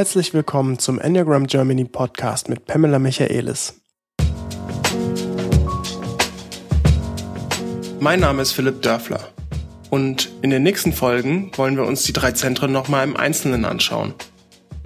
Herzlich 0.00 0.32
willkommen 0.32 0.78
zum 0.78 0.98
Enneagram 0.98 1.46
Germany 1.46 1.84
Podcast 1.84 2.48
mit 2.48 2.64
Pamela 2.64 2.98
Michaelis. 2.98 3.82
Mein 8.00 8.20
Name 8.20 8.40
ist 8.40 8.52
Philipp 8.52 8.80
Dörfler 8.80 9.28
und 9.90 10.30
in 10.40 10.48
den 10.48 10.62
nächsten 10.62 10.94
Folgen 10.94 11.50
wollen 11.54 11.76
wir 11.76 11.84
uns 11.84 12.04
die 12.04 12.14
drei 12.14 12.32
Zentren 12.32 12.72
nochmal 12.72 13.06
im 13.06 13.14
Einzelnen 13.14 13.66
anschauen. 13.66 14.14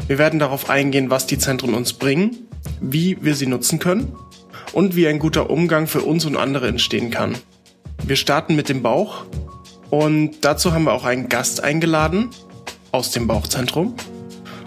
Wir 0.08 0.18
werden 0.18 0.40
darauf 0.40 0.68
eingehen, 0.68 1.10
was 1.10 1.28
die 1.28 1.38
Zentren 1.38 1.74
uns 1.74 1.92
bringen, 1.92 2.48
wie 2.80 3.16
wir 3.22 3.36
sie 3.36 3.46
nutzen 3.46 3.78
können 3.78 4.16
und 4.72 4.96
wie 4.96 5.06
ein 5.06 5.20
guter 5.20 5.48
Umgang 5.48 5.86
für 5.86 6.02
uns 6.02 6.24
und 6.24 6.36
andere 6.36 6.66
entstehen 6.66 7.12
kann. 7.12 7.36
Wir 8.04 8.16
starten 8.16 8.56
mit 8.56 8.68
dem 8.68 8.82
Bauch 8.82 9.26
und 9.90 10.38
dazu 10.40 10.72
haben 10.72 10.86
wir 10.86 10.92
auch 10.92 11.04
einen 11.04 11.28
Gast 11.28 11.62
eingeladen 11.62 12.30
aus 12.90 13.12
dem 13.12 13.28
Bauchzentrum, 13.28 13.94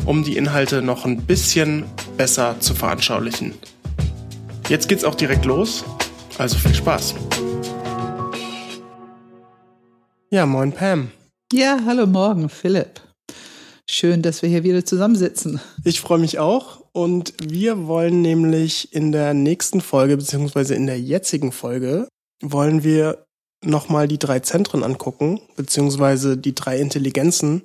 um 0.08 0.24
die 0.24 0.38
Inhalte 0.38 0.82
noch 0.82 1.04
ein 1.04 1.18
bisschen 1.24 1.84
besser 2.16 2.60
zu 2.62 2.74
veranschaulichen. 2.74 3.54
Jetzt 4.70 4.88
geht's 4.88 5.04
auch 5.04 5.16
direkt 5.16 5.44
los, 5.44 5.84
also 6.38 6.58
viel 6.58 6.74
Spaß. 6.74 7.14
Ja, 10.32 10.46
moin 10.46 10.72
Pam. 10.72 11.12
Ja, 11.52 11.80
hallo 11.86 12.08
morgen, 12.08 12.48
Philipp. 12.48 13.02
Schön, 13.90 14.22
dass 14.22 14.42
wir 14.42 14.50
hier 14.50 14.64
wieder 14.64 14.86
zusammensitzen. 14.86 15.60
Ich 15.84 16.00
freue 16.00 16.20
mich 16.20 16.40
auch 16.40 16.84
und 16.94 17.34
wir 17.44 17.88
wollen 17.88 18.22
nämlich 18.22 18.94
in 18.94 19.12
der 19.12 19.34
nächsten 19.34 19.82
Folge 19.82 20.16
beziehungsweise 20.16 20.74
in 20.74 20.88
der 20.88 21.00
jetzigen 21.00 21.52
Folge 21.52 22.08
wollen 22.42 22.84
wir 22.84 23.26
nochmal 23.64 24.08
die 24.08 24.20
drei 24.20 24.40
Zentren 24.40 24.84
angucken 24.84 25.42
beziehungsweise 25.58 26.38
die 26.38 26.56
drei 26.56 26.80
Intelligenzen 26.80 27.64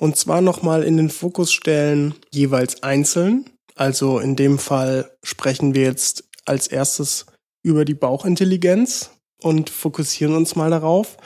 und 0.00 0.16
zwar 0.16 0.40
nochmal 0.40 0.82
in 0.82 0.96
den 0.96 1.10
Fokus 1.10 1.52
stellen 1.52 2.14
jeweils 2.32 2.82
einzeln. 2.82 3.50
Also 3.76 4.18
in 4.18 4.34
dem 4.34 4.58
Fall 4.58 5.14
sprechen 5.22 5.74
wir 5.74 5.82
jetzt 5.82 6.24
als 6.46 6.66
erstes 6.66 7.26
über 7.62 7.84
die 7.84 7.94
Bauchintelligenz 7.94 9.10
und 9.42 9.68
fokussieren 9.68 10.34
uns 10.34 10.56
mal 10.56 10.70
darauf. 10.70 11.18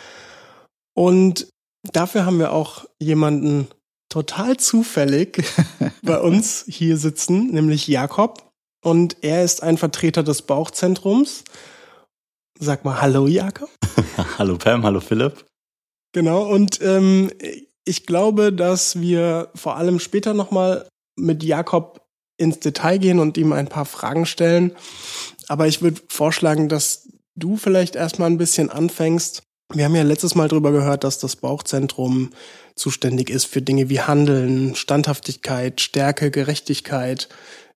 Und 0.93 1.49
dafür 1.93 2.27
haben 2.27 2.41
wir 2.41 2.53
auch 2.53 2.85
jemanden 3.01 3.69
total 4.09 4.57
zufällig 4.57 5.45
bei 6.03 6.19
uns 6.19 6.65
hier 6.67 6.97
sitzen, 6.97 7.53
nämlich 7.53 7.87
Jakob. 7.87 8.51
Und 8.85 9.19
er 9.23 9.45
ist 9.45 9.63
ein 9.63 9.79
Vertreter 9.79 10.25
des 10.25 10.43
Bauchzentrums. 10.43 11.45
Sag 12.59 12.85
mal 12.85 13.01
Hallo, 13.01 13.29
Jakob. 13.29 13.71
hallo 14.39 14.59
Pam, 14.59 14.83
hallo 14.83 14.99
Philipp. 14.99 15.45
Genau, 16.13 16.43
und 16.43 16.81
ähm, 16.83 17.31
ich 17.85 18.07
glaube, 18.07 18.53
dass 18.53 19.01
wir 19.01 19.51
vor 19.55 19.77
allem 19.77 20.01
später 20.01 20.35
nochmal 20.35 20.89
mit 21.17 21.43
Jakob 21.43 22.01
ins 22.37 22.61
Detail 22.61 22.99
gehen 22.99 23.21
und 23.21 23.37
ihm 23.37 23.53
ein 23.53 23.69
paar 23.69 23.85
Fragen 23.85 24.27
stellen. 24.27 24.75
Aber 25.49 25.69
ich 25.69 25.83
würde 25.83 26.01
vorschlagen, 26.09 26.69
dass 26.69 27.09
du 27.37 27.57
vielleicht 27.57 27.95
erstmal 27.95 28.31
ein 28.31 28.39
bisschen 28.39 28.71
anfängst 28.71 29.43
wir 29.73 29.85
haben 29.85 29.95
ja 29.95 30.03
letztes 30.03 30.35
Mal 30.35 30.49
drüber 30.49 30.73
gehört, 30.73 31.05
dass 31.05 31.19
das 31.19 31.37
Bauchzentrum 31.37 32.31
zuständig 32.77 33.31
ist 33.31 33.47
für 33.47 33.63
Dinge 33.63 33.89
wie 33.89 34.01
Handeln, 34.01 34.75
Standhaftigkeit, 34.75 35.81
Stärke, 35.81 36.31
Gerechtigkeit, 36.31 37.29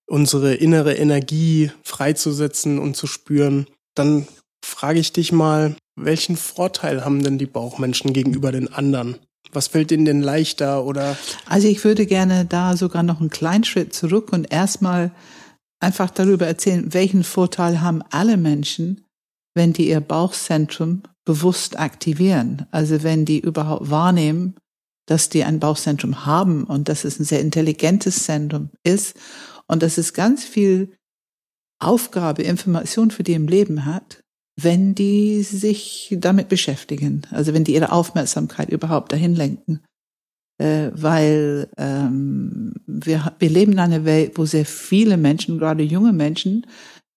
unsere 0.06 0.54
innere 0.54 0.94
Energie 0.94 1.70
freizusetzen 1.82 2.78
und 2.78 2.96
zu 2.96 3.06
spüren. 3.06 3.66
Dann 3.94 4.28
frage 4.64 5.00
ich 5.00 5.12
dich 5.12 5.32
mal, 5.32 5.76
welchen 5.96 6.36
Vorteil 6.36 7.04
haben 7.04 7.22
denn 7.22 7.38
die 7.38 7.46
Bauchmenschen 7.46 8.12
gegenüber 8.12 8.52
den 8.52 8.72
anderen? 8.72 9.16
Was 9.52 9.68
fällt 9.68 9.92
ihnen 9.92 10.04
denn 10.04 10.22
leichter 10.22 10.84
oder? 10.84 11.16
Also 11.46 11.68
ich 11.68 11.82
würde 11.84 12.06
gerne 12.06 12.44
da 12.44 12.76
sogar 12.76 13.02
noch 13.02 13.20
einen 13.20 13.30
kleinen 13.30 13.64
Schritt 13.64 13.94
zurück 13.94 14.32
und 14.32 14.52
erstmal 14.52 15.12
einfach 15.80 16.10
darüber 16.10 16.46
erzählen, 16.46 16.92
welchen 16.92 17.24
Vorteil 17.24 17.80
haben 17.80 18.02
alle 18.10 18.36
Menschen, 18.36 19.04
wenn 19.54 19.72
die 19.72 19.88
ihr 19.88 20.00
Bauchzentrum 20.00 21.02
bewusst 21.24 21.78
aktivieren. 21.78 22.66
Also 22.70 23.02
wenn 23.02 23.24
die 23.24 23.40
überhaupt 23.40 23.90
wahrnehmen, 23.90 24.56
dass 25.06 25.28
die 25.28 25.44
ein 25.44 25.60
Bauchzentrum 25.60 26.26
haben 26.26 26.64
und 26.64 26.88
dass 26.88 27.04
es 27.04 27.18
ein 27.18 27.24
sehr 27.24 27.40
intelligentes 27.40 28.24
Zentrum 28.24 28.70
ist 28.82 29.16
und 29.66 29.82
dass 29.82 29.98
es 29.98 30.12
ganz 30.12 30.44
viel 30.44 30.92
Aufgabe, 31.80 32.42
Information 32.42 33.10
für 33.10 33.22
die 33.22 33.32
im 33.32 33.48
Leben 33.48 33.86
hat, 33.86 34.20
wenn 34.60 34.94
die 34.94 35.42
sich 35.42 36.16
damit 36.18 36.48
beschäftigen. 36.48 37.22
Also 37.30 37.54
wenn 37.54 37.62
die 37.62 37.74
ihre 37.74 37.92
Aufmerksamkeit 37.92 38.70
überhaupt 38.70 39.12
dahin 39.12 39.36
lenken. 39.36 39.80
Äh, 40.60 40.90
weil 40.94 41.68
ähm, 41.76 42.74
wir, 42.86 43.32
wir 43.38 43.50
leben 43.50 43.72
in 43.72 43.78
einer 43.78 44.04
Welt, 44.04 44.32
wo 44.34 44.44
sehr 44.44 44.66
viele 44.66 45.16
Menschen, 45.16 45.58
gerade 45.58 45.84
junge 45.84 46.12
Menschen, 46.12 46.66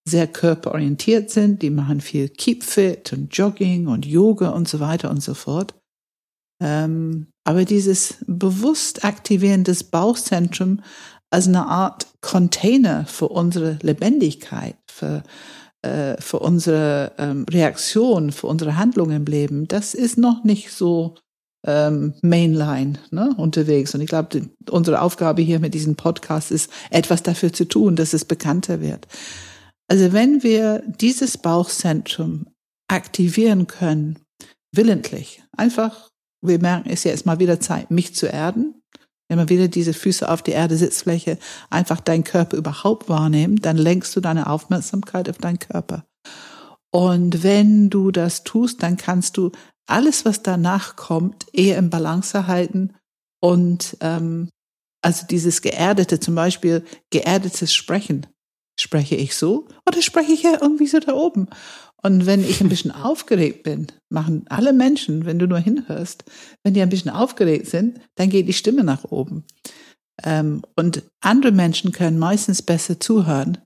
sehr 0.07 0.28
körperorientiert 0.28 1.31
sind, 1.31 1.63
die 1.63 1.72
machen 1.72 2.02
viel 2.02 2.29
Keep 2.29 2.63
Fit 2.63 3.13
und 3.13 3.35
Jogging 3.35 3.88
und 3.88 4.06
Yoga 4.06 4.50
und 4.50 4.68
so 4.68 4.79
weiter 4.79 5.09
und 5.09 5.23
so 5.23 5.34
fort. 5.34 5.73
Ähm, 6.62 7.28
aber 7.44 7.66
dieses 7.66 8.18
bewusst 8.28 9.03
Aktivieren 9.03 9.63
des 9.63 9.84
Bauchzentrums 9.84 10.81
als 11.31 11.47
eine 11.47 11.66
Art 11.66 12.06
Container 12.22 13.06
für 13.08 13.29
unsere 13.29 13.79
Lebendigkeit, 13.81 14.75
für, 14.91 15.23
äh, 15.81 16.19
für 16.19 16.39
unsere 16.39 17.13
ähm, 17.17 17.45
Reaktion, 17.49 18.31
für 18.31 18.47
unsere 18.47 18.77
Handlung 18.77 19.11
im 19.11 19.25
Leben, 19.25 19.67
das 19.67 19.93
ist 19.93 20.17
noch 20.17 20.43
nicht 20.43 20.71
so 20.71 21.15
ähm, 21.65 22.13
Mainline 22.21 22.99
ne, 23.11 23.33
unterwegs. 23.37 23.93
Und 23.93 24.01
ich 24.01 24.07
glaube, 24.07 24.49
unsere 24.69 25.01
Aufgabe 25.01 25.41
hier 25.41 25.59
mit 25.59 25.73
diesem 25.73 25.95
Podcast 25.95 26.51
ist, 26.51 26.71
etwas 26.89 27.23
dafür 27.23 27.53
zu 27.53 27.65
tun, 27.65 27.95
dass 27.95 28.13
es 28.13 28.25
bekannter 28.25 28.81
wird. 28.81 29.07
Also 29.87 30.13
wenn 30.13 30.43
wir 30.43 30.83
dieses 30.87 31.37
Bauchzentrum 31.37 32.47
aktivieren 32.87 33.67
können, 33.67 34.19
willentlich, 34.73 35.43
einfach, 35.55 36.09
wir 36.41 36.59
merken, 36.59 36.89
es 36.89 36.99
ist 36.99 37.03
jetzt 37.05 37.25
mal 37.25 37.39
wieder 37.39 37.59
Zeit, 37.59 37.91
mich 37.91 38.15
zu 38.15 38.27
erden. 38.27 38.80
Wenn 39.31 39.37
man 39.37 39.47
wieder 39.47 39.69
diese 39.69 39.93
Füße 39.93 40.27
auf 40.27 40.41
die 40.41 40.51
Erde, 40.51 40.75
Sitzfläche, 40.75 41.37
einfach 41.69 42.01
deinen 42.01 42.25
Körper 42.25 42.57
überhaupt 42.57 43.07
wahrnehmen, 43.07 43.61
dann 43.61 43.77
lenkst 43.77 44.13
du 44.13 44.19
deine 44.19 44.47
Aufmerksamkeit 44.47 45.29
auf 45.29 45.37
deinen 45.37 45.57
Körper. 45.57 46.03
Und 46.91 47.41
wenn 47.41 47.89
du 47.89 48.11
das 48.11 48.43
tust, 48.43 48.83
dann 48.83 48.97
kannst 48.97 49.37
du 49.37 49.53
alles, 49.87 50.25
was 50.25 50.43
danach 50.43 50.97
kommt, 50.97 51.45
eher 51.53 51.77
im 51.77 51.89
Balance 51.89 52.45
halten 52.45 52.93
und 53.39 53.95
ähm, 54.01 54.49
also 55.01 55.25
dieses 55.25 55.61
geerdete, 55.61 56.19
zum 56.19 56.35
Beispiel 56.35 56.83
geerdetes 57.09 57.73
Sprechen. 57.73 58.27
Spreche 58.77 59.15
ich 59.15 59.33
so 59.35 59.65
oder 59.87 60.01
spreche 60.01 60.33
ich 60.33 60.43
ja 60.43 60.57
irgendwie 60.59 60.87
so 60.87 60.99
da 60.99 61.13
oben? 61.13 61.47
Und 62.03 62.25
wenn 62.25 62.44
ich 62.44 62.62
ein 62.62 62.69
bisschen 62.69 62.91
aufgeregt 63.03 63.63
bin, 63.63 63.88
machen 64.09 64.45
alle 64.50 64.73
Menschen, 64.73 65.25
wenn 65.25 65.39
du 65.39 65.47
nur 65.47 65.59
hinhörst, 65.59 66.23
wenn 66.63 66.73
die 66.73 66.81
ein 66.81 66.89
bisschen 66.89 67.12
aufgeregt 67.12 67.67
sind, 67.67 68.00
dann 68.16 68.29
geht 68.29 68.47
die 68.47 68.53
Stimme 68.53 68.84
nach 68.84 69.06
oben. 69.06 69.45
Ähm, 70.23 70.63
und 70.75 71.03
andere 71.22 71.51
Menschen 71.51 71.91
können 71.91 72.19
meistens 72.19 72.61
besser 72.61 73.00
zuhören, 73.00 73.57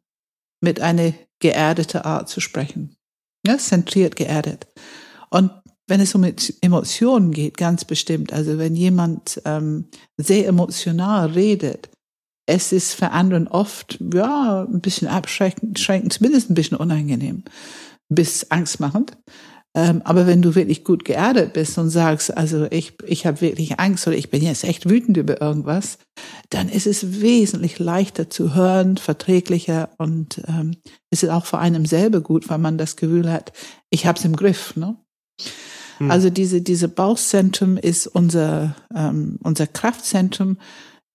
mit 0.62 0.80
einer 0.80 1.14
geerdeten 1.40 2.02
Art 2.02 2.30
zu 2.30 2.40
sprechen. 2.40 2.96
Ja, 3.46 3.58
zentriert 3.58 4.16
geerdet. 4.16 4.68
Und 5.30 5.52
wenn 5.88 6.00
es 6.00 6.16
um 6.16 6.26
Emotionen 6.62 7.32
geht, 7.32 7.58
ganz 7.58 7.86
bestimmt, 7.86 8.34
also 8.34 8.58
wenn 8.58 8.76
jemand 8.76 9.42
ähm, 9.46 9.86
sehr 10.18 10.48
emotional 10.48 11.32
redet, 11.32 11.90
es 12.48 12.72
ist 12.72 12.94
für 12.94 13.12
anderen 13.12 13.48
oft, 13.48 14.00
ja, 14.14 14.64
ein 14.64 14.82
bisschen 14.82 15.08
abschreckend, 15.08 15.78
zumindest 15.78 16.50
ein 16.50 16.56
bisschen 16.56 16.78
unangenehm, 16.78 17.44
bis 18.10 18.52
angstmachend. 18.52 19.18
Ähm, 19.76 20.02
aber 20.06 20.26
wenn 20.26 20.42
du 20.42 20.56
wirklich 20.56 20.86
gut 20.86 21.04
geerdet 21.04 21.52
bist 21.52 21.78
und 21.78 21.90
sagst, 21.90 22.36
also 22.36 22.66
ich, 22.72 22.94
ich 23.06 23.26
habe 23.26 23.42
wirklich 23.42 23.78
Angst 23.78 24.08
oder 24.08 24.16
ich 24.16 24.30
bin 24.30 24.42
jetzt 24.42 24.64
echt 24.64 24.90
wütend 24.90 25.18
über 25.18 25.42
irgendwas, 25.42 25.98
dann 26.50 26.70
ist 26.70 26.88
es 26.88 27.20
wesentlich 27.20 27.78
leichter 27.78 28.30
zu 28.30 28.56
hören, 28.56 28.96
verträglicher 28.96 29.90
und 29.98 30.42
ähm, 30.48 30.78
es 31.10 31.24
ist 31.24 31.30
auch 31.30 31.46
für 31.46 31.58
einem 31.58 31.86
selber 31.86 32.22
gut, 32.22 32.48
weil 32.48 32.58
man 32.58 32.78
das 32.78 32.96
Gefühl 32.96 33.30
hat, 33.30 33.52
ich 33.90 34.06
habe 34.06 34.18
es 34.18 34.24
im 34.24 34.38
Griff. 34.38 34.78
Ne? 34.78 34.96
Hm. 35.98 36.10
Also 36.10 36.30
diese, 36.30 36.62
diese 36.62 36.88
Bauchzentrum 36.88 37.76
ist 37.76 38.08
unser, 38.08 38.78
ähm, 38.96 39.40
unser 39.44 39.68
Kraftzentrum, 39.68 40.58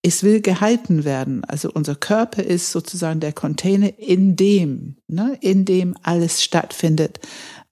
es 0.03 0.23
will 0.23 0.41
gehalten 0.41 1.05
werden. 1.05 1.45
Also 1.45 1.71
unser 1.73 1.95
Körper 1.95 2.43
ist 2.43 2.73
sozusagen 2.73 3.21
der 3.21 3.33
Container, 3.33 3.99
in 3.99 4.37
dem, 4.37 4.97
ne, 5.09 5.37
in 5.41 5.65
dem 5.65 5.95
alles 6.03 6.43
stattfindet, 6.43 7.21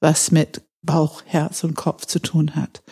was 0.01 0.31
mit 0.31 0.63
Bauch, 0.83 1.23
Herz 1.25 1.65
und 1.65 1.75
Kopf 1.75 2.07
zu 2.07 2.19
tun 2.19 2.55
hat. 2.55 2.83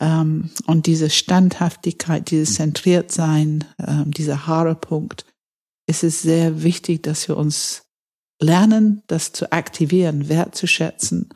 Ähm, 0.00 0.50
und 0.66 0.86
diese 0.86 1.10
Standhaftigkeit, 1.10 2.30
dieses 2.30 2.54
Zentriertsein, 2.54 3.64
ähm, 3.78 4.10
dieser 4.12 4.46
Haarepunkt, 4.46 5.26
ist 5.86 6.04
es 6.04 6.22
sehr 6.22 6.62
wichtig, 6.62 7.02
dass 7.02 7.28
wir 7.28 7.36
uns 7.36 7.82
lernen, 8.40 9.02
das 9.08 9.32
zu 9.32 9.52
aktivieren, 9.52 10.28
wertzuschätzen 10.28 11.28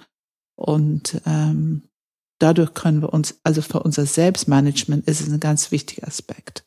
und 0.56 1.20
ähm, 1.26 1.82
dadurch 2.38 2.74
können 2.74 3.02
wir 3.02 3.12
uns, 3.12 3.38
also 3.42 3.62
für 3.62 3.82
unser 3.82 4.06
Selbstmanagement 4.06 5.06
ist 5.08 5.20
es 5.20 5.28
ein 5.28 5.40
ganz 5.40 5.70
wichtiger 5.70 6.06
Aspekt. 6.06 6.64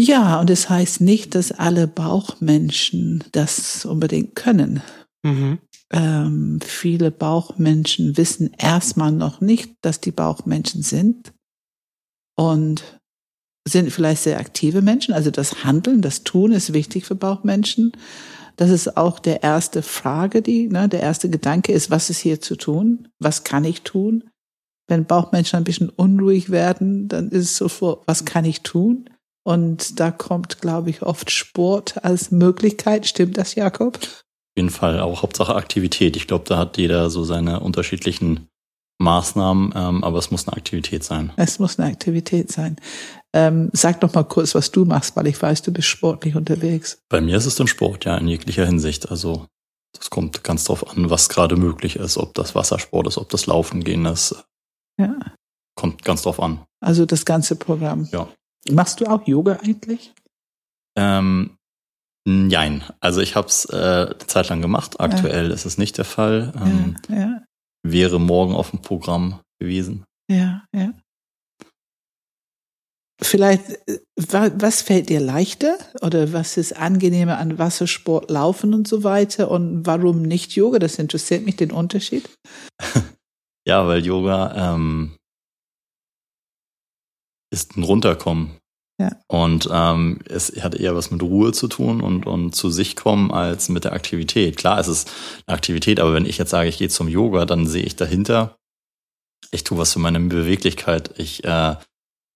Ja, 0.00 0.40
und 0.40 0.48
es 0.48 0.70
heißt 0.70 1.00
nicht, 1.00 1.34
dass 1.34 1.50
alle 1.50 1.88
Bauchmenschen 1.88 3.24
das 3.32 3.84
unbedingt 3.84 4.36
können. 4.36 4.80
Mhm. 5.24 5.58
Ähm, 5.90 6.60
viele 6.62 7.10
Bauchmenschen 7.10 8.16
wissen 8.16 8.52
erstmal 8.58 9.10
noch 9.10 9.40
nicht, 9.40 9.72
dass 9.80 10.00
die 10.00 10.12
Bauchmenschen 10.12 10.82
sind 10.82 11.32
und 12.36 13.00
sind 13.66 13.90
vielleicht 13.90 14.22
sehr 14.22 14.38
aktive 14.38 14.82
Menschen. 14.82 15.14
Also 15.14 15.30
das 15.32 15.64
Handeln, 15.64 16.00
das 16.00 16.22
Tun 16.22 16.52
ist 16.52 16.72
wichtig 16.72 17.04
für 17.04 17.16
Bauchmenschen. 17.16 17.92
Das 18.56 18.70
ist 18.70 18.96
auch 18.96 19.18
der 19.18 19.42
erste 19.42 19.82
Frage, 19.82 20.42
die, 20.42 20.68
ne, 20.68 20.88
der 20.88 21.00
erste 21.00 21.28
Gedanke 21.28 21.72
ist, 21.72 21.90
was 21.90 22.08
ist 22.08 22.18
hier 22.18 22.40
zu 22.40 22.56
tun? 22.56 23.08
Was 23.18 23.44
kann 23.44 23.64
ich 23.64 23.82
tun? 23.82 24.24
Wenn 24.86 25.06
Bauchmenschen 25.06 25.56
ein 25.56 25.64
bisschen 25.64 25.90
unruhig 25.90 26.50
werden, 26.50 27.08
dann 27.08 27.30
ist 27.30 27.44
es 27.44 27.56
sofort, 27.56 28.02
was 28.06 28.24
kann 28.24 28.44
ich 28.44 28.62
tun? 28.62 29.10
Und 29.48 29.98
da 29.98 30.10
kommt, 30.10 30.60
glaube 30.60 30.90
ich, 30.90 31.00
oft 31.00 31.30
Sport 31.30 32.04
als 32.04 32.30
Möglichkeit. 32.30 33.06
Stimmt 33.06 33.38
das, 33.38 33.54
Jakob? 33.54 33.96
Auf 33.96 34.58
jeden 34.58 34.68
Fall, 34.68 35.00
auch 35.00 35.22
Hauptsache 35.22 35.54
Aktivität. 35.54 36.16
Ich 36.16 36.26
glaube, 36.26 36.44
da 36.46 36.58
hat 36.58 36.76
jeder 36.76 37.08
so 37.08 37.24
seine 37.24 37.60
unterschiedlichen 37.60 38.46
Maßnahmen, 38.98 39.72
ähm, 39.74 40.04
aber 40.04 40.18
es 40.18 40.30
muss 40.30 40.46
eine 40.46 40.58
Aktivität 40.58 41.02
sein. 41.02 41.32
Es 41.36 41.58
muss 41.58 41.78
eine 41.78 41.90
Aktivität 41.90 42.52
sein. 42.52 42.76
Ähm, 43.32 43.70
sag 43.72 44.02
doch 44.02 44.12
mal 44.12 44.24
kurz, 44.24 44.54
was 44.54 44.70
du 44.70 44.84
machst, 44.84 45.16
weil 45.16 45.28
ich 45.28 45.40
weiß, 45.40 45.62
du 45.62 45.72
bist 45.72 45.88
sportlich 45.88 46.36
unterwegs. 46.36 46.98
Bei 47.08 47.22
mir 47.22 47.38
ist 47.38 47.46
es 47.46 47.54
dann 47.54 47.68
Sport, 47.68 48.04
ja, 48.04 48.18
in 48.18 48.28
jeglicher 48.28 48.66
Hinsicht. 48.66 49.10
Also 49.10 49.46
das 49.96 50.10
kommt 50.10 50.44
ganz 50.44 50.64
drauf 50.64 50.90
an, 50.90 51.08
was 51.08 51.30
gerade 51.30 51.56
möglich 51.56 51.96
ist, 51.96 52.18
ob 52.18 52.34
das 52.34 52.54
Wassersport 52.54 53.06
ist, 53.06 53.16
ob 53.16 53.30
das 53.30 53.46
Laufen 53.46 53.82
gehen 53.82 54.04
ist. 54.04 54.44
Ja. 55.00 55.18
Kommt 55.74 56.04
ganz 56.04 56.20
drauf 56.20 56.38
an. 56.38 56.66
Also 56.80 57.06
das 57.06 57.24
ganze 57.24 57.56
Programm. 57.56 58.10
Ja. 58.12 58.28
Machst 58.70 59.00
du 59.00 59.06
auch 59.06 59.26
Yoga 59.26 59.58
eigentlich? 59.62 60.12
Ähm, 60.96 61.56
nein, 62.26 62.82
also 63.00 63.20
ich 63.20 63.34
habe 63.36 63.48
es 63.48 63.64
äh, 63.66 63.76
eine 63.76 64.18
Zeit 64.26 64.48
lang 64.48 64.60
gemacht. 64.62 65.00
Aktuell 65.00 65.50
ist 65.50 65.64
es 65.64 65.78
nicht 65.78 65.96
der 65.98 66.04
Fall. 66.04 66.52
Ähm, 66.60 66.96
ja, 67.08 67.16
ja, 67.16 67.44
Wäre 67.86 68.18
morgen 68.20 68.54
auf 68.54 68.70
dem 68.70 68.82
Programm 68.82 69.40
gewesen. 69.60 70.04
ja, 70.30 70.64
ja. 70.74 70.92
Vielleicht, 73.20 73.70
äh, 73.88 73.98
wa- 74.16 74.52
was 74.54 74.80
fällt 74.82 75.08
dir 75.08 75.18
leichter 75.20 75.76
oder 76.02 76.32
was 76.32 76.56
ist 76.56 76.76
angenehmer 76.76 77.38
an 77.38 77.58
Wassersport, 77.58 78.30
Laufen 78.30 78.74
und 78.74 78.86
so 78.86 79.02
weiter 79.02 79.50
und 79.50 79.86
warum 79.86 80.22
nicht 80.22 80.52
Yoga? 80.54 80.78
Das 80.78 81.00
interessiert 81.00 81.44
mich, 81.44 81.56
den 81.56 81.72
Unterschied. 81.72 82.28
Ja, 83.66 83.86
weil 83.86 84.02
Yoga 84.06 84.74
ähm, 84.74 85.17
ist 87.50 87.76
ein 87.76 87.82
Runterkommen. 87.82 88.58
Ja. 89.00 89.12
Und 89.28 89.68
ähm, 89.70 90.18
es 90.28 90.52
hat 90.60 90.74
eher 90.74 90.96
was 90.96 91.10
mit 91.10 91.22
Ruhe 91.22 91.52
zu 91.52 91.68
tun 91.68 92.00
und, 92.00 92.26
und 92.26 92.54
zu 92.54 92.68
sich 92.68 92.96
kommen 92.96 93.30
als 93.30 93.68
mit 93.68 93.84
der 93.84 93.92
Aktivität. 93.92 94.56
Klar, 94.56 94.78
es 94.78 94.88
ist 94.88 95.10
eine 95.46 95.56
Aktivität, 95.56 96.00
aber 96.00 96.14
wenn 96.14 96.26
ich 96.26 96.36
jetzt 96.38 96.50
sage, 96.50 96.68
ich 96.68 96.78
gehe 96.78 96.88
zum 96.88 97.06
Yoga, 97.06 97.46
dann 97.46 97.66
sehe 97.66 97.84
ich 97.84 97.94
dahinter, 97.94 98.56
ich 99.52 99.62
tue 99.62 99.78
was 99.78 99.92
für 99.92 100.00
meine 100.00 100.18
Beweglichkeit. 100.18 101.16
Ich 101.16 101.44
äh, 101.44 101.76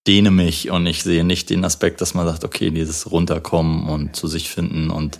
dehne 0.06 0.30
mich 0.30 0.70
und 0.70 0.86
ich 0.86 1.02
sehe 1.02 1.24
nicht 1.24 1.50
den 1.50 1.64
Aspekt, 1.64 2.00
dass 2.00 2.14
man 2.14 2.26
sagt, 2.26 2.44
okay, 2.44 2.70
dieses 2.70 3.10
Runterkommen 3.10 3.88
und 3.88 4.14
zu 4.14 4.28
sich 4.28 4.48
finden 4.48 4.90
und 4.90 5.18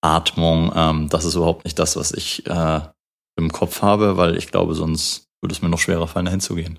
Atmung, 0.00 0.72
ähm, 0.76 1.08
das 1.08 1.24
ist 1.24 1.34
überhaupt 1.34 1.64
nicht 1.64 1.78
das, 1.78 1.96
was 1.96 2.12
ich 2.12 2.46
äh, 2.46 2.80
im 3.36 3.50
Kopf 3.50 3.82
habe, 3.82 4.16
weil 4.16 4.36
ich 4.36 4.48
glaube, 4.48 4.74
sonst 4.74 5.26
würde 5.40 5.54
es 5.54 5.62
mir 5.62 5.68
noch 5.68 5.78
schwerer 5.78 6.06
fallen, 6.06 6.26
dahin 6.26 6.40
zu 6.40 6.54
gehen. 6.54 6.78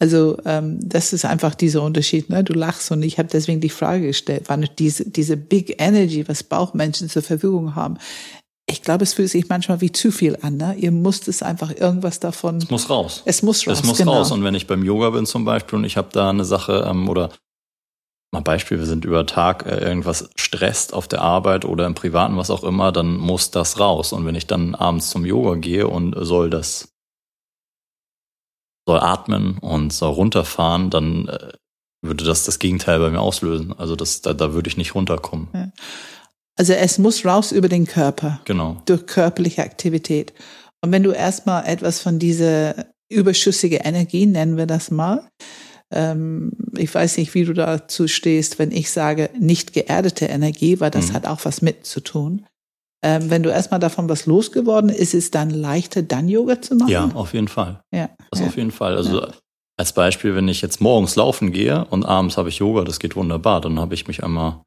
Also 0.00 0.38
ähm, 0.46 0.78
das 0.82 1.12
ist 1.12 1.26
einfach 1.26 1.54
dieser 1.54 1.82
Unterschied. 1.82 2.30
Ne? 2.30 2.42
Du 2.42 2.54
lachst 2.54 2.90
und 2.90 3.02
ich 3.02 3.18
habe 3.18 3.28
deswegen 3.30 3.60
die 3.60 3.68
Frage 3.68 4.06
gestellt, 4.06 4.44
wann 4.46 4.66
diese, 4.78 5.08
diese 5.08 5.36
Big 5.36 5.80
Energy, 5.80 6.26
was 6.26 6.42
Bauchmenschen 6.42 7.10
zur 7.10 7.22
Verfügung 7.22 7.74
haben. 7.74 7.98
Ich 8.66 8.80
glaube, 8.80 9.04
es 9.04 9.12
fühlt 9.12 9.28
sich 9.28 9.48
manchmal 9.50 9.82
wie 9.82 9.92
zu 9.92 10.10
viel 10.10 10.38
an. 10.40 10.56
Ne? 10.56 10.74
Ihr 10.78 10.90
müsst 10.90 11.28
es 11.28 11.42
einfach 11.42 11.70
irgendwas 11.76 12.18
davon. 12.18 12.56
Es 12.56 12.70
muss 12.70 12.88
raus. 12.88 13.22
Es 13.26 13.42
muss 13.42 13.66
raus. 13.66 13.80
Es 13.80 13.84
muss 13.84 13.98
genau. 13.98 14.14
raus. 14.14 14.30
Und 14.30 14.42
wenn 14.42 14.54
ich 14.54 14.66
beim 14.66 14.82
Yoga 14.82 15.10
bin 15.10 15.26
zum 15.26 15.44
Beispiel 15.44 15.78
und 15.78 15.84
ich 15.84 15.98
habe 15.98 16.08
da 16.12 16.30
eine 16.30 16.46
Sache 16.46 16.86
ähm, 16.88 17.06
oder 17.06 17.28
mal 18.32 18.40
Beispiel, 18.40 18.78
wir 18.78 18.86
sind 18.86 19.04
über 19.04 19.26
Tag 19.26 19.66
äh, 19.66 19.80
irgendwas 19.80 20.30
stresst 20.34 20.94
auf 20.94 21.08
der 21.08 21.20
Arbeit 21.20 21.66
oder 21.66 21.84
im 21.86 21.94
Privaten, 21.94 22.38
was 22.38 22.48
auch 22.48 22.64
immer, 22.64 22.90
dann 22.90 23.18
muss 23.18 23.50
das 23.50 23.78
raus. 23.78 24.14
Und 24.14 24.24
wenn 24.24 24.34
ich 24.34 24.46
dann 24.46 24.74
abends 24.74 25.10
zum 25.10 25.26
Yoga 25.26 25.56
gehe 25.56 25.88
und 25.88 26.14
soll 26.16 26.48
das 26.48 26.90
soll 28.90 29.00
atmen 29.00 29.58
und 29.58 29.92
soll 29.92 30.12
runterfahren, 30.12 30.90
dann 30.90 31.28
äh, 31.28 31.52
würde 32.02 32.24
das 32.24 32.44
das 32.44 32.58
Gegenteil 32.58 32.98
bei 32.98 33.10
mir 33.10 33.20
auslösen. 33.20 33.72
Also 33.78 33.94
das, 33.94 34.20
da, 34.20 34.32
da 34.32 34.52
würde 34.52 34.68
ich 34.68 34.76
nicht 34.76 34.96
runterkommen. 34.96 35.72
Also 36.58 36.72
es 36.72 36.98
muss 36.98 37.24
raus 37.24 37.52
über 37.52 37.68
den 37.68 37.86
Körper. 37.86 38.40
Genau. 38.46 38.82
durch 38.86 39.06
körperliche 39.06 39.62
Aktivität. 39.62 40.32
Und 40.82 40.90
wenn 40.92 41.02
du 41.04 41.12
erstmal 41.12 41.66
etwas 41.66 42.00
von 42.00 42.18
dieser 42.18 42.74
überschüssige 43.08 43.76
Energie, 43.76 44.26
nennen 44.26 44.56
wir 44.56 44.66
das 44.66 44.90
mal, 44.90 45.28
ähm, 45.92 46.52
ich 46.76 46.92
weiß 46.92 47.18
nicht, 47.18 47.34
wie 47.34 47.44
du 47.44 47.52
dazu 47.52 48.08
stehst, 48.08 48.58
wenn 48.58 48.72
ich 48.72 48.90
sage, 48.90 49.30
nicht 49.38 49.72
geerdete 49.72 50.26
Energie, 50.26 50.80
weil 50.80 50.90
das 50.90 51.08
Mhm. 51.10 51.12
hat 51.14 51.26
auch 51.26 51.44
was 51.44 51.62
mit 51.62 51.86
zu 51.86 52.00
tun. 52.00 52.46
Ähm, 53.02 53.30
wenn 53.30 53.42
du 53.42 53.50
erstmal 53.50 53.80
davon 53.80 54.08
was 54.08 54.26
losgeworden 54.26 54.90
ist, 54.90 55.14
ist 55.14 55.14
es 55.14 55.30
dann 55.30 55.50
leichter, 55.50 56.02
dann 56.02 56.28
Yoga 56.28 56.60
zu 56.60 56.74
machen? 56.74 56.90
Ja, 56.90 57.10
auf 57.14 57.32
jeden 57.32 57.48
Fall. 57.48 57.82
ja. 57.92 58.10
Das 58.30 58.40
ja. 58.40 58.46
auf 58.46 58.56
jeden 58.56 58.72
Fall. 58.72 58.96
Also 58.96 59.26
als 59.78 59.94
Beispiel, 59.94 60.34
wenn 60.34 60.48
ich 60.48 60.60
jetzt 60.60 60.82
morgens 60.82 61.16
laufen 61.16 61.52
gehe 61.52 61.86
und 61.86 62.04
abends 62.04 62.36
habe 62.36 62.50
ich 62.50 62.58
Yoga, 62.58 62.84
das 62.84 62.98
geht 62.98 63.16
wunderbar. 63.16 63.62
Dann 63.62 63.80
habe 63.80 63.94
ich 63.94 64.06
mich 64.06 64.22
einmal 64.22 64.60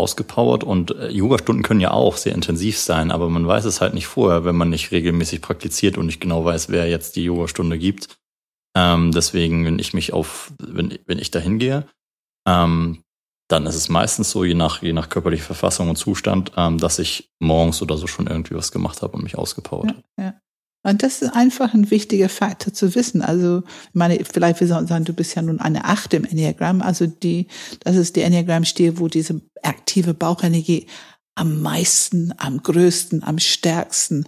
ausgepowert 0.00 0.64
und 0.64 0.92
äh, 0.92 1.08
Yogastunden 1.10 1.62
können 1.62 1.80
ja 1.80 1.90
auch 1.90 2.16
sehr 2.16 2.34
intensiv 2.34 2.78
sein, 2.78 3.10
aber 3.10 3.28
man 3.28 3.46
weiß 3.46 3.66
es 3.66 3.80
halt 3.80 3.94
nicht 3.94 4.06
vorher, 4.06 4.44
wenn 4.44 4.56
man 4.56 4.70
nicht 4.70 4.92
regelmäßig 4.92 5.42
praktiziert 5.42 5.98
und 5.98 6.06
nicht 6.06 6.20
genau 6.20 6.44
weiß, 6.44 6.70
wer 6.70 6.88
jetzt 6.88 7.16
die 7.16 7.24
Yogastunde 7.24 7.78
gibt. 7.78 8.16
Ähm, 8.76 9.12
deswegen, 9.12 9.64
wenn 9.66 9.78
ich 9.78 9.92
mich 9.92 10.12
auf, 10.12 10.52
wenn, 10.58 10.98
wenn 11.06 11.18
ich 11.18 11.30
da 11.30 11.38
hingehe, 11.38 11.86
ähm, 12.48 13.02
dann 13.50 13.66
ist 13.66 13.74
es 13.74 13.88
meistens 13.88 14.30
so, 14.30 14.44
je 14.44 14.54
nach, 14.54 14.82
je 14.82 14.92
nach 14.92 15.08
körperlicher 15.08 15.44
Verfassung 15.44 15.88
und 15.88 15.96
Zustand, 15.96 16.52
ähm, 16.56 16.78
dass 16.78 16.98
ich 16.98 17.30
morgens 17.40 17.82
oder 17.82 17.96
so 17.96 18.06
schon 18.06 18.26
irgendwie 18.26 18.54
was 18.54 18.70
gemacht 18.72 19.02
habe 19.02 19.14
und 19.14 19.24
mich 19.24 19.36
ausgepowert 19.36 19.88
habe. 19.88 20.02
Ja, 20.18 20.24
ja. 20.24 20.34
Und 20.82 21.02
das 21.02 21.20
ist 21.20 21.34
einfach 21.34 21.74
ein 21.74 21.90
wichtiger 21.90 22.30
Faktor 22.30 22.72
zu 22.72 22.94
wissen. 22.94 23.20
Also, 23.20 23.62
ich 23.64 23.94
meine, 23.94 24.18
vielleicht 24.24 24.60
wir 24.60 24.66
sollen 24.66 24.86
sagen, 24.86 25.04
du 25.04 25.12
bist 25.12 25.34
ja 25.34 25.42
nun 25.42 25.60
eine 25.60 25.84
Acht 25.84 26.14
im 26.14 26.24
Enneagramm. 26.24 26.80
Also 26.80 27.06
die, 27.06 27.48
das 27.80 27.96
ist 27.96 28.16
die 28.16 28.22
Enneagramm-Stil, 28.22 28.98
wo 28.98 29.08
diese 29.08 29.42
aktive 29.62 30.14
Bauchenergie 30.14 30.86
am 31.34 31.60
meisten, 31.60 32.32
am 32.38 32.62
größten, 32.62 33.22
am 33.22 33.38
stärksten 33.38 34.26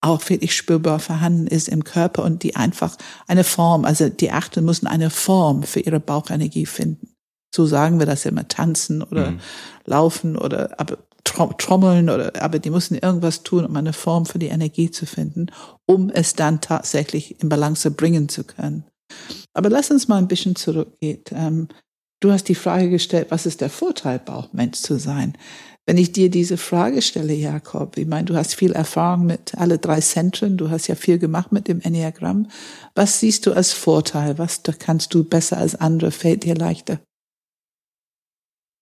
auch 0.00 0.28
wirklich 0.28 0.54
spürbar 0.54 1.00
vorhanden 1.00 1.48
ist 1.48 1.68
im 1.68 1.82
Körper 1.82 2.22
und 2.22 2.44
die 2.44 2.54
einfach 2.54 2.96
eine 3.26 3.42
Form, 3.42 3.84
also 3.84 4.08
die 4.08 4.30
Achten 4.30 4.64
müssen 4.64 4.86
eine 4.86 5.10
Form 5.10 5.64
für 5.64 5.80
ihre 5.80 5.98
Bauchenergie 5.98 6.66
finden. 6.66 7.17
So 7.54 7.66
sagen 7.66 7.98
wir 7.98 8.06
das 8.06 8.26
immer, 8.26 8.46
tanzen 8.48 9.02
oder 9.02 9.32
Mhm. 9.32 9.40
laufen 9.86 10.36
oder 10.36 10.78
aber 10.78 10.98
trom- 11.24 11.56
trommeln 11.58 12.10
oder 12.10 12.32
aber 12.42 12.58
die 12.58 12.70
müssen 12.70 12.96
irgendwas 12.96 13.42
tun, 13.42 13.64
um 13.64 13.76
eine 13.76 13.92
Form 13.92 14.26
für 14.26 14.38
die 14.38 14.48
Energie 14.48 14.90
zu 14.90 15.06
finden, 15.06 15.46
um 15.86 16.10
es 16.10 16.34
dann 16.34 16.60
tatsächlich 16.60 17.40
in 17.42 17.48
Balance 17.48 17.90
bringen 17.90 18.28
zu 18.28 18.44
können. 18.44 18.84
Aber 19.54 19.70
lass 19.70 19.90
uns 19.90 20.08
mal 20.08 20.18
ein 20.18 20.28
bisschen 20.28 20.56
zurückgehen. 20.56 21.22
Ähm, 21.32 21.68
du 22.20 22.30
hast 22.32 22.48
die 22.48 22.54
Frage 22.54 22.90
gestellt, 22.90 23.28
was 23.30 23.46
ist 23.46 23.60
der 23.60 23.70
Vorteil, 23.70 24.18
Bauchmensch 24.18 24.78
zu 24.80 24.98
sein? 24.98 25.36
Wenn 25.86 25.96
ich 25.96 26.12
dir 26.12 26.28
diese 26.30 26.58
Frage 26.58 27.00
stelle, 27.00 27.32
Jakob, 27.32 27.96
ich 27.96 28.06
meine, 28.06 28.26
du 28.26 28.36
hast 28.36 28.54
viel 28.54 28.72
Erfahrung 28.72 29.24
mit 29.24 29.54
alle 29.56 29.78
drei 29.78 30.00
Zentren, 30.02 30.58
du 30.58 30.68
hast 30.68 30.86
ja 30.86 30.94
viel 30.94 31.18
gemacht 31.18 31.50
mit 31.50 31.66
dem 31.66 31.80
Enneagramm. 31.80 32.48
Was 32.94 33.20
siehst 33.20 33.46
du 33.46 33.54
als 33.54 33.72
Vorteil? 33.72 34.36
Was 34.36 34.60
kannst 34.78 35.14
du 35.14 35.24
besser 35.24 35.56
als 35.56 35.74
andere? 35.76 36.10
Fällt 36.10 36.44
dir 36.44 36.54
leichter? 36.54 37.00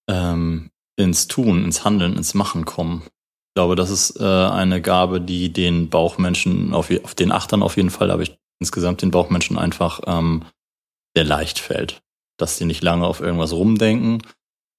Ähm, 0.08 0.70
ins 0.96 1.28
Tun, 1.28 1.64
ins 1.64 1.84
Handeln, 1.84 2.16
ins 2.16 2.34
Machen 2.34 2.64
kommen. 2.64 3.02
Ich 3.04 3.54
glaube, 3.54 3.76
das 3.76 3.90
ist 3.90 4.20
äh, 4.20 4.24
eine 4.24 4.80
Gabe, 4.82 5.20
die 5.20 5.52
den 5.52 5.88
Bauchmenschen, 5.88 6.74
auf, 6.74 6.90
auf 7.02 7.14
den 7.14 7.32
Achtern 7.32 7.62
auf 7.62 7.76
jeden 7.76 7.90
Fall, 7.90 8.10
aber 8.10 8.22
ich 8.22 8.36
insgesamt 8.60 9.02
den 9.02 9.10
Bauchmenschen 9.10 9.58
einfach 9.58 10.00
ähm, 10.06 10.44
sehr 11.14 11.24
leicht 11.24 11.58
fällt. 11.58 12.02
Dass 12.38 12.58
sie 12.58 12.66
nicht 12.66 12.82
lange 12.82 13.06
auf 13.06 13.20
irgendwas 13.20 13.52
rumdenken, 13.52 14.22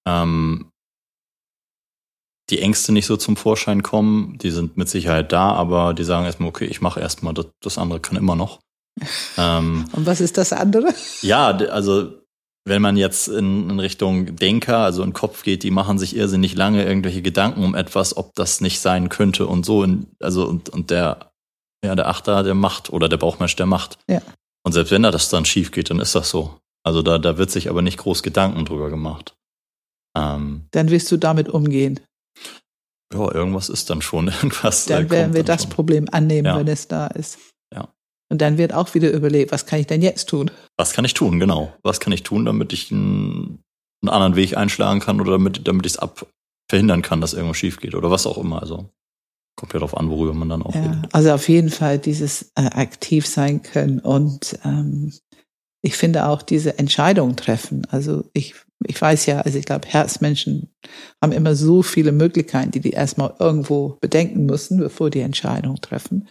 ähm, 0.08 0.72
die 2.50 2.62
Ängste 2.62 2.94
nicht 2.94 3.08
so 3.08 3.18
zum 3.18 3.36
Vorschein 3.36 3.84
kommen, 3.84 4.38
die 4.38 4.52
sind 4.52 4.78
mit 4.78 4.88
Sicherheit 4.88 5.32
da, 5.32 5.52
aber 5.52 5.94
die 5.94 6.04
sagen 6.04 6.26
erstmal, 6.26 6.50
okay, 6.50 6.66
ich 6.66 6.82
mache 6.82 7.00
erstmal, 7.00 7.34
das, 7.34 7.48
das 7.62 7.78
andere 7.78 8.00
kann 8.00 8.16
immer 8.16 8.36
noch. 8.36 8.60
ähm, 9.38 9.86
Und 9.92 10.06
was 10.06 10.22
ist 10.22 10.38
das 10.38 10.54
andere? 10.54 10.94
ja, 11.22 11.48
also 11.48 12.22
wenn 12.68 12.82
man 12.82 12.98
jetzt 12.98 13.28
in, 13.28 13.70
in 13.70 13.80
Richtung 13.80 14.36
Denker, 14.36 14.80
also 14.80 15.04
in 15.04 15.14
Kopf 15.14 15.44
geht, 15.44 15.64
die 15.64 15.72
machen 15.72 15.98
sich 16.00 16.16
irrsinnig 16.16 16.56
lange 16.56 16.86
irgendwelche 16.86 17.22
Gedanken 17.22 17.64
um 17.64 17.76
etwas, 17.76 18.16
ob 18.18 18.34
das 18.36 18.62
nicht 18.62 18.80
sein 18.80 19.10
könnte 19.10 19.48
und 19.48 19.66
so. 19.66 19.84
In, 19.84 20.08
also 20.20 20.46
und, 20.48 20.70
und 20.70 20.90
der, 20.90 21.32
ja, 21.84 21.96
der 21.96 22.08
Achter, 22.08 22.44
der 22.44 22.54
macht 22.56 22.90
oder 22.92 23.08
der 23.10 23.18
Bauchmensch, 23.18 23.56
der 23.56 23.66
macht. 23.66 23.98
Ja. 24.10 24.22
Und 24.66 24.74
selbst 24.74 24.92
wenn 24.92 25.04
da 25.04 25.12
das 25.12 25.30
dann 25.30 25.46
schief 25.46 25.72
geht, 25.72 25.90
dann 25.90 26.00
ist 26.00 26.14
das 26.16 26.30
so. 26.30 26.60
Also 26.84 27.02
da, 27.02 27.18
da 27.18 27.38
wird 27.38 27.52
sich 27.52 27.70
aber 27.70 27.82
nicht 27.82 27.98
groß 27.98 28.22
Gedanken 28.24 28.66
drüber 28.66 28.90
gemacht. 28.90 29.34
Ähm, 30.18 30.68
Dann 30.72 30.90
wirst 30.90 31.12
du 31.12 31.18
damit 31.18 31.48
umgehen. 31.50 32.00
ja, 33.14 33.34
irgendwas 33.34 33.70
ist 33.70 33.90
dann 33.90 34.02
schon 34.02 34.28
irgendwas. 34.42 34.88
äh, 34.88 34.94
Dann 34.94 35.10
werden 35.10 35.24
kommt 35.26 35.36
wir 35.36 35.44
das 35.44 35.64
schon. 35.64 35.72
Problem 35.72 36.08
annehmen, 36.12 36.46
Ja. 36.48 36.58
wenn 36.58 36.68
es 36.68 36.88
da 36.88 37.08
ist. 37.08 37.38
Und 38.30 38.42
dann 38.42 38.58
wird 38.58 38.74
auch 38.74 38.94
wieder 38.94 39.12
überlegt, 39.12 39.52
was 39.52 39.66
kann 39.66 39.80
ich 39.80 39.88
denn 39.88 40.02
jetzt 40.02 40.28
tun? 40.30 40.52
Was 40.78 40.92
kann 40.94 41.06
ich 41.06 41.14
tun, 41.14 41.40
genau. 41.40 41.74
Was 41.84 42.00
kann 42.00 42.12
ich 42.14 42.24
tun, 42.24 42.46
damit 42.46 42.74
ich 42.74 42.92
einen, 42.92 43.62
einen 44.02 44.10
anderen 44.10 44.36
Weg 44.36 44.58
einschlagen 44.58 45.00
kann 45.00 45.22
oder 45.22 45.32
damit, 45.32 45.68
damit 45.68 45.86
ich 45.86 45.94
es 45.94 46.00
ab 46.00 46.28
verhindern 46.70 47.02
kann, 47.02 47.22
dass 47.22 47.34
irgendwas 47.34 47.58
schief 47.58 47.80
geht 47.80 47.96
oder 47.96 48.12
was 48.12 48.28
auch 48.28 48.38
immer. 48.38 48.62
Also 48.62 48.90
kommt 49.56 49.74
ja 49.74 49.80
darauf 49.80 49.96
an, 49.98 50.10
worüber 50.10 50.34
man 50.34 50.50
dann 50.50 50.62
auch 50.62 50.76
Ja, 50.76 50.82
redet. 50.82 51.14
also 51.14 51.32
auf 51.32 51.48
jeden 51.50 51.70
Fall 51.70 51.98
dieses 51.98 52.52
äh, 52.56 52.66
aktiv 52.66 53.26
sein 53.26 53.64
können 53.64 54.00
und 54.00 54.60
ähm, 54.66 55.14
ich 55.82 55.96
finde 55.96 56.28
auch 56.28 56.42
diese 56.42 56.78
Entscheidung 56.80 57.36
treffen. 57.38 57.86
Also 57.90 58.30
ich, 58.34 58.56
ich 58.86 59.02
weiß 59.02 59.26
ja, 59.28 59.40
also 59.42 59.58
ich 59.58 59.66
glaube, 59.66 59.88
Herzmenschen 59.88 60.70
haben 61.24 61.32
immer 61.32 61.56
so 61.56 61.82
viele 61.82 62.12
Möglichkeiten, 62.12 62.72
die 62.72 62.82
die 62.82 62.92
erstmal 62.92 63.34
irgendwo 63.40 63.98
bedenken 64.02 64.46
müssen, 64.46 64.78
bevor 64.80 65.10
die 65.10 65.22
Entscheidung 65.22 65.78
treffen, 65.80 66.28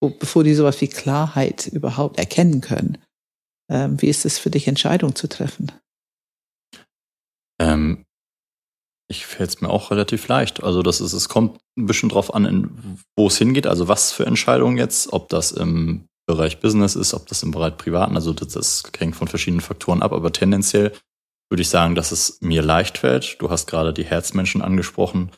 bevor 0.00 0.44
die 0.44 0.54
sowas 0.54 0.80
wie 0.80 0.88
Klarheit 0.88 1.66
überhaupt 1.66 2.18
erkennen 2.18 2.60
können. 2.60 2.98
Ähm, 3.70 4.00
wie 4.00 4.08
ist 4.08 4.24
es 4.24 4.38
für 4.38 4.50
dich, 4.50 4.66
Entscheidungen 4.66 5.14
zu 5.14 5.28
treffen? 5.28 5.70
Ähm, 7.60 8.04
ich 9.10 9.26
fällt 9.26 9.50
es 9.50 9.60
mir 9.60 9.68
auch 9.68 9.90
relativ 9.90 10.28
leicht. 10.28 10.62
Also 10.62 10.82
das 10.82 11.00
ist, 11.00 11.12
es 11.12 11.28
kommt 11.28 11.60
ein 11.76 11.86
bisschen 11.86 12.08
drauf 12.08 12.32
an, 12.32 12.96
wo 13.16 13.26
es 13.26 13.38
hingeht, 13.38 13.66
also 13.66 13.88
was 13.88 14.12
für 14.12 14.24
Entscheidungen 14.24 14.78
jetzt, 14.78 15.12
ob 15.12 15.28
das 15.28 15.52
im 15.52 16.06
Bereich 16.26 16.60
Business 16.60 16.94
ist, 16.94 17.12
ob 17.12 17.26
das 17.26 17.42
im 17.42 17.50
Bereich 17.50 17.76
Privaten, 17.76 18.14
also 18.14 18.32
das, 18.32 18.48
das 18.48 18.84
hängt 18.96 19.16
von 19.16 19.26
verschiedenen 19.26 19.60
Faktoren 19.60 20.02
ab, 20.02 20.12
aber 20.12 20.32
tendenziell 20.32 20.92
würde 21.50 21.62
ich 21.62 21.68
sagen, 21.68 21.96
dass 21.96 22.12
es 22.12 22.40
mir 22.40 22.62
leicht 22.62 22.98
fällt. 22.98 23.42
Du 23.42 23.50
hast 23.50 23.66
gerade 23.66 23.92
die 23.92 24.04
Herzmenschen 24.04 24.62
angesprochen. 24.62 25.32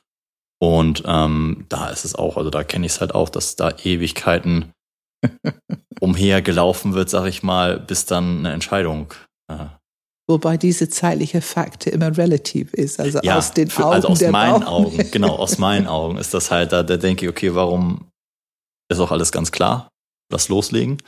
Und 0.62 1.02
ähm, 1.06 1.66
da 1.68 1.88
ist 1.88 2.04
es 2.04 2.14
auch, 2.14 2.36
also 2.36 2.48
da 2.48 2.62
kenne 2.62 2.86
ich 2.86 2.92
es 2.92 3.00
halt 3.00 3.16
auch, 3.16 3.28
dass 3.28 3.56
da 3.56 3.70
Ewigkeiten 3.82 4.72
umhergelaufen 6.00 6.94
wird, 6.94 7.10
sag 7.10 7.26
ich 7.26 7.42
mal, 7.42 7.80
bis 7.80 8.06
dann 8.06 8.38
eine 8.38 8.52
Entscheidung 8.52 9.12
äh, 9.50 9.66
Wobei 10.28 10.56
diese 10.56 10.88
zeitliche 10.88 11.42
Fakte 11.42 11.90
immer 11.90 12.16
relativ 12.16 12.72
ist, 12.74 13.00
also 13.00 13.18
ja, 13.22 13.38
aus 13.38 13.50
den 13.50 13.68
für, 13.68 13.84
Augen 13.84 13.94
also 13.94 14.08
aus 14.08 14.20
der 14.20 14.30
meinen 14.30 14.60
Bauch- 14.60 14.86
Augen, 14.86 14.98
genau, 15.10 15.34
aus 15.34 15.58
meinen 15.58 15.88
Augen 15.88 16.16
ist 16.16 16.32
das 16.32 16.52
halt, 16.52 16.72
da, 16.72 16.84
da 16.84 16.96
denke 16.96 17.24
ich, 17.26 17.30
okay, 17.30 17.54
warum 17.56 18.06
ist 18.88 19.00
auch 19.00 19.10
alles 19.10 19.32
ganz 19.32 19.50
klar, 19.50 19.88
lass 20.30 20.48
loslegen. 20.48 20.98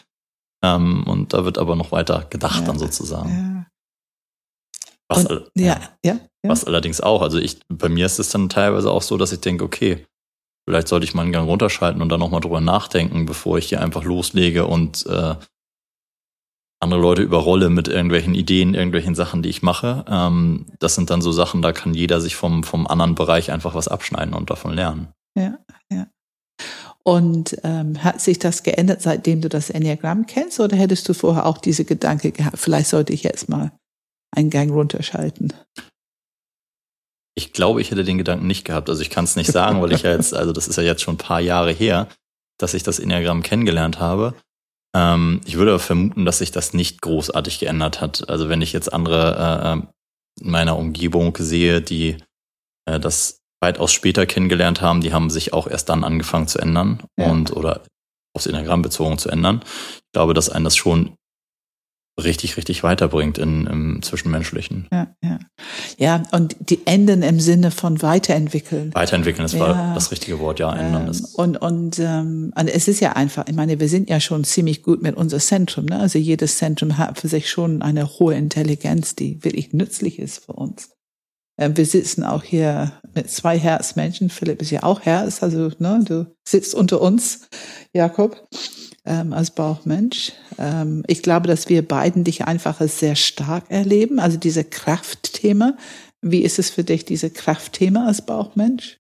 Ähm, 0.65 1.05
und 1.07 1.33
da 1.33 1.45
wird 1.45 1.59
aber 1.59 1.77
noch 1.77 1.93
weiter 1.93 2.27
gedacht 2.29 2.61
Ja, 2.61 2.67
dann 2.67 2.79
sozusagen. 2.79 3.29
Ja. 3.31 3.67
Was, 5.09 5.27
Und- 5.27 5.51
Ja, 5.57 5.81
ja, 6.05 6.15
ja. 6.15 6.19
was 6.51 6.65
allerdings 6.65 7.01
auch, 7.01 7.23
also 7.23 7.39
ich, 7.39 7.61
bei 7.69 7.89
mir 7.89 8.07
ist 8.07 8.19
es 8.19 8.31
dann 8.31 8.49
teilweise 8.49 8.91
auch 8.91 9.03
so, 9.03 9.17
dass 9.17 9.33
ich 9.33 9.41
denke, 9.41 9.65
okay, 9.65 10.07
vielleicht 10.69 10.89
sollte 10.89 11.05
ich 11.05 11.15
mal 11.15 11.23
einen 11.23 11.33
Gang 11.33 11.49
runterschalten 11.49 12.01
und 12.01 12.09
dann 12.09 12.21
nochmal 12.21 12.41
drüber 12.41 12.61
nachdenken, 12.61 13.27
bevor 13.27 13.59
ich 13.59 13.69
hier 13.69 13.81
einfach 13.83 14.05
loslege 14.05 14.67
und 14.67 15.05
äh, 15.07 15.35
andere 16.81 17.01
Leute 17.01 17.23
überrolle 17.23 17.71
mit 17.71 17.89
irgendwelchen 17.89 18.35
Ideen, 18.35 18.75
irgendwelchen 18.75 19.15
Sachen, 19.15 19.43
die 19.43 19.49
ich 19.49 19.63
mache. 19.63 20.05
Ähm, 20.09 20.67
das 20.81 20.95
sind 20.95 21.11
dann 21.11 21.23
so 21.23 21.33
Sachen, 21.33 21.63
da 21.63 21.73
kann 21.73 21.95
jeder 21.95 22.21
sich 22.21 22.37
vom, 22.37 22.63
vom 22.63 22.87
anderen 22.87 23.15
Bereich 23.15 23.53
einfach 23.53 23.75
was 23.75 23.89
abschneiden 23.89 24.35
und 24.35 24.51
davon 24.51 24.75
lernen. 24.75 25.09
Ja, 25.39 25.59
ja. 25.91 26.07
Und 27.03 27.59
ähm, 27.65 28.03
hat 28.03 28.21
sich 28.21 28.39
das 28.39 28.63
geändert, 28.63 29.03
seitdem 29.03 29.43
du 29.43 29.49
das 29.51 29.69
Enneagramm 29.69 30.27
kennst, 30.27 30.61
oder 30.61 30.77
hättest 30.77 31.09
du 31.09 31.15
vorher 31.15 31.45
auch 31.45 31.59
diese 31.59 31.85
Gedanke 31.85 32.33
gehabt, 32.33 32.59
vielleicht 32.59 32.89
sollte 32.89 33.13
ich 33.13 33.23
jetzt 33.23 33.49
mal 33.49 33.73
einen 34.35 34.51
Gang 34.51 34.71
runterschalten? 34.71 35.53
Ich 37.37 37.53
glaube, 37.53 37.81
ich 37.81 37.91
hätte 37.91 38.05
den 38.05 38.19
Gedanken 38.19 38.47
nicht 38.47 38.65
gehabt. 38.65 38.89
Also 38.89 39.03
ich 39.03 39.11
kann 39.11 39.25
es 39.25 39.37
nicht 39.37 39.51
sagen, 39.51 39.83
weil 39.83 39.93
ich 39.93 40.03
ja 40.03 40.13
jetzt, 40.13 40.35
also 40.35 40.53
das 40.53 40.69
ist 40.69 40.77
ja 40.77 40.83
jetzt 40.85 41.03
schon 41.03 41.15
ein 41.15 41.19
paar 41.19 41.41
Jahre 41.41 41.73
her, 41.73 42.09
dass 42.59 42.75
ich 42.75 42.85
das 42.85 43.01
Enneagramm 43.01 43.43
kennengelernt 43.43 43.99
habe. 43.99 44.35
Ähm, 44.95 45.41
ich 45.45 45.57
würde 45.57 45.73
aber 45.73 45.81
vermuten, 45.81 46.25
dass 46.25 46.39
sich 46.39 46.53
das 46.53 46.75
nicht 46.75 47.03
großartig 47.03 47.59
geändert 47.59 48.01
hat. 48.01 48.29
Also 48.29 48.49
wenn 48.49 48.63
ich 48.63 48.73
jetzt 48.73 48.93
andere 48.93 49.37
äh, 49.37 49.79
äh, 49.79 50.45
in 50.45 50.51
meiner 50.51 50.77
Umgebung 50.79 51.37
sehe, 51.39 51.81
die 51.83 52.19
äh, 52.89 53.01
das 53.01 53.41
weitaus 53.61 53.93
später 53.93 54.27
kennengelernt 54.27 54.81
haben, 54.81 55.01
die 55.01 55.13
haben 55.13 55.31
sich 55.31 55.53
auch 55.53 55.67
erst 55.67 55.89
dann 55.89 56.05
angefangen 56.05 56.47
zu 56.47 56.61
ändern 56.61 57.03
Ja. 57.19 57.31
und 57.31 57.51
oder 57.57 57.83
aufs 58.37 58.47
Enneagramm 58.47 58.83
bezogen 58.83 59.19
zu 59.19 59.29
ändern. 59.29 59.63
Ich 59.97 60.13
glaube, 60.13 60.35
dass 60.35 60.51
einen 60.51 60.65
das 60.65 60.77
schon 60.77 61.17
richtig, 62.23 62.57
richtig 62.57 62.83
weiterbringt 62.83 63.39
in, 63.39 63.67
im 63.67 64.03
Zwischenmenschlichen. 64.03 64.87
Ja, 64.93 65.09
ja. 65.23 65.39
Ja, 65.99 66.23
und 66.33 66.57
die 66.61 66.87
enden 66.87 67.23
im 67.23 67.41
Sinne 67.41 67.71
von 67.71 68.03
weiterentwickeln. 68.03 68.95
Weiterentwickeln, 68.95 69.43
das 69.45 69.53
Ja. 69.55 69.61
war 69.61 69.95
das 69.95 70.11
richtige 70.11 70.39
Wort, 70.39 70.59
ja, 70.61 70.73
ändern 70.75 71.05
Ähm, 71.05 71.11
ist. 71.11 71.35
und 71.35 71.57
und 71.57 71.99
ähm, 71.99 72.53
und 72.57 72.69
es 72.69 72.89
ist 72.89 73.01
ja 73.01 73.13
einfach, 73.15 73.47
ich 73.49 73.55
meine, 73.55 73.81
wir 73.81 73.89
sind 73.89 74.09
ja 74.09 74.21
schon 74.21 74.45
ziemlich 74.45 74.83
gut 74.83 75.03
mit 75.03 75.17
unser 75.17 75.39
Zentrum. 75.39 75.87
Ne? 75.87 75.99
Also 75.99 76.19
jedes 76.19 76.59
Zentrum 76.59 76.99
hat 76.99 77.19
für 77.21 77.29
sich 77.29 77.51
schon 77.51 77.83
eine 77.83 78.09
hohe 78.19 78.35
Intelligenz, 78.35 79.15
die 79.17 79.43
wirklich 79.43 79.73
nützlich 79.73 80.19
ist 80.19 80.45
für 80.45 80.53
uns. 80.53 80.91
Ähm, 81.59 81.77
wir 81.77 81.87
sitzen 81.87 82.25
auch 82.25 82.43
hier 82.43 82.93
mit 83.15 83.31
zwei 83.31 83.59
Herzmenschen. 83.59 84.29
Philipp 84.31 84.61
ist 84.63 84.71
ja 84.71 84.83
auch 84.83 85.03
Herz, 85.03 85.43
also 85.43 85.71
ne, 85.79 86.01
du 86.05 86.27
sitzt 86.47 86.75
unter 86.75 87.01
uns, 87.01 87.49
Jakob, 87.93 88.49
ähm, 89.07 89.33
als 89.33 89.51
Bauchmensch. 89.51 90.33
Ähm, 90.59 91.05
ich 91.07 91.23
glaube, 91.23 91.47
dass 91.49 91.69
wir 91.69 91.87
beiden 91.87 92.25
dich 92.25 92.45
einfach 92.47 92.81
als 92.81 92.99
sehr 92.99 93.17
stark 93.17 93.71
erleben. 93.71 94.19
Also 94.19 94.37
diese 94.39 94.65
Kraftthema. 94.65 95.77
Wie 96.23 96.43
ist 96.43 96.59
es 96.59 96.71
für 96.71 96.85
dich, 96.85 97.05
diese 97.05 97.31
Kraftthema 97.31 98.07
als 98.07 98.25
Bauchmensch? 98.25 98.99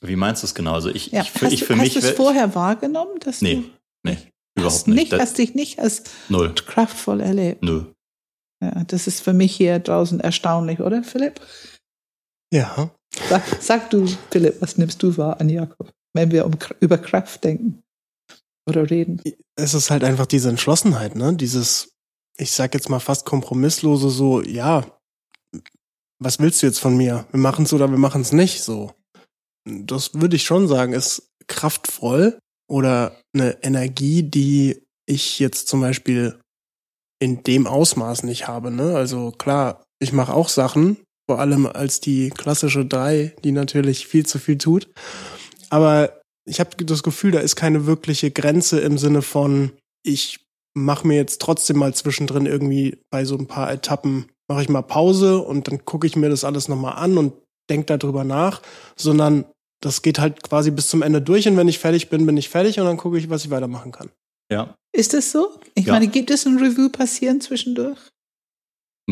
Wie 0.00 0.16
meinst 0.16 0.42
du 0.42 0.46
es 0.46 0.54
genau? 0.54 0.72
Also 0.74 0.88
ich, 0.90 1.12
Ja, 1.12 1.22
ich, 1.22 1.30
für, 1.30 1.46
hast 1.46 1.52
ich 1.52 1.60
du, 1.60 1.66
für 1.66 1.74
hast 1.74 1.80
mich. 1.82 1.92
du 1.94 1.98
es 2.00 2.10
vorher 2.10 2.54
wahrgenommen, 2.54 3.18
dass 3.20 3.40
Nee, 3.40 3.56
du 3.56 3.70
nee, 4.02 4.16
hast 4.16 4.26
überhaupt 4.56 4.86
nicht, 4.88 4.96
nicht. 4.96 5.12
Das- 5.12 5.20
hast 5.20 5.38
dich 5.38 5.54
nicht 5.54 5.78
als 5.78 6.02
Null. 6.28 6.54
kraftvoll 6.54 7.20
erlebt? 7.20 7.62
Nö. 7.62 7.84
Ja, 8.62 8.84
das 8.84 9.06
ist 9.06 9.20
für 9.22 9.32
mich 9.32 9.54
hier 9.56 9.78
draußen 9.78 10.20
erstaunlich, 10.20 10.80
oder 10.80 11.02
Philipp? 11.02 11.40
Ja. 12.52 12.90
Sag, 13.28 13.42
sag 13.60 13.90
du, 13.90 14.06
Philipp, 14.30 14.60
was 14.60 14.76
nimmst 14.78 15.02
du 15.02 15.16
wahr 15.16 15.40
an 15.40 15.48
Jakob, 15.48 15.92
wenn 16.14 16.30
wir 16.30 16.46
um, 16.46 16.52
über 16.80 16.98
Kraft 16.98 17.44
denken 17.44 17.82
oder 18.68 18.90
reden? 18.90 19.20
Es 19.56 19.74
ist 19.74 19.90
halt 19.90 20.04
einfach 20.04 20.26
diese 20.26 20.48
Entschlossenheit, 20.48 21.16
ne? 21.16 21.34
Dieses, 21.34 21.92
ich 22.36 22.52
sag 22.52 22.74
jetzt 22.74 22.88
mal 22.88 23.00
fast 23.00 23.24
kompromisslose 23.26 24.10
so, 24.10 24.42
ja, 24.42 24.86
was 26.18 26.38
willst 26.38 26.62
du 26.62 26.66
jetzt 26.66 26.78
von 26.78 26.96
mir? 26.96 27.26
Wir 27.30 27.40
machen 27.40 27.64
es 27.64 27.72
oder 27.72 27.90
wir 27.90 27.98
machen 27.98 28.22
es 28.22 28.32
nicht, 28.32 28.62
so. 28.62 28.92
Das 29.64 30.14
würde 30.14 30.36
ich 30.36 30.44
schon 30.44 30.68
sagen, 30.68 30.92
ist 30.92 31.30
kraftvoll 31.46 32.38
oder 32.68 33.20
eine 33.34 33.62
Energie, 33.62 34.22
die 34.22 34.82
ich 35.06 35.38
jetzt 35.38 35.68
zum 35.68 35.80
Beispiel 35.80 36.38
in 37.20 37.42
dem 37.44 37.66
Ausmaß 37.66 38.24
nicht 38.24 38.48
habe, 38.48 38.70
ne? 38.70 38.96
Also 38.96 39.30
klar, 39.30 39.84
ich 40.00 40.12
mache 40.12 40.34
auch 40.34 40.48
Sachen, 40.48 40.96
vor 41.28 41.38
allem 41.38 41.66
als 41.66 42.00
die 42.00 42.30
klassische 42.30 42.84
drei, 42.84 43.34
die 43.44 43.52
natürlich 43.52 44.06
viel 44.06 44.26
zu 44.26 44.38
viel 44.38 44.58
tut. 44.58 44.88
Aber 45.72 46.20
ich 46.44 46.60
habe 46.60 46.84
das 46.84 47.02
Gefühl, 47.02 47.30
da 47.30 47.40
ist 47.40 47.56
keine 47.56 47.86
wirkliche 47.86 48.30
Grenze 48.30 48.80
im 48.80 48.98
Sinne 48.98 49.22
von, 49.22 49.72
ich 50.04 50.40
mache 50.74 51.06
mir 51.06 51.16
jetzt 51.16 51.40
trotzdem 51.40 51.78
mal 51.78 51.94
zwischendrin 51.94 52.46
irgendwie 52.46 52.98
bei 53.10 53.24
so 53.24 53.36
ein 53.36 53.46
paar 53.46 53.72
Etappen, 53.72 54.26
mache 54.48 54.62
ich 54.62 54.68
mal 54.68 54.82
Pause 54.82 55.38
und 55.38 55.68
dann 55.68 55.84
gucke 55.84 56.06
ich 56.06 56.16
mir 56.16 56.28
das 56.28 56.44
alles 56.44 56.68
nochmal 56.68 56.96
an 56.96 57.16
und 57.16 57.32
denke 57.70 57.96
darüber 57.96 58.24
nach, 58.24 58.60
sondern 58.96 59.44
das 59.80 60.02
geht 60.02 60.18
halt 60.18 60.42
quasi 60.42 60.70
bis 60.70 60.88
zum 60.88 61.02
Ende 61.02 61.22
durch 61.22 61.48
und 61.48 61.56
wenn 61.56 61.68
ich 61.68 61.78
fertig 61.78 62.10
bin, 62.10 62.26
bin 62.26 62.36
ich 62.36 62.48
fertig 62.48 62.78
und 62.78 62.86
dann 62.86 62.96
gucke 62.96 63.18
ich, 63.18 63.30
was 63.30 63.44
ich 63.44 63.50
weitermachen 63.50 63.92
kann. 63.92 64.10
Ja. 64.50 64.74
Ist 64.94 65.14
das 65.14 65.32
so? 65.32 65.58
Ich 65.74 65.86
Ja. 65.86 65.94
meine, 65.94 66.08
gibt 66.08 66.30
es 66.30 66.44
ein 66.46 66.58
Review 66.58 66.90
passieren 66.90 67.40
zwischendurch? 67.40 67.98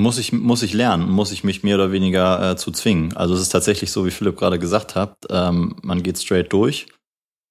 Muss 0.01 0.19
ich, 0.19 0.33
muss 0.33 0.63
ich 0.63 0.73
lernen, 0.73 1.11
muss 1.11 1.31
ich 1.31 1.45
mich 1.45 1.63
mehr 1.63 1.77
oder 1.77 1.93
weniger 1.93 2.51
äh, 2.51 2.57
zu 2.57 2.71
zwingen. 2.71 3.17
Also 3.17 3.35
es 3.35 3.41
ist 3.41 3.51
tatsächlich 3.51 3.93
so, 3.93 4.07
wie 4.07 4.11
Philipp 4.11 4.37
gerade 4.37 4.59
gesagt 4.59 4.95
hat, 4.95 5.17
ähm, 5.29 5.77
man 5.83 6.03
geht 6.03 6.19
straight 6.19 6.53
durch 6.53 6.87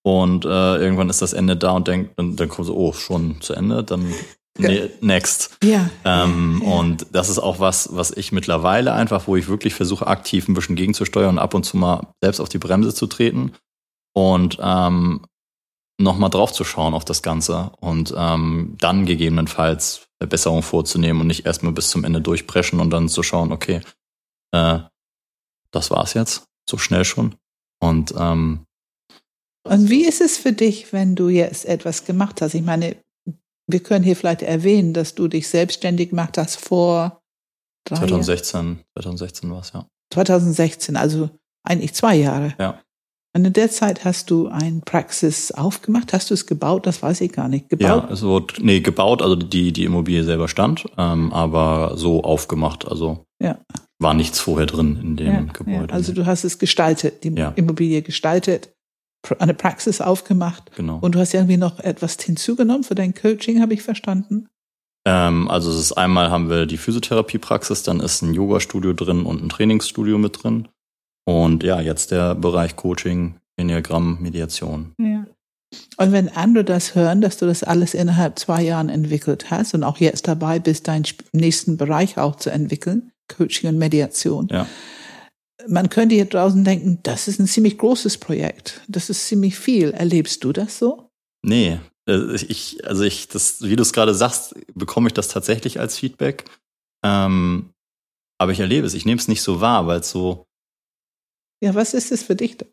und 0.04 0.46
äh, 0.46 0.78
irgendwann 0.78 1.10
ist 1.10 1.22
das 1.22 1.34
Ende 1.34 1.56
da 1.56 1.72
und 1.72 1.88
denkt, 1.88 2.18
dann, 2.18 2.36
dann 2.36 2.50
kommt 2.50 2.68
so, 2.68 2.76
oh, 2.76 2.94
schon 2.94 3.40
zu 3.42 3.54
Ende, 3.54 3.84
dann 3.84 4.14
nee, 4.58 4.90
next. 5.02 5.58
Ja. 5.64 5.90
Ähm, 6.06 6.62
Ja. 6.64 6.72
Und 6.74 7.08
das 7.12 7.30
ist 7.30 7.40
auch 7.40 7.60
was, 7.60 7.96
was 7.96 8.12
ich 8.12 8.32
mittlerweile 8.32 8.94
einfach, 8.94 9.28
wo 9.28 9.36
ich 9.36 9.48
wirklich 9.48 9.74
versuche, 9.76 10.08
aktiv 10.08 10.48
ein 10.48 10.54
bisschen 10.54 10.76
gegenzusteuern 10.76 11.30
und 11.30 11.40
ab 11.40 11.54
und 11.54 11.64
zu 11.64 11.78
mal 11.78 12.08
selbst 12.22 12.40
auf 12.40 12.50
die 12.50 12.58
Bremse 12.58 12.94
zu 12.94 13.08
treten 13.08 13.54
und 14.14 14.58
ähm, 14.62 15.22
nochmal 16.00 16.30
drauf 16.30 16.52
zu 16.54 16.64
schauen 16.64 16.94
auf 16.94 17.06
das 17.06 17.22
Ganze 17.22 17.72
und 17.80 18.14
ähm, 18.18 18.76
dann 18.80 19.06
gegebenenfalls 19.06 20.09
Verbesserungen 20.20 20.64
vorzunehmen 20.64 21.22
und 21.22 21.28
nicht 21.28 21.46
erstmal 21.46 21.74
bis 21.74 21.90
zum 21.90 22.04
Ende 22.04 22.22
durchpreschen 22.22 22.80
und 22.80 22.90
dann 22.90 23.10
zu 23.10 23.24
schauen, 23.24 23.52
okay, 23.52 23.82
äh, 24.52 24.80
das 25.72 25.92
war's 25.92 26.14
jetzt, 26.14 26.46
so 26.70 26.78
schnell 26.78 27.06
schon. 27.06 27.36
Und 27.82 28.14
ähm, 28.18 28.66
Und 29.64 29.90
wie 29.90 30.06
ist 30.06 30.22
es 30.22 30.38
für 30.38 30.54
dich, 30.54 30.92
wenn 30.92 31.16
du 31.16 31.30
jetzt 31.30 31.66
etwas 31.66 32.06
gemacht 32.06 32.42
hast? 32.42 32.54
Ich 32.54 32.64
meine, 32.64 32.98
wir 33.68 33.80
können 33.82 34.04
hier 34.04 34.16
vielleicht 34.16 34.42
erwähnen, 34.42 34.94
dass 34.94 35.16
du 35.16 35.28
dich 35.28 35.48
selbstständig 35.48 36.10
gemacht 36.10 36.38
hast 36.38 36.60
vor 36.60 37.22
Drei 37.86 37.96
2016, 37.98 38.84
2016 38.94 39.52
war 39.52 39.62
es, 39.62 39.72
ja. 39.74 39.88
2016, 40.14 40.98
also 40.98 41.30
eigentlich 41.64 41.94
zwei 41.94 42.16
Jahre. 42.16 42.56
Ja. 42.60 42.82
Und 43.36 43.46
in 43.46 43.54
der 43.54 43.70
Zeit 43.70 44.06
hast 44.06 44.32
du 44.32 44.48
ein 44.48 44.82
Praxis 44.82 45.52
aufgemacht. 45.52 46.14
Hast 46.14 46.30
du 46.32 46.34
es 46.34 46.48
gebaut? 46.48 46.88
Das 46.88 47.04
weiß 47.04 47.22
ich 47.22 47.32
gar 47.32 47.48
nicht. 47.48 47.66
Ja, 47.72 47.96
Gebaut? 48.00 48.12
es 48.12 48.24
wurde, 48.24 48.56
nee, 48.60 48.80
gebaut, 48.80 49.22
also 49.22 49.36
die, 49.36 49.72
die 49.72 49.84
Immobilie 49.84 50.24
selber 50.24 50.48
stand, 50.48 50.86
ähm, 50.98 51.32
aber 51.32 51.94
so 51.96 52.24
aufgemacht, 52.24 52.88
also 52.88 53.26
Ja. 53.42 53.60
war 54.00 54.16
nichts 54.16 54.40
vorher 54.40 54.66
drin 54.66 54.98
in 55.02 55.16
dem 55.16 55.28
Ja, 55.28 55.42
Gebäude. 55.54 55.88
ja. 55.90 55.94
Also 55.94 56.12
du 56.14 56.26
hast 56.26 56.44
es 56.44 56.58
gestaltet, 56.58 57.24
die 57.24 57.30
Ja. 57.36 57.50
Immobilie 57.56 58.02
gestaltet, 58.02 58.72
eine 59.38 59.54
Praxis 59.54 60.02
aufgemacht 60.02 60.72
genau. 60.76 60.98
und 61.02 61.14
du 61.14 61.20
hast 61.20 61.34
irgendwie 61.34 61.58
noch 61.58 61.80
etwas 61.80 62.16
hinzugenommen 62.20 62.84
für 62.84 62.96
dein 62.96 63.14
Coaching, 63.14 63.62
habe 63.62 63.74
ich 63.76 63.84
verstanden. 63.84 64.48
Ähm, 65.06 65.50
also 65.50 65.70
es 65.70 65.78
ist 65.78 65.92
einmal 65.94 66.32
haben 66.32 66.50
wir 66.50 66.66
die 66.66 66.78
Physiotherapiepraxis, 66.78 67.84
dann 67.84 68.00
ist 68.00 68.22
ein 68.24 68.34
Yoga-Studio 68.34 68.94
drin 68.94 69.24
und 69.24 69.44
ein 69.44 69.50
Trainingsstudio 69.50 70.18
mit 70.18 70.42
drin. 70.44 70.68
Und 71.30 71.64
ja, 71.64 71.80
jetzt 71.80 72.10
der 72.10 72.34
Bereich 72.34 72.76
Coaching, 72.76 73.36
Enneagramm, 73.56 74.18
Mediation. 74.20 74.94
Ja. 74.98 75.28
Und 75.98 76.12
wenn 76.12 76.30
andere 76.30 76.64
das 76.64 76.96
hören, 76.96 77.22
dass 77.22 77.38
du 77.38 77.46
das 77.46 77.64
alles 77.64 77.94
innerhalb 77.94 78.40
zwei 78.40 78.64
Jahren 78.64 78.90
entwickelt 78.90 79.52
hast 79.52 79.76
und 79.76 79.84
auch 79.84 79.98
jetzt 79.98 80.28
dabei 80.28 80.58
bist, 80.58 80.88
deinen 80.88 81.06
nächsten 81.32 81.78
Bereich 81.78 82.18
auch 82.18 82.38
zu 82.38 82.50
entwickeln, 82.50 83.12
Coaching 83.28 83.70
und 83.70 83.78
Mediation, 83.78 84.48
Ja. 84.50 84.66
man 85.68 85.90
könnte 85.90 86.16
hier 86.16 86.26
draußen 86.26 86.64
denken, 86.64 86.98
das 87.04 87.28
ist 87.28 87.40
ein 87.40 87.46
ziemlich 87.46 87.78
großes 87.78 88.18
Projekt, 88.18 88.82
das 88.88 89.12
ist 89.12 89.28
ziemlich 89.28 89.56
viel. 89.56 89.92
Erlebst 89.92 90.44
du 90.44 90.52
das 90.52 90.80
so? 90.80 91.12
Nee, 91.46 91.80
äh, 92.10 92.36
ich, 92.36 92.84
also 92.88 93.04
ich, 93.04 93.28
das, 93.28 93.62
wie 93.62 93.76
du 93.76 93.84
es 93.84 93.94
gerade 93.94 94.16
sagst, 94.16 94.56
bekomme 94.74 95.10
ich 95.10 95.14
das 95.14 95.28
tatsächlich 95.28 95.80
als 95.80 95.96
Feedback. 96.00 96.46
Ähm, 97.06 97.70
aber 98.40 98.52
ich 98.52 98.60
erlebe 98.60 98.88
es, 98.88 98.96
ich 98.96 99.06
nehme 99.06 99.20
es 99.20 99.28
nicht 99.28 99.44
so 99.44 99.62
wahr, 99.62 99.86
weil 99.86 100.00
es 100.00 100.10
so, 100.10 100.46
Ja, 101.62 101.76
was 101.76 101.94
ist 101.94 102.12
es 102.12 102.24
für 102.24 102.36
dich? 102.36 102.58
denn? 102.58 102.70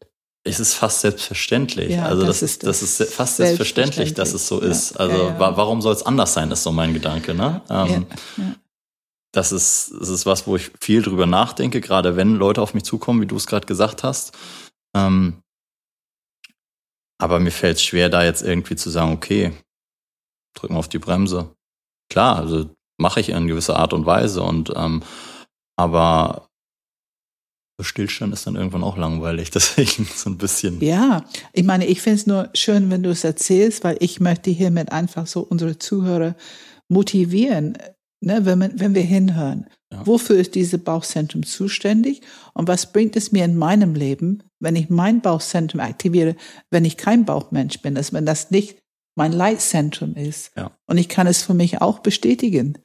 es 0.46 0.60
ist 0.60 0.74
fast 0.74 1.00
selbstverständlich. 1.00 1.90
Ja, 1.90 2.04
also 2.04 2.22
das 2.24 2.40
das, 2.40 2.50
ist 2.50 2.62
das 2.62 2.80
das. 2.80 3.00
ist 3.00 3.12
fast 3.14 3.36
selbstverständlich, 3.36 4.14
dass 4.14 4.32
es 4.32 4.46
so 4.46 4.60
Selbstverständlich. 4.60 4.90
ist. 4.90 4.94
Ja, 4.94 5.00
Also 5.00 5.16
ja, 5.24 5.32
ja. 5.32 5.40
wa 5.40 5.56
warum 5.56 5.82
soll 5.82 5.92
es 5.92 6.04
anders 6.06 6.34
sein, 6.34 6.50
ist 6.52 6.62
so 6.62 6.70
mein 6.70 6.94
Gedanke. 6.94 7.34
Ne? 7.34 7.62
Ähm, 7.68 8.06
ja, 8.36 8.44
ja. 8.44 8.54
das 9.32 9.50
ist, 9.50 9.92
das 9.98 10.08
ist 10.08 10.24
was, 10.24 10.46
wo 10.46 10.54
ich 10.54 10.70
viel 10.80 11.02
drüber 11.02 11.26
nachdenke, 11.26 11.80
gerade 11.80 12.16
wenn 12.16 12.36
Leute 12.36 12.62
auf 12.62 12.74
mich 12.74 12.84
zukommen, 12.84 13.20
wie 13.20 13.26
du 13.26 13.36
es 13.36 13.46
gerade 13.46 13.66
gesagt 13.66 14.04
hast. 14.04 14.36
Ähm, 14.96 15.42
aber 17.18 17.40
mir 17.40 17.50
fällt 17.50 17.78
es 17.78 17.82
schwer, 17.82 18.08
da 18.08 18.22
jetzt 18.24 18.42
irgendwie 18.42 18.76
zu 18.76 18.88
sagen, 18.90 19.12
okay, 19.12 19.52
drücken 20.54 20.74
wir 20.74 20.78
auf 20.78 20.88
die 20.88 20.98
Bremse. 21.00 21.50
Klar, 22.08 22.36
also 22.36 22.70
mache 22.98 23.18
ich 23.20 23.30
in 23.30 23.48
gewisser 23.48 23.76
Art 23.76 23.92
und 23.92 24.06
Weise 24.06 24.42
und 24.42 24.72
ähm, 24.76 25.02
aber 25.76 26.45
so 27.78 27.84
Stillstand 27.84 28.32
ist 28.32 28.46
dann 28.46 28.56
irgendwann 28.56 28.84
auch 28.84 28.96
langweilig, 28.96 29.50
deswegen 29.54 30.06
so 30.14 30.30
ein 30.30 30.38
bisschen. 30.38 30.80
Ja, 30.80 31.24
ich 31.52 31.64
meine, 31.64 31.86
ich 31.86 32.00
finde 32.00 32.16
es 32.16 32.26
nur 32.26 32.50
schön, 32.54 32.90
wenn 32.90 33.02
du 33.02 33.10
es 33.10 33.24
erzählst, 33.24 33.84
weil 33.84 33.96
ich 34.00 34.20
möchte 34.20 34.50
hiermit 34.50 34.92
einfach 34.92 35.26
so 35.26 35.40
unsere 35.40 35.78
Zuhörer 35.78 36.36
motivieren, 36.88 37.76
ne, 38.20 38.44
wenn, 38.44 38.58
man, 38.58 38.80
wenn 38.80 38.94
wir 38.94 39.02
hinhören. 39.02 39.66
Ja. 39.92 40.06
Wofür 40.06 40.36
ist 40.36 40.54
dieses 40.54 40.82
Bauchzentrum 40.82 41.44
zuständig 41.44 42.22
und 42.54 42.66
was 42.66 42.92
bringt 42.92 43.14
es 43.14 43.30
mir 43.30 43.44
in 43.44 43.56
meinem 43.56 43.94
Leben, 43.94 44.42
wenn 44.58 44.74
ich 44.74 44.88
mein 44.88 45.20
Bauchzentrum 45.20 45.80
aktiviere, 45.80 46.34
wenn 46.70 46.84
ich 46.84 46.96
kein 46.96 47.24
Bauchmensch 47.24 47.80
bin, 47.82 47.94
dass 47.94 48.12
wenn 48.12 48.26
das 48.26 48.50
nicht 48.50 48.78
mein 49.16 49.32
Leitzentrum 49.32 50.14
ist. 50.14 50.52
Ja. 50.56 50.76
Und 50.86 50.98
ich 50.98 51.08
kann 51.08 51.26
es 51.26 51.42
für 51.42 51.54
mich 51.54 51.80
auch 51.80 52.00
bestätigen. 52.00 52.78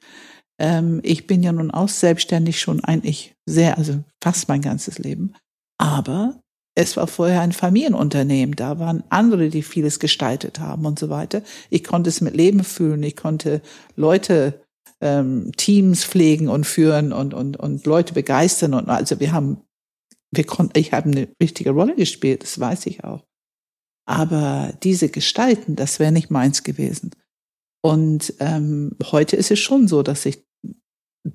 Ähm, 0.58 1.00
ich 1.02 1.26
bin 1.26 1.42
ja 1.42 1.52
nun 1.52 1.70
auch 1.70 1.88
selbstständig 1.88 2.60
schon 2.60 2.82
eigentlich 2.84 3.31
sehr, 3.46 3.78
also 3.78 4.02
fast 4.22 4.48
mein 4.48 4.62
ganzes 4.62 4.98
Leben. 4.98 5.34
Aber 5.78 6.40
es 6.74 6.96
war 6.96 7.06
vorher 7.06 7.42
ein 7.42 7.52
Familienunternehmen. 7.52 8.56
Da 8.56 8.78
waren 8.78 9.04
andere, 9.10 9.48
die 9.50 9.62
vieles 9.62 9.98
gestaltet 9.98 10.58
haben 10.58 10.86
und 10.86 10.98
so 10.98 11.10
weiter. 11.10 11.42
Ich 11.70 11.84
konnte 11.84 12.08
es 12.08 12.20
mit 12.20 12.34
Leben 12.34 12.64
fühlen. 12.64 13.02
Ich 13.02 13.16
konnte 13.16 13.60
Leute, 13.96 14.62
ähm, 15.00 15.52
Teams 15.56 16.04
pflegen 16.04 16.48
und 16.48 16.64
führen 16.64 17.12
und, 17.12 17.34
und, 17.34 17.58
und 17.58 17.84
Leute 17.84 18.14
begeistern. 18.14 18.74
Und 18.74 18.88
also 18.88 19.20
wir 19.20 19.32
haben, 19.32 19.60
wir 20.30 20.44
konnten, 20.44 20.78
ich 20.78 20.92
habe 20.92 21.10
eine 21.10 21.28
wichtige 21.38 21.70
Rolle 21.70 21.94
gespielt. 21.94 22.42
Das 22.42 22.58
weiß 22.58 22.86
ich 22.86 23.04
auch. 23.04 23.24
Aber 24.06 24.72
diese 24.82 25.08
Gestalten, 25.08 25.76
das 25.76 25.98
wäre 25.98 26.12
nicht 26.12 26.30
meins 26.30 26.62
gewesen. 26.62 27.10
Und 27.84 28.34
ähm, 28.38 28.96
heute 29.10 29.36
ist 29.36 29.50
es 29.50 29.58
schon 29.58 29.88
so, 29.88 30.02
dass 30.02 30.24
ich 30.24 30.44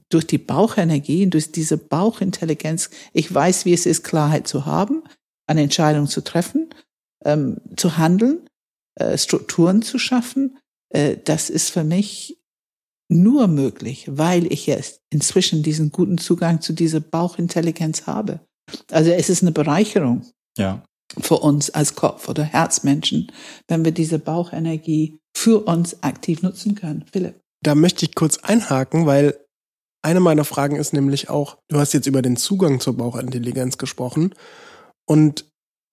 durch 0.10 0.28
die 0.28 0.38
Bauchenergie, 0.38 1.30
durch 1.30 1.52
diese 1.52 1.78
Bauchintelligenz, 1.78 2.90
ich 3.14 3.34
weiß, 3.34 3.66
wie 3.66 3.74
es 3.74 3.86
ist, 3.86 4.04
Klarheit 4.04 4.48
zu 4.48 4.66
haben, 4.66 5.04
eine 5.48 5.62
Entscheidung 5.62 6.08
zu 6.08 6.22
treffen, 6.22 6.70
ähm, 7.24 7.62
zu 7.76 7.98
handeln, 7.98 8.48
äh, 8.96 9.18
Strukturen 9.18 9.82
zu 9.82 9.98
schaffen. 9.98 10.58
Äh, 10.90 11.18
das 11.24 11.50
ist 11.50 11.70
für 11.70 11.84
mich 11.84 12.38
nur 13.10 13.48
möglich, 13.48 14.08
weil 14.12 14.52
ich 14.52 14.68
jetzt 14.68 15.00
inzwischen 15.10 15.64
diesen 15.64 15.92
guten 15.92 16.18
Zugang 16.18 16.60
zu 16.60 16.74
dieser 16.74 17.00
Bauchintelligenz 17.00 18.06
habe. 18.06 18.42
Also 18.92 19.12
es 19.12 19.30
ist 19.30 19.42
eine 19.42 19.54
Bereicherung 19.54 20.26
Ja. 20.58 20.84
für 21.18 21.38
uns 21.38 21.70
als 21.70 21.96
Kopf- 21.96 22.28
oder 22.28 22.44
Herzmenschen, 22.44 23.32
wenn 23.70 23.86
wir 23.86 23.94
diese 23.94 24.20
Bauchenergie 24.20 25.18
für 25.34 25.66
uns 25.66 26.04
aktiv 26.04 26.42
nutzen 26.42 26.76
können. 26.76 27.06
Philipp. 27.12 27.40
Da 27.64 27.76
möchte 27.76 28.06
ich 28.06 28.14
kurz 28.14 28.40
einhaken, 28.40 29.06
weil 29.06 29.40
eine 30.08 30.22
meiner 30.22 30.46
Fragen 30.46 30.78
ist 30.78 30.94
nämlich 30.94 31.30
auch, 31.30 31.58
du 31.68 31.80
hast 31.80 31.94
jetzt 31.94 32.08
über 32.08 32.22
den 32.22 32.38
Zugang 32.38 32.80
zur 32.80 32.96
Bauchintelligenz 32.96 33.78
gesprochen 33.78 34.34
und 35.06 35.44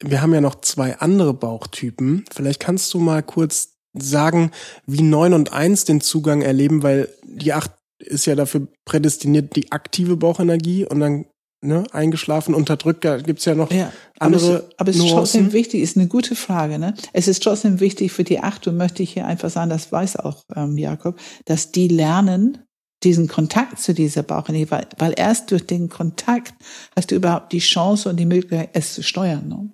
wir 0.00 0.22
haben 0.22 0.32
ja 0.32 0.40
noch 0.40 0.60
zwei 0.60 0.98
andere 0.98 1.34
Bauchtypen. 1.34 2.24
Vielleicht 2.32 2.60
kannst 2.60 2.94
du 2.94 3.00
mal 3.00 3.24
kurz 3.24 3.70
sagen, 3.92 4.52
wie 4.86 5.02
neun 5.02 5.34
und 5.34 5.52
eins 5.52 5.84
den 5.84 6.00
Zugang 6.00 6.42
erleben, 6.42 6.84
weil 6.84 7.08
die 7.24 7.52
acht 7.52 7.72
ist 7.98 8.26
ja 8.26 8.36
dafür 8.36 8.68
prädestiniert, 8.84 9.56
die 9.56 9.72
aktive 9.72 10.16
Bauchenergie 10.16 10.84
und 10.84 11.00
dann 11.00 11.24
ne, 11.60 11.82
eingeschlafen, 11.90 12.54
unterdrückt, 12.54 13.04
da 13.04 13.16
gibt's 13.16 13.44
ja 13.46 13.56
noch 13.56 13.72
Ja, 13.72 13.92
andere 14.20 14.46
aber 14.46 14.58
es, 14.58 14.78
aber 14.78 14.90
es 14.90 14.96
ist 14.96 15.10
trotzdem 15.10 15.52
wichtig, 15.52 15.80
ist 15.82 15.96
eine 15.96 16.06
gute 16.06 16.36
Frage. 16.36 16.78
Ne? 16.78 16.94
Es 17.12 17.26
ist 17.26 17.42
trotzdem 17.42 17.80
wichtig 17.80 18.12
für 18.12 18.24
die 18.24 18.38
Acht, 18.38 18.68
und 18.68 18.76
möchte 18.76 19.02
ich 19.02 19.12
hier 19.12 19.26
einfach 19.26 19.50
sagen, 19.50 19.70
das 19.70 19.90
weiß 19.90 20.16
auch 20.16 20.44
ähm, 20.54 20.78
Jakob, 20.78 21.18
dass 21.46 21.72
die 21.72 21.88
lernen, 21.88 22.58
diesen 23.04 23.28
Kontakt 23.28 23.78
zu 23.78 23.94
dieser 23.94 24.22
Bauchenergie, 24.22 24.70
weil, 24.70 24.86
weil 24.98 25.14
erst 25.16 25.50
durch 25.50 25.66
den 25.66 25.88
Kontakt 25.88 26.54
hast 26.96 27.10
du 27.10 27.14
überhaupt 27.14 27.52
die 27.52 27.58
Chance 27.58 28.08
und 28.08 28.16
die 28.16 28.26
Möglichkeit, 28.26 28.70
es 28.72 28.94
zu 28.94 29.02
steuern. 29.02 29.48
Ne? 29.48 29.70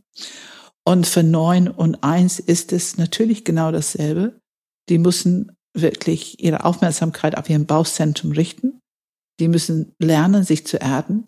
Und 0.85 1.07
für 1.07 1.23
neun 1.23 1.69
und 1.69 2.03
eins 2.03 2.39
ist 2.39 2.73
es 2.73 2.97
natürlich 2.99 3.45
genau 3.45 3.71
dasselbe. 3.71 4.41
Die 4.89 4.99
müssen 4.99 5.53
wirklich 5.75 6.43
ihre 6.43 6.65
Aufmerksamkeit 6.65 7.39
auf 7.39 7.49
ihren 7.49 7.67
Bauchzentrum 7.67 8.33
richten. 8.33 8.81
Die 9.39 9.49
müssen 9.49 9.95
lernen, 9.99 10.45
sich 10.45 10.67
zu 10.67 10.79
erden, 10.79 11.27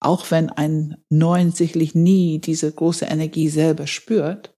auch 0.00 0.30
wenn 0.30 0.50
ein 0.50 0.96
Neun 1.10 1.52
sicherlich 1.52 1.94
nie 1.94 2.38
diese 2.38 2.72
große 2.72 3.04
Energie 3.04 3.48
selber 3.48 3.86
spürt. 3.86 4.54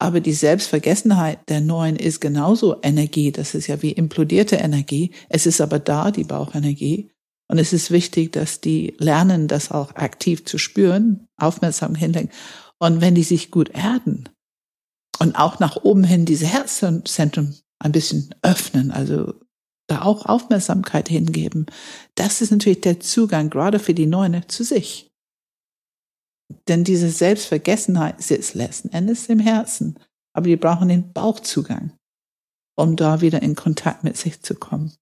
Aber 0.00 0.20
die 0.20 0.32
Selbstvergessenheit 0.32 1.48
der 1.50 1.60
Neuen 1.60 1.96
ist 1.96 2.20
genauso 2.20 2.80
Energie. 2.82 3.32
Das 3.32 3.54
ist 3.54 3.66
ja 3.66 3.82
wie 3.82 3.92
implodierte 3.92 4.56
Energie. 4.56 5.10
Es 5.28 5.44
ist 5.44 5.60
aber 5.60 5.78
da, 5.78 6.10
die 6.10 6.24
Bauchenergie. 6.24 7.10
Und 7.48 7.58
es 7.58 7.74
ist 7.74 7.90
wichtig, 7.90 8.32
dass 8.32 8.62
die 8.62 8.94
lernen, 8.98 9.46
das 9.46 9.70
auch 9.70 9.94
aktiv 9.96 10.46
zu 10.46 10.56
spüren, 10.56 11.26
aufmerksam 11.36 11.94
hinlenken. 11.94 12.34
Und 12.78 13.02
wenn 13.02 13.14
die 13.14 13.24
sich 13.24 13.50
gut 13.50 13.68
erden 13.70 14.30
und 15.18 15.36
auch 15.36 15.58
nach 15.58 15.76
oben 15.76 16.04
hin 16.04 16.24
diese 16.24 16.46
Herzzentrum 16.46 17.54
ein 17.78 17.92
bisschen 17.92 18.34
öffnen, 18.40 18.92
also 18.92 19.34
da 19.86 20.02
auch 20.02 20.24
Aufmerksamkeit 20.24 21.10
hingeben, 21.10 21.66
das 22.14 22.40
ist 22.40 22.52
natürlich 22.52 22.80
der 22.80 23.00
Zugang 23.00 23.50
gerade 23.50 23.78
für 23.78 23.92
die 23.92 24.06
Neune 24.06 24.46
zu 24.46 24.64
sich. 24.64 25.09
Denn 26.68 26.84
diese 26.84 27.10
Selbstvergessenheit 27.10 28.22
sitzt 28.22 28.54
letzten 28.54 28.90
Endes 28.90 29.26
im 29.28 29.38
Herzen. 29.38 29.98
Aber 30.32 30.46
die 30.46 30.56
brauchen 30.56 30.88
den 30.88 31.12
Bauchzugang, 31.12 31.92
um 32.76 32.96
da 32.96 33.20
wieder 33.20 33.42
in 33.42 33.54
Kontakt 33.54 34.04
mit 34.04 34.16
sich 34.16 34.42
zu 34.42 34.54
kommen. 34.54 34.92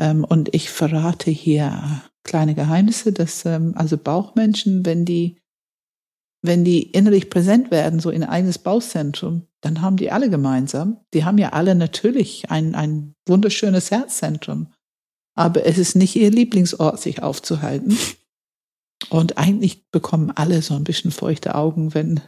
Ähm, 0.00 0.24
und 0.24 0.54
ich 0.54 0.70
verrate 0.70 1.30
hier 1.30 2.02
kleine 2.24 2.54
Geheimnisse, 2.54 3.12
dass 3.12 3.44
ähm, 3.44 3.74
also 3.76 3.96
Bauchmenschen, 3.96 4.86
wenn 4.86 5.04
die 5.04 5.40
wenn 6.40 6.64
die 6.64 6.82
innerlich 6.82 7.30
präsent 7.30 7.70
werden, 7.70 7.98
so 7.98 8.10
in 8.10 8.22
ein 8.22 8.28
eigenes 8.28 8.58
Bauchzentrum, 8.58 9.48
dann 9.60 9.82
haben 9.82 9.96
die 9.96 10.12
alle 10.12 10.30
gemeinsam. 10.30 11.00
Die 11.12 11.24
haben 11.24 11.38
ja 11.38 11.50
alle 11.50 11.74
natürlich 11.74 12.50
ein, 12.50 12.74
ein 12.74 13.14
wunderschönes 13.26 13.90
Herzzentrum. 13.90 14.72
Aber 15.34 15.66
es 15.66 15.78
ist 15.78 15.96
nicht 15.96 16.16
ihr 16.16 16.30
Lieblingsort, 16.30 17.00
sich 17.00 17.22
aufzuhalten. 17.22 17.96
Und 19.10 19.38
eigentlich 19.38 19.88
bekommen 19.90 20.30
alle 20.30 20.62
so 20.62 20.74
ein 20.74 20.84
bisschen 20.84 21.10
feuchte 21.10 21.54
Augen, 21.54 21.94
wenn 21.94 22.20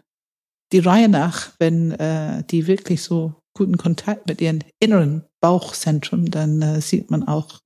die 0.72 0.78
Reihe 0.78 1.08
nach, 1.08 1.50
wenn 1.58 1.92
äh, 1.92 2.44
die 2.44 2.66
wirklich 2.66 3.02
so 3.02 3.34
guten 3.54 3.76
Kontakt 3.76 4.26
mit 4.28 4.40
ihren 4.40 4.64
inneren 4.78 5.24
Bauchzentrum, 5.40 6.30
dann 6.30 6.62
äh, 6.62 6.80
sieht 6.80 7.10
man 7.10 7.26
auch 7.26 7.60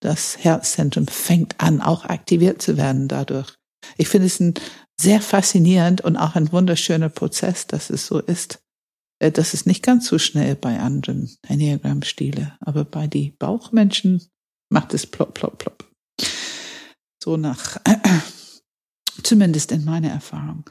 das 0.00 0.38
Herzzentrum 0.44 1.06
fängt 1.06 1.60
an, 1.60 1.80
auch 1.80 2.04
aktiviert 2.04 2.60
zu 2.60 2.76
werden 2.76 3.08
dadurch. 3.08 3.54
Ich 3.96 4.08
finde 4.08 4.26
es 4.26 4.40
ein 4.40 4.54
sehr 5.00 5.20
faszinierend 5.20 6.02
und 6.02 6.16
auch 6.16 6.34
ein 6.34 6.52
wunderschöner 6.52 7.08
Prozess, 7.08 7.66
dass 7.66 7.90
es 7.90 8.06
so 8.06 8.18
ist. 8.20 8.60
Äh, 9.20 9.32
das 9.32 9.54
ist 9.54 9.66
nicht 9.66 9.82
ganz 9.82 10.06
so 10.06 10.18
schnell 10.18 10.56
bei 10.56 10.78
anderen 10.78 11.34
Enneagramm-Stile, 11.48 12.56
aber 12.60 12.84
bei 12.84 13.06
die 13.06 13.34
Bauchmenschen 13.38 14.26
macht 14.70 14.92
es 14.94 15.06
plopp, 15.06 15.34
plopp, 15.34 15.58
plopp. 15.58 15.88
So 17.22 17.36
nach, 17.36 17.76
zumindest 19.22 19.72
in 19.72 19.84
meiner 19.84 20.10
Erfahrung. 20.10 20.64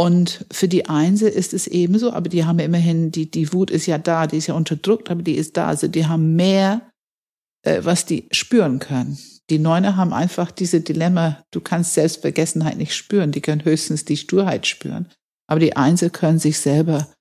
Und 0.00 0.46
für 0.50 0.66
die 0.66 0.88
Einse 0.88 1.28
ist 1.28 1.52
es 1.52 1.66
ebenso, 1.66 2.12
aber 2.12 2.30
die 2.30 2.46
haben 2.46 2.58
immerhin, 2.58 3.10
die, 3.10 3.30
die 3.30 3.52
Wut 3.52 3.70
ist 3.70 3.84
ja 3.84 3.98
da, 3.98 4.26
die 4.26 4.38
ist 4.38 4.46
ja 4.46 4.54
unterdrückt, 4.54 5.10
aber 5.10 5.22
die 5.22 5.34
ist 5.34 5.58
da. 5.58 5.68
Also 5.68 5.88
die 5.88 6.06
haben 6.06 6.36
mehr, 6.36 6.90
äh, 7.66 7.80
was 7.82 8.06
die 8.06 8.26
spüren 8.30 8.78
können. 8.78 9.18
Die 9.50 9.58
Neune 9.58 9.96
haben 9.96 10.14
einfach 10.14 10.52
diese 10.52 10.80
Dilemma, 10.80 11.44
du 11.50 11.60
kannst 11.60 11.92
Selbstvergessenheit 11.92 12.78
nicht 12.78 12.94
spüren, 12.94 13.30
die 13.30 13.42
können 13.42 13.64
höchstens 13.64 14.06
die 14.06 14.16
Sturheit 14.16 14.66
spüren. 14.66 15.08
Aber 15.46 15.60
die 15.60 15.76
Einse 15.76 16.08
können 16.08 16.38
sich 16.38 16.60
selber 16.60 17.12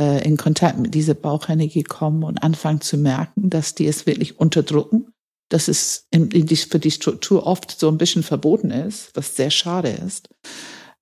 äh, 0.00 0.26
in 0.26 0.36
Kontakt 0.36 0.78
mit 0.78 0.94
dieser 0.94 1.14
Bauchenergie 1.14 1.84
kommen 1.84 2.24
und 2.24 2.42
anfangen 2.42 2.80
zu 2.80 2.98
merken, 2.98 3.48
dass 3.48 3.76
die 3.76 3.86
es 3.86 4.06
wirklich 4.06 4.40
unterdrücken, 4.40 5.12
dass 5.48 5.68
es 5.68 6.06
in, 6.10 6.30
in 6.30 6.46
die, 6.46 6.56
für 6.56 6.78
die 6.78 6.90
Struktur 6.90 7.46
oft 7.46 7.78
so 7.78 7.88
ein 7.88 7.98
bisschen 7.98 8.22
verboten 8.22 8.70
ist, 8.70 9.10
was 9.14 9.36
sehr 9.36 9.50
schade 9.50 9.90
ist 9.90 10.28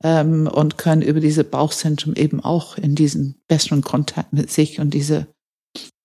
ähm, 0.02 0.46
und 0.46 0.78
können 0.78 1.02
über 1.02 1.20
diese 1.20 1.44
Bauchzentrum 1.44 2.14
eben 2.14 2.40
auch 2.40 2.76
in 2.76 2.94
diesen 2.94 3.42
besseren 3.48 3.82
Kontakt 3.82 4.32
mit 4.32 4.50
sich 4.50 4.80
und 4.80 4.92
diese 4.92 5.28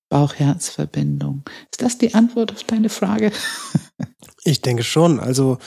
Bauch-Herz-Verbindung. 0.10 1.44
Ist 1.72 1.82
das 1.82 1.98
die 1.98 2.14
Antwort 2.14 2.52
auf 2.52 2.64
deine 2.64 2.90
Frage? 2.90 3.32
ich 4.44 4.62
denke 4.62 4.84
schon. 4.84 5.20
Also 5.20 5.58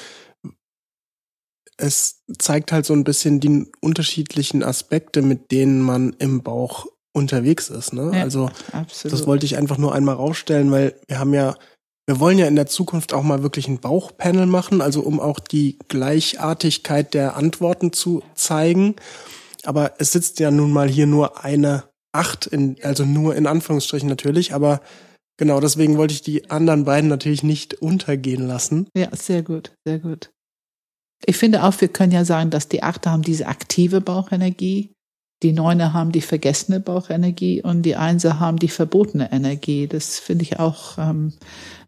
es 1.76 2.22
zeigt 2.38 2.72
halt 2.72 2.86
so 2.86 2.94
ein 2.94 3.04
bisschen 3.04 3.40
die 3.40 3.66
unterschiedlichen 3.80 4.62
Aspekte, 4.62 5.22
mit 5.22 5.50
denen 5.50 5.82
man 5.82 6.14
im 6.18 6.42
Bauch 6.42 6.86
unterwegs 7.12 7.68
ist. 7.70 7.92
Ne? 7.92 8.12
Ja, 8.14 8.22
also 8.22 8.50
absolut. 8.72 9.12
das 9.12 9.26
wollte 9.26 9.46
ich 9.46 9.56
einfach 9.56 9.78
nur 9.78 9.94
einmal 9.94 10.14
rausstellen, 10.14 10.70
weil 10.70 10.98
wir 11.08 11.18
haben 11.18 11.34
ja 11.34 11.56
wir 12.10 12.18
wollen 12.18 12.38
ja 12.38 12.48
in 12.48 12.56
der 12.56 12.66
Zukunft 12.66 13.14
auch 13.14 13.22
mal 13.22 13.44
wirklich 13.44 13.68
ein 13.68 13.78
Bauchpanel 13.78 14.46
machen, 14.46 14.80
also 14.80 15.00
um 15.00 15.20
auch 15.20 15.38
die 15.38 15.78
Gleichartigkeit 15.86 17.14
der 17.14 17.36
Antworten 17.36 17.92
zu 17.92 18.24
zeigen. 18.34 18.96
Aber 19.62 19.92
es 19.98 20.10
sitzt 20.10 20.40
ja 20.40 20.50
nun 20.50 20.72
mal 20.72 20.88
hier 20.88 21.06
nur 21.06 21.44
eine 21.44 21.84
Acht, 22.10 22.46
in, 22.46 22.76
also 22.82 23.04
nur 23.04 23.36
in 23.36 23.46
Anführungsstrichen 23.46 24.08
natürlich, 24.08 24.52
aber 24.52 24.80
genau 25.36 25.60
deswegen 25.60 25.98
wollte 25.98 26.12
ich 26.12 26.22
die 26.22 26.50
anderen 26.50 26.82
beiden 26.82 27.08
natürlich 27.08 27.44
nicht 27.44 27.74
untergehen 27.74 28.44
lassen. 28.44 28.88
Ja, 28.96 29.14
sehr 29.14 29.44
gut, 29.44 29.70
sehr 29.86 30.00
gut. 30.00 30.30
Ich 31.24 31.36
finde 31.36 31.62
auch, 31.62 31.80
wir 31.80 31.86
können 31.86 32.10
ja 32.10 32.24
sagen, 32.24 32.50
dass 32.50 32.66
die 32.66 32.82
Achte 32.82 33.08
haben 33.12 33.22
diese 33.22 33.46
aktive 33.46 34.00
Bauchenergie, 34.00 34.90
die 35.42 35.52
Neune 35.52 35.92
haben 35.92 36.12
die 36.12 36.20
vergessene 36.20 36.80
Bauchenergie 36.80 37.62
und 37.62 37.82
die 37.82 37.96
Einser 37.96 38.40
haben 38.40 38.58
die 38.58 38.68
verbotene 38.68 39.32
Energie. 39.32 39.86
Das 39.86 40.18
finde 40.18 40.42
ich 40.42 40.58
auch 40.58 40.98
ähm, 40.98 41.32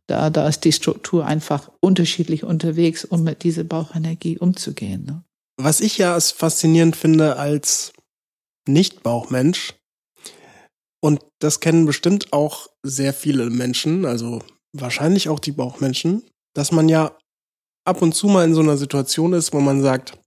da, 0.09 0.31
da 0.31 0.49
ist 0.49 0.65
die 0.65 0.73
Struktur 0.73 1.27
einfach 1.27 1.71
unterschiedlich 1.81 2.45
unterwegs, 2.45 3.05
um 3.05 3.23
mit 3.23 3.45
dieser 3.45 3.65
Bauchenergie 3.65 4.39
umzugehen. 4.39 5.05
Ne? 5.05 5.25
Was 5.57 5.81
ich 5.81 5.99
ja 5.99 6.19
faszinierend 6.19 6.97
finde 6.97 7.37
als 7.37 7.93
Nicht-Bauchmensch, 8.69 9.75
und 11.05 11.21
das 11.41 11.61
kennen 11.61 11.85
bestimmt 11.85 12.33
auch 12.33 12.69
sehr 12.85 13.13
viele 13.13 13.51
Menschen, 13.51 14.05
also 14.05 14.41
wahrscheinlich 14.73 15.29
auch 15.29 15.41
die 15.41 15.53
Bauchmenschen, 15.53 16.23
dass 16.55 16.71
man 16.71 16.89
ja 16.89 17.17
ab 17.85 18.03
und 18.03 18.15
zu 18.15 18.29
mal 18.29 18.45
in 18.45 18.55
so 18.55 18.61
einer 18.61 18.77
Situation 18.77 19.33
ist, 19.33 19.53
wo 19.53 19.61
man 19.61 19.83
sagt, 19.83 20.19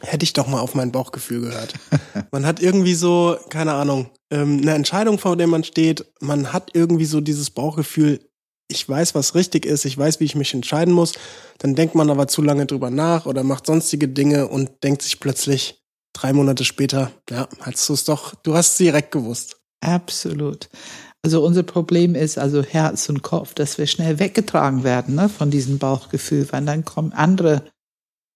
hätte 0.00 0.24
ich 0.24 0.32
doch 0.32 0.46
mal 0.46 0.60
auf 0.60 0.74
mein 0.74 0.90
Bauchgefühl 0.90 1.42
gehört. 1.42 1.74
man 2.32 2.46
hat 2.46 2.60
irgendwie 2.60 2.94
so, 2.94 3.36
keine 3.50 3.74
Ahnung, 3.74 4.10
ähm, 4.32 4.60
eine 4.62 4.74
Entscheidung, 4.74 5.18
vor 5.18 5.36
der 5.36 5.46
man 5.46 5.64
steht. 5.64 6.10
Man 6.20 6.52
hat 6.52 6.70
irgendwie 6.72 7.04
so 7.04 7.20
dieses 7.20 7.50
Bauchgefühl, 7.50 8.26
ich 8.68 8.88
weiß, 8.88 9.14
was 9.14 9.34
richtig 9.34 9.66
ist, 9.66 9.84
ich 9.84 9.96
weiß, 9.96 10.20
wie 10.20 10.24
ich 10.24 10.34
mich 10.34 10.54
entscheiden 10.54 10.94
muss, 10.94 11.12
dann 11.58 11.74
denkt 11.74 11.94
man 11.94 12.10
aber 12.10 12.28
zu 12.28 12.42
lange 12.42 12.66
drüber 12.66 12.90
nach 12.90 13.26
oder 13.26 13.42
macht 13.42 13.66
sonstige 13.66 14.08
Dinge 14.08 14.48
und 14.48 14.82
denkt 14.82 15.02
sich 15.02 15.20
plötzlich 15.20 15.82
drei 16.14 16.32
Monate 16.32 16.64
später, 16.64 17.10
ja, 17.28 17.48
hast 17.60 17.88
du 17.88 17.92
es 17.92 18.04
doch, 18.04 18.34
du 18.36 18.54
hast 18.54 18.72
es 18.72 18.76
direkt 18.78 19.12
gewusst. 19.12 19.56
Absolut. 19.80 20.68
Also 21.22 21.44
unser 21.44 21.62
Problem 21.62 22.14
ist 22.14 22.38
also 22.38 22.62
Herz 22.62 23.08
und 23.08 23.22
Kopf, 23.22 23.54
dass 23.54 23.78
wir 23.78 23.86
schnell 23.86 24.18
weggetragen 24.18 24.84
werden 24.84 25.14
ne, 25.14 25.28
von 25.28 25.50
diesem 25.50 25.78
Bauchgefühl, 25.78 26.46
weil 26.50 26.64
dann 26.64 26.84
kommen 26.84 27.12
andere 27.12 27.64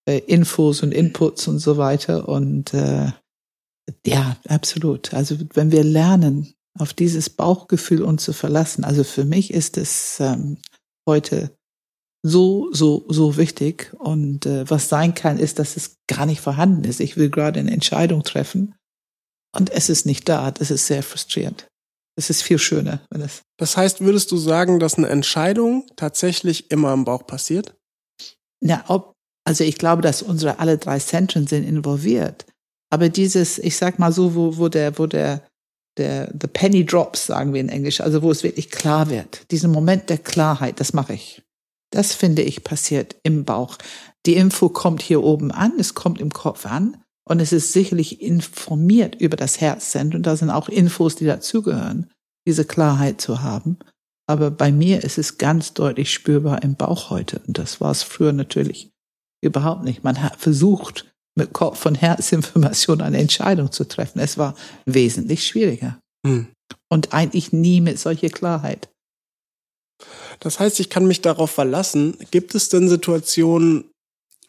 äh, 0.06 0.18
Infos 0.20 0.82
und 0.82 0.92
Inputs 0.92 1.48
und 1.48 1.58
so 1.58 1.76
weiter 1.76 2.28
und 2.28 2.72
äh, 2.74 3.12
ja, 4.06 4.36
absolut. 4.48 5.14
Also 5.14 5.36
wenn 5.54 5.70
wir 5.72 5.84
lernen, 5.84 6.54
auf 6.78 6.92
dieses 6.92 7.30
Bauchgefühl 7.30 8.02
uns 8.02 8.24
zu 8.24 8.32
verlassen. 8.32 8.84
Also 8.84 9.04
für 9.04 9.24
mich 9.24 9.52
ist 9.52 9.76
es 9.76 10.20
ähm, 10.20 10.58
heute 11.08 11.50
so, 12.22 12.68
so, 12.72 13.04
so 13.08 13.36
wichtig. 13.36 13.92
Und 13.98 14.46
äh, 14.46 14.68
was 14.68 14.88
sein 14.88 15.14
kann, 15.14 15.38
ist, 15.38 15.58
dass 15.58 15.76
es 15.76 15.96
gar 16.06 16.26
nicht 16.26 16.40
vorhanden 16.40 16.84
ist. 16.84 17.00
Ich 17.00 17.16
will 17.16 17.30
gerade 17.30 17.60
eine 17.60 17.70
Entscheidung 17.70 18.22
treffen 18.22 18.74
und 19.56 19.70
es 19.70 19.88
ist 19.88 20.06
nicht 20.06 20.28
da. 20.28 20.50
Das 20.50 20.70
ist 20.70 20.86
sehr 20.86 21.02
frustrierend. 21.02 21.68
Es 22.16 22.30
ist 22.30 22.42
viel 22.42 22.58
schöner, 22.58 23.00
wenn 23.10 23.20
es. 23.20 23.42
Das 23.58 23.76
heißt, 23.76 24.00
würdest 24.00 24.32
du 24.32 24.36
sagen, 24.36 24.80
dass 24.80 24.94
eine 24.94 25.08
Entscheidung 25.08 25.86
tatsächlich 25.96 26.70
immer 26.70 26.92
im 26.92 27.04
Bauch 27.04 27.26
passiert? 27.26 27.76
Ja, 28.60 28.84
ob, 28.88 29.12
also 29.44 29.62
ich 29.62 29.78
glaube, 29.78 30.02
dass 30.02 30.22
unsere 30.22 30.58
alle 30.58 30.78
drei 30.78 30.98
Zentren 30.98 31.46
sind 31.46 31.64
involviert. 31.64 32.44
Aber 32.90 33.08
dieses, 33.08 33.58
ich 33.58 33.76
sag 33.76 33.98
mal 33.98 34.12
so, 34.12 34.34
wo, 34.34 34.56
wo 34.56 34.68
der, 34.68 34.98
wo 34.98 35.06
der 35.06 35.46
der 35.98 36.32
the 36.40 36.46
penny 36.46 36.84
drops, 36.84 37.26
sagen 37.26 37.52
wir 37.52 37.60
in 37.60 37.68
Englisch, 37.68 38.00
also 38.00 38.22
wo 38.22 38.30
es 38.30 38.42
wirklich 38.42 38.70
klar 38.70 39.10
wird. 39.10 39.50
Diesen 39.50 39.70
Moment 39.70 40.08
der 40.08 40.18
Klarheit, 40.18 40.80
das 40.80 40.92
mache 40.92 41.14
ich. 41.14 41.42
Das 41.90 42.14
finde 42.14 42.42
ich 42.42 42.64
passiert 42.64 43.16
im 43.22 43.44
Bauch. 43.44 43.78
Die 44.26 44.34
Info 44.34 44.68
kommt 44.68 45.02
hier 45.02 45.22
oben 45.22 45.50
an, 45.50 45.72
es 45.78 45.94
kommt 45.94 46.20
im 46.20 46.30
Kopf 46.32 46.66
an 46.66 46.96
und 47.24 47.40
es 47.40 47.52
ist 47.52 47.72
sicherlich 47.72 48.20
informiert 48.20 49.14
über 49.16 49.36
das 49.36 49.60
Herzzentrum. 49.60 50.22
Da 50.22 50.36
sind 50.36 50.50
auch 50.50 50.68
Infos, 50.68 51.16
die 51.16 51.26
dazugehören, 51.26 52.10
diese 52.46 52.64
Klarheit 52.64 53.20
zu 53.20 53.42
haben. 53.42 53.78
Aber 54.26 54.50
bei 54.50 54.70
mir 54.70 55.04
ist 55.04 55.16
es 55.16 55.38
ganz 55.38 55.72
deutlich 55.72 56.12
spürbar 56.12 56.62
im 56.62 56.74
Bauch 56.74 57.10
heute. 57.10 57.40
Und 57.46 57.58
das 57.58 57.80
war 57.80 57.90
es 57.90 58.02
früher 58.02 58.32
natürlich 58.32 58.90
überhaupt 59.42 59.84
nicht. 59.84 60.04
Man 60.04 60.22
hat 60.22 60.36
versucht, 60.36 61.06
mit 61.38 61.54
Kopf 61.54 61.86
und 61.86 61.94
Herzinformation 61.94 63.00
eine 63.00 63.18
Entscheidung 63.18 63.72
zu 63.72 63.84
treffen. 63.84 64.18
Es 64.18 64.36
war 64.36 64.54
wesentlich 64.84 65.46
schwieriger. 65.46 65.98
Hm. 66.26 66.48
Und 66.90 67.14
eigentlich 67.14 67.52
nie 67.52 67.80
mit 67.80 67.98
solcher 67.98 68.28
Klarheit. 68.28 68.90
Das 70.40 70.60
heißt, 70.60 70.78
ich 70.80 70.90
kann 70.90 71.06
mich 71.06 71.22
darauf 71.22 71.50
verlassen. 71.50 72.16
Gibt 72.30 72.54
es 72.54 72.68
denn 72.68 72.88
Situationen, 72.88 73.90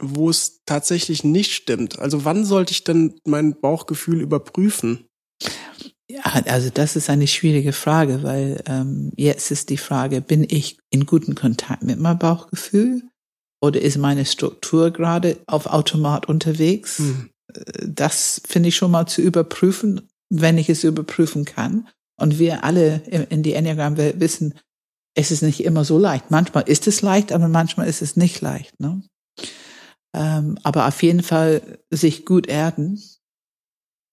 wo 0.01 0.29
es 0.29 0.59
tatsächlich 0.65 1.23
nicht 1.23 1.53
stimmt? 1.53 1.99
Also 1.99 2.25
wann 2.25 2.45
sollte 2.45 2.71
ich 2.71 2.83
denn 2.83 3.19
mein 3.25 3.59
Bauchgefühl 3.59 4.21
überprüfen? 4.21 5.05
Ja, 6.09 6.23
also 6.23 6.69
das 6.73 6.95
ist 6.95 7.09
eine 7.09 7.27
schwierige 7.27 7.71
Frage, 7.71 8.23
weil 8.23 8.63
ähm, 8.65 9.11
jetzt 9.15 9.51
ist 9.51 9.69
die 9.69 9.77
Frage, 9.77 10.21
bin 10.21 10.45
ich 10.47 10.79
in 10.89 11.05
guten 11.05 11.35
Kontakt 11.35 11.83
mit 11.83 11.99
meinem 11.99 12.17
Bauchgefühl? 12.19 13.03
Oder 13.61 13.81
ist 13.81 13.97
meine 13.97 14.25
Struktur 14.25 14.91
gerade 14.91 15.37
auf 15.47 15.65
Automat 15.65 16.27
unterwegs? 16.27 16.99
Mhm. 16.99 17.29
Das 17.85 18.41
finde 18.47 18.69
ich 18.69 18.75
schon 18.75 18.91
mal 18.91 19.07
zu 19.07 19.21
überprüfen, 19.21 20.07
wenn 20.29 20.57
ich 20.57 20.69
es 20.69 20.83
überprüfen 20.83 21.45
kann. 21.45 21.87
Und 22.19 22.37
wir 22.37 22.63
alle 22.63 23.01
in 23.29 23.43
die 23.43 23.53
Enneagram-Welt 23.53 24.19
wissen, 24.19 24.53
es 25.15 25.31
ist 25.31 25.41
nicht 25.41 25.63
immer 25.63 25.83
so 25.83 25.97
leicht. 25.97 26.31
Manchmal 26.31 26.67
ist 26.67 26.87
es 26.87 27.01
leicht, 27.01 27.31
aber 27.31 27.47
manchmal 27.47 27.87
ist 27.87 28.01
es 28.01 28.15
nicht 28.15 28.41
leicht. 28.41 28.79
Ne? 28.79 29.01
Ähm, 30.15 30.57
aber 30.63 30.87
auf 30.87 31.01
jeden 31.03 31.23
Fall 31.23 31.79
sich 31.89 32.25
gut 32.25 32.47
erden. 32.47 33.01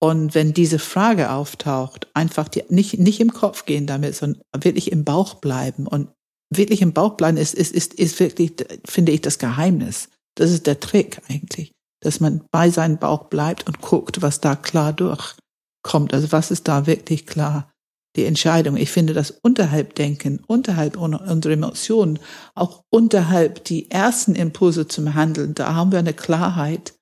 Und 0.01 0.35
wenn 0.35 0.53
diese 0.53 0.79
Frage 0.79 1.31
auftaucht, 1.31 2.09
einfach 2.15 2.49
die, 2.49 2.65
nicht, 2.69 2.99
nicht 2.99 3.21
im 3.21 3.33
Kopf 3.33 3.65
gehen 3.65 3.87
damit, 3.87 4.15
sondern 4.15 4.43
wirklich 4.57 4.93
im 4.93 5.05
Bauch 5.05 5.35
bleiben 5.35 5.87
und 5.87 6.09
wirklich 6.51 6.83
im 6.83 6.93
Bauch 6.93 7.17
bleiben 7.17 7.37
ist, 7.37 7.55
ist, 7.55 7.73
ist, 7.73 7.95
ist 7.95 8.21
wirklich, 8.21 8.53
finde 8.85 9.13
ich, 9.13 9.21
das 9.21 9.39
Geheimnis. 9.39 10.09
Das 10.37 10.51
ist 10.51 10.67
der 10.67 10.81
Trick 10.81 11.21
eigentlich, 11.29 11.73
dass 12.01 12.21
man 12.21 12.45
bei 12.51 12.71
seinem 12.71 12.99
Bauch 12.99 13.25
bleibt 13.25 13.67
und 13.67 13.81
guckt, 13.81 14.23
was 14.23 14.41
da 14.41 14.55
klar 14.55 14.93
durchkommt. 14.93 16.13
Also 16.13 16.33
was 16.33 16.51
ist 16.51 16.69
da 16.69 16.87
wirklich 16.87 17.27
klar? 17.27 17.73
Die 18.17 18.25
Entscheidung. 18.25 18.77
Ich 18.77 18.91
finde 18.91 19.13
das 19.13 19.31
unterhalb 19.31 19.95
Denken, 19.95 20.43
unterhalb 20.47 20.97
unserer 20.97 21.53
Emotionen, 21.53 22.19
auch 22.55 22.83
unterhalb 22.91 23.65
die 23.65 23.91
ersten 23.91 24.35
Impulse 24.35 24.89
zum 24.89 25.15
Handeln, 25.15 25.55
da 25.55 25.75
haben 25.75 25.93
wir 25.93 25.99
eine 25.99 26.15
Klarheit. 26.15 26.95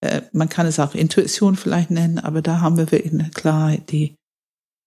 Äh, 0.00 0.22
man 0.32 0.48
kann 0.48 0.66
es 0.66 0.80
auch 0.80 0.94
Intuition 0.94 1.56
vielleicht 1.56 1.90
nennen, 1.90 2.18
aber 2.18 2.40
da 2.40 2.60
haben 2.60 2.78
wir 2.78 2.90
wirklich 2.90 3.12
eine 3.12 3.30
Klarheit, 3.30 3.90
die 3.90 4.14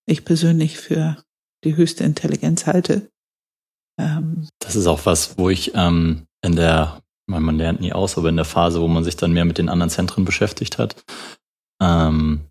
ich 0.07 0.25
persönlich 0.25 0.77
für 0.77 1.23
die 1.63 1.75
höchste 1.75 2.03
Intelligenz 2.03 2.65
halte. 2.65 3.09
Ähm, 3.99 4.47
das 4.59 4.75
ist 4.75 4.87
auch 4.87 5.05
was, 5.05 5.37
wo 5.37 5.49
ich 5.49 5.73
ähm, 5.75 6.27
in 6.43 6.55
der, 6.55 7.01
man 7.27 7.57
lernt 7.57 7.81
nie 7.81 7.93
aus, 7.93 8.17
aber 8.17 8.29
in 8.29 8.35
der 8.35 8.45
Phase, 8.45 8.81
wo 8.81 8.87
man 8.87 9.03
sich 9.03 9.15
dann 9.15 9.33
mehr 9.33 9.45
mit 9.45 9.57
den 9.57 9.69
anderen 9.69 9.89
Zentren 9.89 10.25
beschäftigt 10.25 10.77
hat, 10.77 11.03
ähm, 11.81 12.41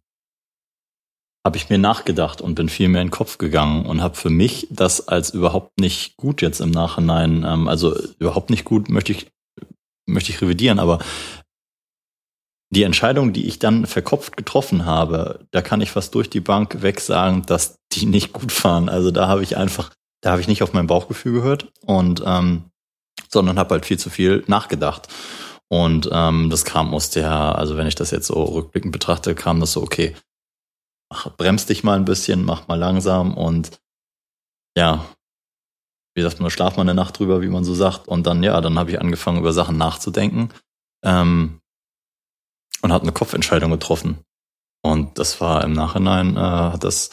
habe 1.47 1.59
ich 1.59 1.69
mir 1.69 1.79
nachgedacht 1.79 2.41
und 2.41 2.55
bin 2.55 2.71
viel 2.71 2.89
mehr 2.89 3.03
in 3.03 3.09
den 3.09 3.13
Kopf 3.13 3.37
gegangen 3.37 3.85
und 3.85 4.03
habe 4.03 4.15
für 4.15 4.31
mich 4.31 4.67
das 4.71 5.09
als 5.09 5.31
überhaupt 5.31 5.79
nicht 5.79 6.17
gut 6.17 6.41
jetzt 6.41 6.61
im 6.61 6.71
Nachhinein, 6.71 7.45
ähm, 7.45 7.69
also 7.69 7.95
überhaupt 8.19 8.51
nicht 8.51 8.65
gut 8.65 8.89
möchte 8.89 9.13
ich 9.13 9.31
möchte 10.07 10.31
ich 10.31 10.41
revidieren, 10.41 10.79
aber 10.79 10.99
die 12.75 12.83
Entscheidung, 12.83 13.33
die 13.33 13.47
ich 13.47 13.59
dann 13.59 13.87
verkopft 13.87 14.37
getroffen 14.37 14.85
habe, 14.85 15.47
da 15.53 15.63
kann 15.63 15.81
ich 15.81 15.91
fast 15.91 16.15
durch 16.15 16.29
die 16.29 16.41
Bank 16.41 16.83
weg 16.83 17.01
sagen, 17.01 17.45
dass 17.47 17.77
die 17.93 18.07
nicht 18.07 18.33
gut 18.33 18.65
waren. 18.65 18.89
Also 18.89 19.11
da 19.11 19.29
habe 19.29 19.43
ich 19.43 19.57
einfach, 19.57 19.93
da 20.25 20.31
habe 20.31 20.41
ich 20.41 20.49
nicht 20.49 20.63
auf 20.63 20.73
mein 20.73 20.87
Bauchgefühl 20.87 21.35
gehört 21.35 21.71
und 21.85 22.23
ähm, 22.25 22.71
sondern 23.29 23.59
habe 23.59 23.75
halt 23.75 23.85
viel 23.85 23.99
zu 23.99 24.09
viel 24.09 24.43
nachgedacht. 24.47 25.09
Und 25.69 26.09
ähm, 26.11 26.49
das 26.49 26.65
kam 26.65 26.95
aus 26.95 27.11
der, 27.11 27.31
also 27.31 27.77
wenn 27.77 27.87
ich 27.87 27.95
das 27.95 28.11
jetzt 28.11 28.29
so 28.29 28.43
rückblickend 28.43 28.91
betrachte, 28.91 29.35
kam 29.35 29.61
das 29.61 29.73
so, 29.73 29.83
okay, 29.83 30.17
ach, 31.11 31.29
bremst 31.37 31.69
dich 31.69 31.85
mal 31.85 31.97
ein 31.97 32.07
bisschen, 32.07 32.43
mach 32.43 32.69
mal 32.69 32.79
langsam 32.79 33.37
und 33.37 33.79
ja, 34.79 35.05
wie 36.15 36.23
sagt 36.23 36.41
man, 36.41 36.51
schlaf 36.51 36.77
mal 36.77 36.83
eine 36.83 36.95
Nacht 36.95 37.19
drüber, 37.19 37.43
wie 37.43 37.49
man 37.49 37.65
so 37.65 37.75
sagt. 37.75 38.09
Und 38.09 38.27
dann, 38.27 38.43
ja, 38.43 38.59
dann 38.63 38.79
habe 38.79 38.91
ich 38.91 39.01
angefangen, 39.01 39.41
über 39.41 39.53
Sachen 39.53 39.77
nachzudenken 39.77 40.55
ähm, 41.05 41.61
und 42.81 42.93
habe 42.93 43.03
eine 43.03 43.13
Kopfentscheidung 43.13 43.71
getroffen. 43.71 44.25
Und 44.83 45.19
das 45.19 45.41
war 45.43 45.65
im 45.65 45.75
Nachhinein, 45.75 46.37
äh, 46.37 46.41
hat 46.41 46.83
das 46.83 47.11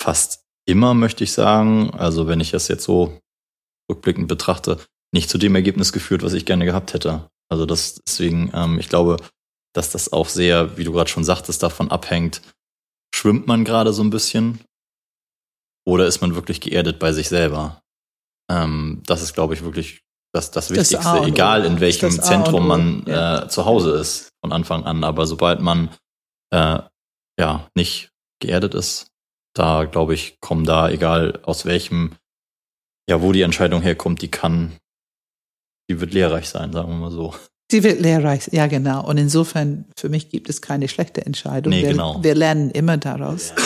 fast 0.00 0.44
immer, 0.70 0.94
möchte 0.94 1.24
ich 1.24 1.32
sagen, 1.32 1.90
also 1.90 2.26
wenn 2.26 2.40
ich 2.40 2.50
das 2.50 2.68
jetzt 2.68 2.84
so 2.84 3.18
rückblickend 3.90 4.28
betrachte, 4.28 4.78
nicht 5.12 5.28
zu 5.28 5.38
dem 5.38 5.54
Ergebnis 5.54 5.92
geführt, 5.92 6.22
was 6.22 6.32
ich 6.32 6.46
gerne 6.46 6.64
gehabt 6.64 6.94
hätte. 6.94 7.28
Also 7.50 7.66
das 7.66 8.00
deswegen, 8.06 8.50
ähm, 8.54 8.78
ich 8.78 8.88
glaube, 8.88 9.16
dass 9.74 9.90
das 9.90 10.12
auch 10.12 10.28
sehr, 10.28 10.76
wie 10.76 10.84
du 10.84 10.92
gerade 10.92 11.10
schon 11.10 11.24
sagtest, 11.24 11.62
davon 11.62 11.90
abhängt, 11.90 12.42
schwimmt 13.14 13.46
man 13.46 13.64
gerade 13.64 13.92
so 13.92 14.02
ein 14.02 14.10
bisschen 14.10 14.60
oder 15.86 16.06
ist 16.06 16.20
man 16.20 16.34
wirklich 16.34 16.60
geerdet 16.60 16.98
bei 16.98 17.12
sich 17.12 17.28
selber? 17.28 17.82
Ähm, 18.50 19.02
das 19.06 19.22
ist, 19.22 19.34
glaube 19.34 19.54
ich, 19.54 19.62
wirklich 19.62 20.02
das, 20.32 20.50
das 20.50 20.70
Wichtigste, 20.70 20.96
das 20.96 21.26
egal 21.26 21.64
in 21.64 21.80
welchem 21.80 22.10
Zentrum 22.10 22.68
man 22.68 23.04
ja. 23.06 23.44
äh, 23.44 23.48
zu 23.48 23.64
Hause 23.64 23.92
ist 23.92 24.30
von 24.40 24.52
Anfang 24.52 24.84
an. 24.84 25.02
Aber 25.02 25.26
sobald 25.26 25.60
man 25.60 25.90
äh, 26.52 26.78
ja 27.38 27.68
nicht 27.74 28.12
geerdet 28.40 28.74
ist, 28.74 29.09
da 29.54 29.84
glaube 29.84 30.14
ich, 30.14 30.40
kommen 30.40 30.64
da, 30.64 30.90
egal 30.90 31.40
aus 31.42 31.64
welchem, 31.64 32.12
ja, 33.08 33.22
wo 33.22 33.32
die 33.32 33.42
Entscheidung 33.42 33.82
herkommt, 33.82 34.22
die 34.22 34.30
kann, 34.30 34.72
die 35.90 36.00
wird 36.00 36.14
lehrreich 36.14 36.48
sein, 36.48 36.72
sagen 36.72 36.88
wir 36.88 36.96
mal 36.96 37.10
so. 37.10 37.34
Sie 37.70 37.84
wird 37.84 38.00
lehrreich, 38.00 38.48
ja 38.52 38.66
genau. 38.66 39.06
Und 39.06 39.16
insofern, 39.16 39.84
für 39.96 40.08
mich 40.08 40.28
gibt 40.28 40.50
es 40.50 40.60
keine 40.60 40.88
schlechte 40.88 41.24
Entscheidung. 41.24 41.70
Nee, 41.72 41.82
wir, 41.82 41.90
genau. 41.90 42.22
wir 42.22 42.34
lernen 42.34 42.70
immer 42.70 42.96
daraus. 42.96 43.50
Ja. 43.50 43.56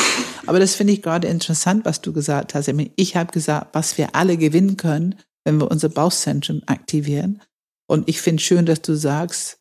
Aber 0.47 0.59
das 0.59 0.75
finde 0.75 0.92
ich 0.92 1.03
gerade 1.03 1.29
interessant, 1.29 1.87
was 1.87 2.03
du 2.03 2.12
gesagt 2.12 2.55
hast. 2.55 2.70
Ich 2.97 3.16
habe 3.16 3.33
gesagt, 3.33 3.75
was 3.75 3.97
wir 3.97 4.14
alle 4.14 4.37
gewinnen 4.37 4.77
können, 4.77 5.14
wenn 5.44 5.59
wir 5.59 5.70
unser 5.70 5.88
Bauchzentrum 5.88 6.62
aktivieren. 6.66 7.40
Und 7.87 8.09
ich 8.09 8.20
finde 8.20 8.42
schön, 8.42 8.66
dass 8.66 8.83
du 8.83 8.94
sagst, 8.94 9.59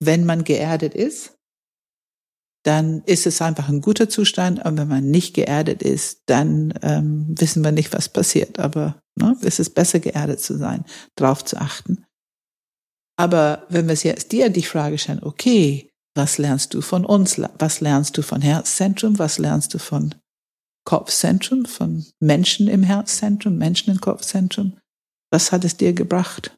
wenn 0.00 0.24
man 0.24 0.44
geerdet 0.44 0.94
ist, 0.94 1.35
dann 2.66 3.02
ist 3.06 3.26
es 3.26 3.40
einfach 3.40 3.68
ein 3.68 3.80
guter 3.80 4.08
Zustand. 4.08 4.64
Und 4.64 4.76
wenn 4.76 4.88
man 4.88 5.08
nicht 5.08 5.34
geerdet 5.34 5.82
ist, 5.82 6.22
dann 6.26 6.74
ähm, 6.82 7.26
wissen 7.28 7.62
wir 7.62 7.70
nicht, 7.70 7.92
was 7.92 8.08
passiert. 8.08 8.58
Aber 8.58 9.00
ne, 9.14 9.36
es 9.42 9.60
ist 9.60 9.74
besser, 9.74 10.00
geerdet 10.00 10.40
zu 10.40 10.58
sein, 10.58 10.84
drauf 11.14 11.44
zu 11.44 11.58
achten. 11.58 12.04
Aber 13.16 13.64
wenn 13.68 13.86
wir 13.86 13.92
es 13.92 14.02
jetzt 14.02 14.32
dir 14.32 14.50
die 14.50 14.64
Frage 14.64 14.98
stellen, 14.98 15.22
okay, 15.22 15.90
was 16.16 16.38
lernst 16.38 16.74
du 16.74 16.80
von 16.80 17.04
uns? 17.04 17.40
Was 17.58 17.80
lernst 17.80 18.18
du 18.18 18.22
von 18.22 18.40
Herzzentrum? 18.40 19.18
Was 19.18 19.38
lernst 19.38 19.72
du 19.74 19.78
von 19.78 20.14
Kopfzentrum, 20.84 21.66
von 21.66 22.04
Menschen 22.20 22.68
im 22.68 22.82
Herzzentrum, 22.82 23.58
Menschen 23.58 23.92
im 23.92 24.00
Kopfzentrum? 24.00 24.76
Was 25.30 25.52
hat 25.52 25.64
es 25.64 25.76
dir 25.76 25.92
gebracht? 25.92 26.56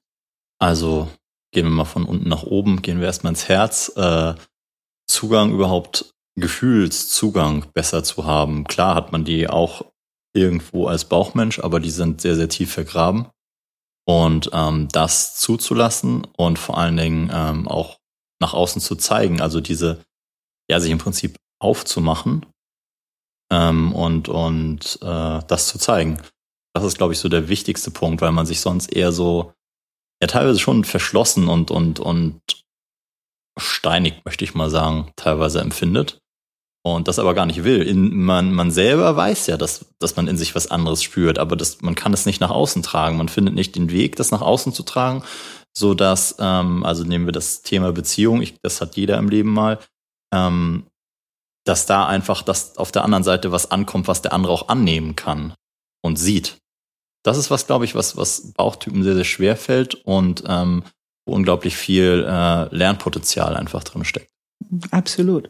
Also 0.59 1.09
gehen 1.53 1.67
wir 1.67 1.71
mal 1.71 1.85
von 1.85 2.05
unten 2.05 2.29
nach 2.29 2.45
oben, 2.45 2.83
gehen 2.83 3.01
wir 3.01 3.07
erstmal 3.07 3.33
ins 3.33 3.49
Herz. 3.49 3.93
Äh, 3.97 4.35
Zugang 5.09 5.53
überhaupt, 5.53 6.15
Gefühlszugang 6.37 7.67
besser 7.73 8.05
zu 8.05 8.25
haben. 8.25 8.65
Klar 8.65 8.95
hat 8.95 9.11
man 9.11 9.25
die 9.25 9.49
auch 9.49 9.85
irgendwo 10.35 10.87
als 10.87 11.07
Bauchmensch, 11.07 11.59
aber 11.59 11.81
die 11.81 11.91
sind 11.91 12.21
sehr, 12.21 12.37
sehr 12.37 12.49
tief 12.49 12.73
vergraben. 12.73 13.27
Und 14.07 14.51
ähm, 14.53 14.89
das 14.89 15.37
zuzulassen 15.37 16.27
und 16.37 16.59
vor 16.59 16.79
allen 16.79 16.97
Dingen 16.97 17.31
ähm, 17.33 17.69
auch 17.69 17.99
nach 18.41 18.55
außen 18.55 18.81
zu 18.81 18.97
zeigen. 18.97 19.41
Also 19.41 19.61
diese, 19.61 20.05
ja, 20.71 20.81
sich 20.81 20.91
im 20.91 20.99
Prinzip 20.99 21.37
aufzumachen 21.61 22.47
ähm, 23.51 23.93
und, 23.93 24.29
und 24.29 24.99
äh, 25.03 25.41
das 25.47 25.69
zu 25.69 25.79
zeigen. 25.79 26.23
Das 26.75 26.85
ist, 26.85 26.99
glaube 26.99 27.13
ich, 27.13 27.19
so 27.19 27.29
der 27.29 27.49
wichtigste 27.49 27.91
Punkt, 27.91 28.23
weil 28.23 28.33
man 28.33 28.47
sich 28.47 28.61
sonst 28.61 28.87
eher 28.87 29.13
so, 29.13 29.53
ja, 30.23 30.29
teilweise 30.29 30.59
schon 30.59 30.85
verschlossen 30.85 31.49
und, 31.49 31.71
und, 31.71 32.01
und 32.01 32.41
steinig, 33.59 34.23
möchte 34.25 34.45
ich 34.45 34.55
mal 34.55 34.71
sagen, 34.71 35.13
teilweise 35.17 35.61
empfindet. 35.61 36.19
Und 36.85 37.09
das 37.09 37.19
aber 37.19 37.35
gar 37.35 37.45
nicht 37.45 37.65
will. 37.65 37.83
In, 37.83 38.25
man, 38.25 38.53
man 38.53 38.71
selber 38.71 39.15
weiß 39.15 39.49
ja, 39.49 39.57
dass, 39.57 39.87
dass 39.99 40.17
man 40.17 40.29
in 40.29 40.39
sich 40.39 40.55
was 40.55 40.71
anderes 40.71 41.03
spürt, 41.03 41.39
aber 41.39 41.57
das, 41.57 41.83
man 41.83 41.95
kann 41.95 42.15
es 42.15 42.25
nicht 42.25 42.41
nach 42.41 42.51
außen 42.51 42.83
tragen. 42.83 43.19
Man 43.19 43.29
findet 43.29 43.55
nicht 43.55 43.75
den 43.75 43.91
Weg, 43.91 44.17
das 44.17 44.31
nach 44.31 44.41
außen 44.41 44.73
zu 44.73 44.85
tragen 44.85 45.23
so 45.79 45.95
dass, 45.95 46.37
ähm, 46.41 46.85
also 46.85 47.05
nehmen 47.05 47.27
wir 47.27 47.33
das 47.33 47.63
Thema 47.63 47.93
Beziehung, 47.93 48.43
ich, 48.43 48.61
das 48.61 48.81
hat 48.81 48.97
jeder 48.97 49.17
im 49.17 49.29
Leben 49.29 49.53
mal, 49.53 49.79
ähm, 50.35 50.87
dass 51.65 51.87
da 51.87 52.07
einfach 52.07 52.43
das 52.43 52.77
auf 52.77 52.93
der 52.93 53.05
anderen 53.05 53.25
Seite 53.25 53.53
was 53.53 53.71
ankommt, 53.71 54.09
was 54.09 54.23
der 54.23 54.33
andere 54.33 54.53
auch 54.53 54.69
annehmen 54.69 55.17
kann 55.17 55.55
und 56.03 56.17
sieht. 56.17 56.59
Das 57.25 57.39
ist 57.39 57.51
was, 57.51 57.67
glaube 57.67 57.85
ich, 57.85 57.95
was, 57.95 58.17
was 58.17 58.53
Bauchtypen 58.55 59.03
sehr, 59.03 59.15
sehr 59.15 59.25
schwer 59.25 59.57
fällt 59.57 59.95
und 59.95 60.43
ähm, 60.47 60.83
wo 61.29 61.35
unglaublich 61.35 61.77
viel 61.77 62.25
äh, 62.27 62.75
Lernpotenzial 62.75 63.57
einfach 63.57 63.85
drin 63.85 64.05
steckt. 64.05 64.31
Absolut. 64.91 65.49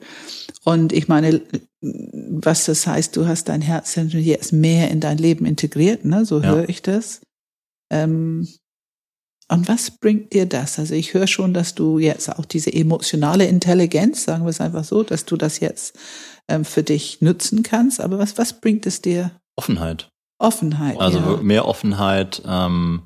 Und 0.65 0.93
ich 0.93 1.09
meine, 1.09 1.41
was 1.81 2.67
das 2.67 2.87
heißt, 2.87 3.17
du 3.17 3.27
hast 3.27 3.49
dein 3.49 3.63
Herzzentrum 3.63 4.21
jetzt 4.21 4.53
mehr 4.53 4.91
in 4.91 5.01
dein 5.01 5.19
Leben 5.19 5.47
integriert, 5.47 6.05
ne? 6.05 6.25
so 6.25 6.41
ja. 6.41 6.51
höre 6.51 6.69
ich 6.69 6.83
das. 6.83 7.21
Ähm, 7.91 8.47
und 9.51 9.67
was 9.67 9.93
bringt 9.93 10.35
dir 10.35 10.45
das? 10.45 10.79
Also 10.79 10.95
ich 10.95 11.15
höre 11.15 11.27
schon, 11.27 11.55
dass 11.55 11.75
du 11.75 11.99
jetzt 11.99 12.29
auch 12.29 12.45
diese 12.45 12.71
emotionale 12.73 13.47
Intelligenz, 13.47 14.25
sagen 14.25 14.45
wir 14.45 14.51
es 14.51 14.61
einfach 14.61 14.85
so, 14.85 15.03
dass 15.03 15.25
du 15.25 15.39
das 15.39 15.61
jetzt 15.61 15.99
ähm, 16.49 16.67
für 16.67 16.83
dich 16.83 17.23
nutzen 17.23 17.63
kannst. 17.63 18.01
Aber 18.01 18.19
was, 18.19 18.37
was 18.37 18.61
bringt 18.61 18.85
es 18.85 19.01
dir? 19.01 19.31
Offenheit. 19.57 20.11
Offenheit. 20.39 21.01
Also 21.01 21.19
ja. 21.19 21.37
mehr 21.39 21.67
Offenheit, 21.67 22.43
ähm, 22.45 23.05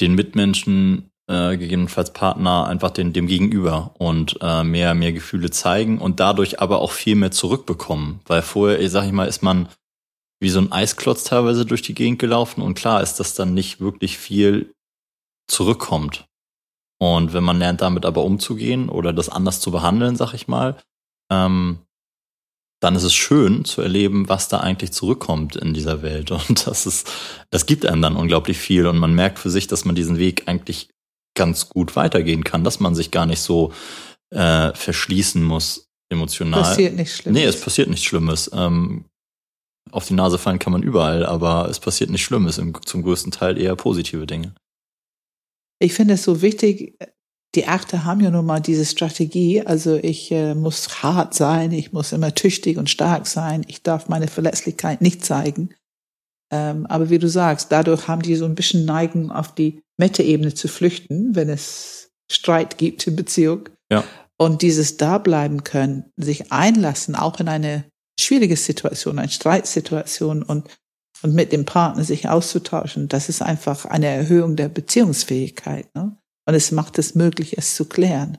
den 0.00 0.14
Mitmenschen, 0.14 1.10
äh, 1.28 1.56
gegebenenfalls 1.56 2.12
Partner, 2.12 2.66
einfach 2.66 2.90
den, 2.90 3.12
dem 3.12 3.26
Gegenüber 3.26 3.94
und 3.98 4.38
äh, 4.42 4.62
mehr, 4.64 4.94
mehr 4.94 5.12
Gefühle 5.12 5.50
zeigen 5.50 5.98
und 5.98 6.20
dadurch 6.20 6.60
aber 6.60 6.80
auch 6.80 6.92
viel 6.92 7.16
mehr 7.16 7.30
zurückbekommen. 7.30 8.20
Weil 8.26 8.42
vorher, 8.42 8.88
sag 8.90 9.06
ich 9.06 9.12
mal, 9.12 9.28
ist 9.28 9.42
man 9.42 9.68
wie 10.40 10.50
so 10.50 10.60
ein 10.60 10.72
Eisklotz 10.72 11.24
teilweise 11.24 11.64
durch 11.64 11.82
die 11.82 11.94
Gegend 11.94 12.18
gelaufen 12.18 12.60
und 12.60 12.74
klar 12.74 13.02
ist 13.02 13.20
das 13.20 13.34
dann 13.34 13.54
nicht 13.54 13.80
wirklich 13.80 14.18
viel 14.18 14.74
zurückkommt. 15.46 16.26
Und 16.98 17.32
wenn 17.32 17.44
man 17.44 17.58
lernt, 17.58 17.80
damit 17.80 18.04
aber 18.04 18.24
umzugehen 18.24 18.88
oder 18.88 19.12
das 19.12 19.28
anders 19.28 19.60
zu 19.60 19.70
behandeln, 19.70 20.16
sag 20.16 20.34
ich 20.34 20.48
mal, 20.48 20.76
ähm, 21.30 21.78
dann 22.80 22.96
ist 22.96 23.02
es 23.02 23.14
schön 23.14 23.64
zu 23.64 23.80
erleben, 23.80 24.28
was 24.28 24.48
da 24.48 24.60
eigentlich 24.60 24.92
zurückkommt 24.92 25.56
in 25.56 25.72
dieser 25.72 26.02
Welt. 26.02 26.30
Und 26.48 26.66
das 26.66 26.86
ist, 26.86 27.10
das 27.50 27.66
gibt 27.66 27.86
einem 27.86 28.02
dann 28.02 28.16
unglaublich 28.16 28.58
viel. 28.58 28.86
Und 28.86 28.98
man 28.98 29.14
merkt 29.14 29.38
für 29.38 29.50
sich, 29.50 29.66
dass 29.66 29.84
man 29.84 29.94
diesen 29.94 30.18
Weg 30.18 30.46
eigentlich 30.46 30.90
ganz 31.34 31.68
gut 31.68 31.96
weitergehen 31.96 32.44
kann, 32.44 32.64
dass 32.64 32.80
man 32.80 32.94
sich 32.94 33.10
gar 33.10 33.26
nicht 33.26 33.40
so 33.40 33.72
äh, 34.30 34.72
verschließen 34.74 35.42
muss 35.42 35.88
emotional. 36.10 36.62
Passiert 36.62 36.94
nichts 36.94 37.16
Schlimmes. 37.16 37.40
Nee, 37.40 37.46
es 37.46 37.60
passiert 37.60 37.88
nichts 37.88 38.04
Schlimmes. 38.04 38.50
Ähm, 38.54 39.04
auf 39.90 40.06
die 40.06 40.14
Nase 40.14 40.38
fallen 40.38 40.58
kann 40.58 40.72
man 40.72 40.82
überall, 40.82 41.26
aber 41.26 41.68
es 41.68 41.80
passiert 41.80 42.10
nichts 42.10 42.26
Schlimmes. 42.26 42.58
Im, 42.58 42.74
zum 42.84 43.02
größten 43.02 43.32
Teil 43.32 43.60
eher 43.60 43.76
positive 43.76 44.26
Dinge. 44.26 44.54
Ich 45.78 45.92
finde 45.92 46.14
es 46.14 46.22
so 46.22 46.40
wichtig, 46.40 46.96
die 47.54 47.66
Achte 47.66 48.04
haben 48.04 48.20
ja 48.20 48.30
nun 48.30 48.46
mal 48.46 48.60
diese 48.60 48.84
Strategie. 48.84 49.62
Also 49.62 49.96
ich 49.96 50.30
äh, 50.32 50.54
muss 50.54 51.02
hart 51.02 51.34
sein, 51.34 51.72
ich 51.72 51.92
muss 51.92 52.12
immer 52.12 52.34
tüchtig 52.34 52.78
und 52.78 52.90
stark 52.90 53.26
sein, 53.26 53.64
ich 53.68 53.82
darf 53.82 54.08
meine 54.08 54.28
Verletzlichkeit 54.28 55.00
nicht 55.00 55.24
zeigen. 55.24 55.74
Ähm, 56.52 56.86
aber 56.86 57.10
wie 57.10 57.18
du 57.18 57.28
sagst, 57.28 57.70
dadurch 57.72 58.08
haben 58.08 58.22
die 58.22 58.34
so 58.34 58.44
ein 58.44 58.54
bisschen 58.54 58.84
Neigung, 58.84 59.30
auf 59.30 59.54
die 59.54 59.83
Metaebene 59.98 60.54
zu 60.54 60.68
flüchten, 60.68 61.34
wenn 61.34 61.48
es 61.48 62.10
Streit 62.30 62.78
gibt 62.78 63.06
in 63.06 63.16
Beziehung. 63.16 63.68
Ja. 63.90 64.04
Und 64.36 64.62
dieses 64.62 64.96
Dableiben 64.96 65.62
können, 65.64 66.10
sich 66.16 66.50
einlassen, 66.50 67.14
auch 67.14 67.38
in 67.38 67.48
eine 67.48 67.84
schwierige 68.18 68.56
Situation, 68.56 69.18
eine 69.18 69.30
Streitsituation 69.30 70.42
und 70.42 70.68
und 71.24 71.34
mit 71.34 71.52
dem 71.52 71.64
Partner 71.64 72.04
sich 72.04 72.28
auszutauschen, 72.28 73.08
das 73.08 73.30
ist 73.30 73.40
einfach 73.40 73.86
eine 73.86 74.06
Erhöhung 74.06 74.56
der 74.56 74.68
Beziehungsfähigkeit. 74.68 75.88
Ne? 75.94 76.14
Und 76.46 76.54
es 76.54 76.70
macht 76.70 76.98
es 76.98 77.14
möglich, 77.14 77.56
es 77.56 77.74
zu 77.74 77.86
klären. 77.86 78.36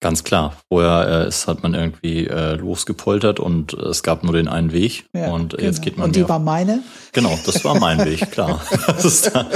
Ganz 0.00 0.22
klar. 0.22 0.56
Vorher 0.68 1.24
äh, 1.24 1.28
ist, 1.28 1.48
hat 1.48 1.62
man 1.62 1.74
irgendwie 1.74 2.26
äh, 2.26 2.54
losgepoltert 2.54 3.40
und 3.40 3.72
äh, 3.74 3.86
es 3.86 4.04
gab 4.04 4.22
nur 4.22 4.32
den 4.32 4.46
einen 4.46 4.72
Weg. 4.72 5.06
Ja, 5.12 5.30
und 5.32 5.50
genau. 5.50 5.62
jetzt 5.64 5.82
geht 5.82 5.96
man. 5.96 6.06
Und 6.06 6.16
die 6.16 6.28
war 6.28 6.38
meine? 6.38 6.82
Genau, 7.12 7.36
das 7.44 7.64
war 7.64 7.78
mein 7.80 8.04
Weg, 8.04 8.30
klar. 8.30 8.62
da, 9.32 9.46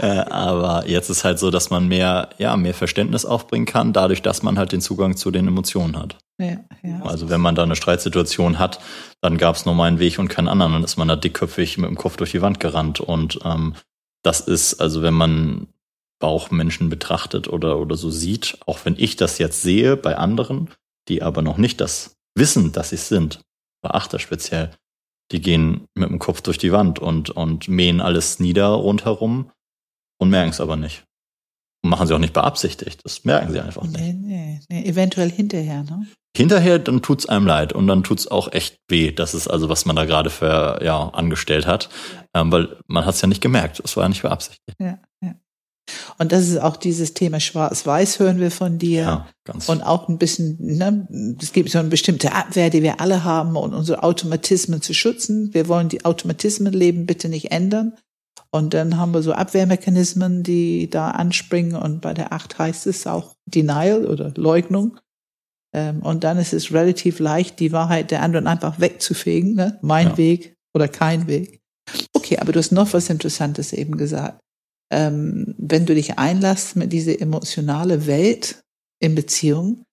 äh, 0.00 0.30
aber 0.30 0.88
jetzt 0.88 1.10
ist 1.10 1.24
halt 1.24 1.40
so, 1.40 1.50
dass 1.50 1.70
man 1.70 1.88
mehr, 1.88 2.30
ja, 2.38 2.56
mehr 2.56 2.74
Verständnis 2.74 3.24
aufbringen 3.24 3.66
kann, 3.66 3.92
dadurch, 3.92 4.22
dass 4.22 4.44
man 4.44 4.58
halt 4.58 4.70
den 4.70 4.80
Zugang 4.80 5.16
zu 5.16 5.32
den 5.32 5.48
Emotionen 5.48 5.98
hat. 5.98 6.18
Ja, 6.38 6.58
ja. 6.82 7.02
Also 7.02 7.28
wenn 7.28 7.40
man 7.40 7.56
da 7.56 7.64
eine 7.64 7.76
Streitsituation 7.76 8.60
hat, 8.60 8.78
dann 9.20 9.38
gab 9.38 9.56
es 9.56 9.66
nur 9.66 9.74
meinen 9.74 9.98
Weg 9.98 10.20
und 10.20 10.28
keinen 10.28 10.48
anderen. 10.48 10.72
Dann 10.72 10.84
ist 10.84 10.96
man 10.96 11.08
da 11.08 11.16
dickköpfig 11.16 11.78
mit 11.78 11.88
dem 11.88 11.96
Kopf 11.96 12.16
durch 12.16 12.30
die 12.30 12.42
Wand 12.42 12.60
gerannt. 12.60 13.00
Und 13.00 13.40
ähm, 13.44 13.74
das 14.22 14.40
ist, 14.40 14.80
also 14.80 15.02
wenn 15.02 15.14
man 15.14 15.66
Bauchmenschen 16.22 16.88
betrachtet 16.88 17.48
oder, 17.48 17.80
oder 17.80 17.96
so 17.96 18.08
sieht, 18.08 18.56
auch 18.64 18.84
wenn 18.84 18.94
ich 18.96 19.16
das 19.16 19.38
jetzt 19.38 19.60
sehe 19.60 19.96
bei 19.96 20.16
anderen, 20.16 20.70
die 21.08 21.20
aber 21.20 21.42
noch 21.42 21.58
nicht 21.58 21.80
das 21.80 22.14
wissen, 22.38 22.70
dass 22.70 22.90
sie 22.90 22.94
es 22.94 23.08
sind, 23.08 23.40
bei 23.82 23.90
Achter 23.90 24.20
speziell, 24.20 24.70
die 25.32 25.40
gehen 25.40 25.88
mit 25.94 26.08
dem 26.08 26.20
Kopf 26.20 26.40
durch 26.40 26.58
die 26.58 26.70
Wand 26.70 27.00
und, 27.00 27.30
und 27.30 27.66
mähen 27.66 28.00
alles 28.00 28.38
nieder 28.38 28.68
rundherum 28.68 29.50
und 30.20 30.30
merken 30.30 30.50
es 30.50 30.60
aber 30.60 30.76
nicht. 30.76 31.02
Und 31.82 31.90
machen 31.90 32.06
sie 32.06 32.14
auch 32.14 32.20
nicht 32.20 32.34
beabsichtigt. 32.34 33.00
Das 33.02 33.24
merken 33.24 33.50
sie 33.50 33.58
einfach 33.60 33.82
nicht. 33.82 33.98
Nee, 33.98 34.12
nee, 34.12 34.60
nee. 34.68 34.84
eventuell 34.84 35.30
hinterher, 35.30 35.82
ne? 35.82 36.06
Hinterher, 36.36 36.78
dann 36.78 37.02
tut's 37.02 37.26
einem 37.26 37.46
leid 37.46 37.72
und 37.72 37.88
dann 37.88 38.04
tut's 38.04 38.28
auch 38.28 38.52
echt 38.52 38.78
weh. 38.88 39.10
Das 39.10 39.34
ist 39.34 39.48
also, 39.48 39.68
was 39.68 39.84
man 39.84 39.96
da 39.96 40.04
gerade 40.04 40.30
für 40.30 40.80
ja 40.82 41.08
angestellt 41.08 41.66
hat. 41.66 41.90
Ähm, 42.34 42.52
weil 42.52 42.76
man 42.86 43.04
hat's 43.04 43.20
ja 43.20 43.28
nicht 43.28 43.42
gemerkt. 43.42 43.82
Es 43.84 43.96
war 43.96 44.04
ja 44.04 44.08
nicht 44.08 44.22
beabsichtigt. 44.22 44.76
Ja, 44.78 44.98
ja. 45.20 45.34
Und 46.18 46.32
das 46.32 46.48
ist 46.48 46.60
auch 46.60 46.76
dieses 46.76 47.14
Thema 47.14 47.40
Schwarz-Weiß 47.40 48.18
hören 48.18 48.38
wir 48.38 48.50
von 48.50 48.78
dir. 48.78 49.02
Ja, 49.02 49.28
ganz 49.44 49.68
und 49.68 49.82
auch 49.82 50.08
ein 50.08 50.18
bisschen, 50.18 50.56
ne, 50.60 51.36
es 51.40 51.52
gibt 51.52 51.70
so 51.70 51.78
eine 51.78 51.88
bestimmte 51.88 52.32
Abwehr, 52.32 52.70
die 52.70 52.82
wir 52.82 53.00
alle 53.00 53.24
haben, 53.24 53.56
um 53.56 53.72
unsere 53.72 54.02
Automatismen 54.02 54.82
zu 54.82 54.94
schützen. 54.94 55.52
Wir 55.52 55.68
wollen 55.68 55.88
die 55.88 56.04
Automatismen 56.04 56.72
leben 56.72 57.06
bitte 57.06 57.28
nicht 57.28 57.50
ändern. 57.50 57.94
Und 58.50 58.74
dann 58.74 58.98
haben 58.98 59.14
wir 59.14 59.22
so 59.22 59.32
Abwehrmechanismen, 59.32 60.42
die 60.42 60.90
da 60.90 61.10
anspringen. 61.10 61.74
Und 61.74 62.00
bei 62.00 62.12
der 62.12 62.32
Acht 62.32 62.58
heißt 62.58 62.86
es 62.86 63.06
auch 63.06 63.34
Denial 63.46 64.06
oder 64.06 64.32
Leugnung. 64.36 64.98
Ähm, 65.74 66.02
und 66.02 66.22
dann 66.22 66.38
ist 66.38 66.52
es 66.52 66.72
relativ 66.72 67.18
leicht, 67.18 67.58
die 67.60 67.72
Wahrheit 67.72 68.10
der 68.10 68.22
anderen 68.22 68.46
einfach 68.46 68.78
wegzufegen. 68.78 69.54
Ne? 69.54 69.78
Mein 69.82 70.10
ja. 70.10 70.16
Weg 70.18 70.56
oder 70.74 70.86
kein 70.86 71.26
Weg. 71.26 71.62
Okay, 72.12 72.38
aber 72.38 72.52
du 72.52 72.58
hast 72.58 72.72
noch 72.72 72.92
was 72.92 73.10
Interessantes 73.10 73.72
eben 73.72 73.96
gesagt 73.96 74.42
ähm, 74.92 75.54
wenn 75.58 75.86
du 75.86 75.94
dich 75.94 76.18
einlässt 76.18 76.76
mit 76.76 76.92
dieser 76.92 77.20
emotionale 77.20 78.06
Welt 78.06 78.62
in 79.00 79.14
Beziehung, 79.14 79.84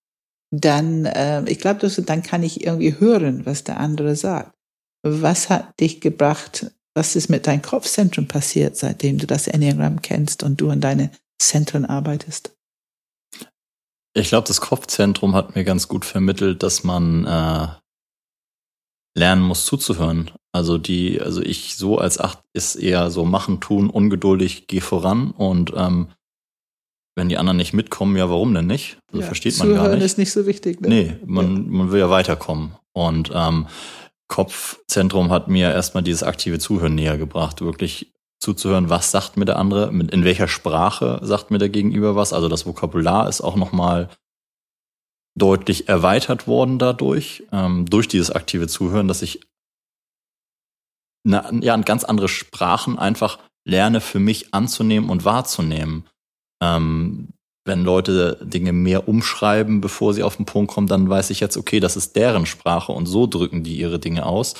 dann, 0.51 1.05
äh, 1.05 1.43
ich 1.49 1.59
glaube, 1.59 1.87
dann 1.87 2.21
kann 2.21 2.43
ich 2.43 2.65
irgendwie 2.65 2.99
hören, 2.99 3.45
was 3.45 3.63
der 3.63 3.79
andere 3.79 4.15
sagt. 4.15 4.53
Was 5.03 5.49
hat 5.49 5.79
dich 5.79 6.01
gebracht? 6.01 6.71
Was 6.95 7.15
ist 7.15 7.29
mit 7.29 7.47
deinem 7.47 7.61
Kopfzentrum 7.61 8.27
passiert, 8.27 8.75
seitdem 8.75 9.17
du 9.17 9.25
das 9.25 9.47
Enneagramm 9.47 10.01
kennst 10.01 10.43
und 10.43 10.59
du 10.59 10.69
an 10.69 10.81
deine 10.81 11.11
Zentren 11.41 11.85
arbeitest? 11.85 12.51
Ich 14.13 14.29
glaube, 14.29 14.47
das 14.47 14.59
Kopfzentrum 14.59 15.33
hat 15.33 15.55
mir 15.55 15.63
ganz 15.63 15.87
gut 15.87 16.03
vermittelt, 16.03 16.61
dass 16.61 16.83
man 16.83 17.25
äh, 17.25 17.67
lernen 19.15 19.41
muss 19.41 19.65
zuzuhören. 19.65 20.31
Also 20.51 20.77
die, 20.77 21.21
also 21.21 21.41
ich 21.41 21.75
so 21.75 21.97
als 21.97 22.19
acht 22.19 22.39
ist 22.53 22.75
eher 22.75 23.11
so 23.11 23.25
machen, 23.25 23.59
tun, 23.59 23.89
ungeduldig, 23.89 24.67
geh 24.67 24.81
voran 24.81 25.31
und 25.31 25.73
ähm, 25.75 26.07
wenn 27.15 27.29
die 27.29 27.37
anderen 27.37 27.57
nicht 27.57 27.73
mitkommen, 27.73 28.15
ja, 28.15 28.29
warum 28.29 28.53
denn 28.53 28.67
nicht? 28.67 28.97
Also 29.11 29.21
ja, 29.21 29.27
versteht 29.27 29.57
man 29.59 29.73
gar 29.73 29.89
nicht. 29.89 30.03
ist 30.03 30.17
nicht 30.17 30.31
so 30.31 30.45
wichtig. 30.45 30.79
Ne? 30.81 30.87
Nee, 30.87 31.15
man, 31.25 31.65
ja. 31.65 31.71
man 31.71 31.91
will 31.91 31.99
ja 31.99 32.09
weiterkommen. 32.09 32.71
Und 32.93 33.31
ähm, 33.33 33.67
Kopfzentrum 34.29 35.29
hat 35.29 35.49
mir 35.49 35.71
erstmal 35.71 36.03
dieses 36.03 36.23
aktive 36.23 36.59
Zuhören 36.59 36.95
näher 36.95 37.17
gebracht, 37.17 37.61
wirklich 37.61 38.13
zuzuhören, 38.39 38.89
was 38.89 39.11
sagt 39.11 39.35
mir 39.35 39.45
der 39.45 39.59
andere, 39.59 39.89
in 39.89 40.23
welcher 40.23 40.47
Sprache 40.47 41.19
sagt 41.21 41.51
mir 41.51 41.57
der 41.57 41.69
Gegenüber 41.69 42.15
was. 42.15 42.31
Also 42.31 42.47
das 42.47 42.65
Vokabular 42.65 43.27
ist 43.27 43.41
auch 43.41 43.57
nochmal 43.57 44.07
deutlich 45.37 45.87
erweitert 45.87 46.47
worden 46.47 46.79
dadurch, 46.79 47.43
ähm, 47.51 47.85
durch 47.85 48.07
dieses 48.07 48.31
aktive 48.31 48.67
Zuhören, 48.67 49.07
dass 49.07 49.21
ich 49.21 49.41
eine, 51.25 51.59
ja, 51.61 51.75
ganz 51.77 52.03
andere 52.03 52.27
Sprachen 52.27 52.97
einfach 52.97 53.39
lerne 53.67 54.01
für 54.01 54.19
mich 54.19 54.53
anzunehmen 54.53 55.09
und 55.09 55.25
wahrzunehmen. 55.25 56.05
Ähm, 56.61 57.29
wenn 57.65 57.83
Leute 57.83 58.39
Dinge 58.41 58.73
mehr 58.73 59.07
umschreiben, 59.07 59.81
bevor 59.81 60.13
sie 60.13 60.23
auf 60.23 60.37
den 60.37 60.45
Punkt 60.45 60.73
kommen, 60.73 60.87
dann 60.87 61.09
weiß 61.09 61.29
ich 61.29 61.39
jetzt, 61.39 61.57
okay, 61.57 61.79
das 61.79 61.95
ist 61.95 62.15
deren 62.15 62.45
Sprache 62.45 62.91
und 62.91 63.05
so 63.05 63.27
drücken 63.27 63.63
die 63.63 63.77
ihre 63.77 63.99
Dinge 63.99 64.25
aus. 64.25 64.55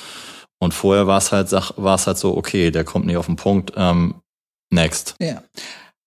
Und 0.62 0.74
vorher 0.74 1.06
war 1.06 1.18
es 1.18 1.32
halt, 1.32 1.50
war 1.50 1.94
es 1.94 2.06
halt 2.06 2.18
so, 2.18 2.36
okay, 2.36 2.70
der 2.70 2.84
kommt 2.84 3.06
nicht 3.06 3.16
auf 3.16 3.26
den 3.26 3.36
Punkt, 3.36 3.72
ähm, 3.76 4.14
next. 4.70 5.16
Ja. 5.18 5.42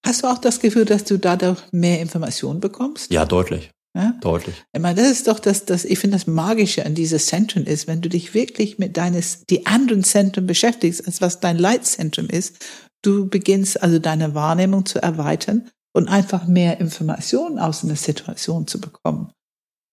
Hast 0.05 0.23
du 0.23 0.27
auch 0.27 0.37
das 0.37 0.59
Gefühl, 0.59 0.85
dass 0.85 1.03
du 1.03 1.17
dadurch 1.17 1.59
mehr 1.71 1.99
Informationen 1.99 2.59
bekommst? 2.59 3.11
Ja, 3.11 3.25
deutlich. 3.25 3.71
Ja? 3.95 4.15
Deutlich. 4.21 4.55
Ich 4.73 4.81
meine, 4.81 5.01
das 5.01 5.11
ist 5.11 5.27
doch 5.27 5.39
das, 5.39 5.65
das 5.65 5.85
ich 5.85 5.99
finde 5.99 6.17
das 6.17 6.27
Magische 6.27 6.85
an 6.85 6.95
dieser 6.95 7.19
Zentren 7.19 7.65
ist, 7.65 7.87
wenn 7.87 8.01
du 8.01 8.09
dich 8.09 8.33
wirklich 8.33 8.79
mit 8.79 8.97
deines, 8.97 9.45
die 9.45 9.65
anderen 9.65 10.03
Zentren 10.03 10.47
beschäftigst, 10.47 11.05
als 11.05 11.21
was 11.21 11.39
dein 11.39 11.57
Leitzentrum 11.57 12.27
ist, 12.27 12.65
du 13.03 13.29
beginnst 13.29 13.81
also 13.81 13.99
deine 13.99 14.33
Wahrnehmung 14.33 14.85
zu 14.85 15.01
erweitern 15.01 15.69
und 15.95 16.07
einfach 16.07 16.47
mehr 16.47 16.79
Informationen 16.79 17.59
aus 17.59 17.83
einer 17.83 17.95
Situation 17.95 18.65
zu 18.65 18.81
bekommen. 18.81 19.31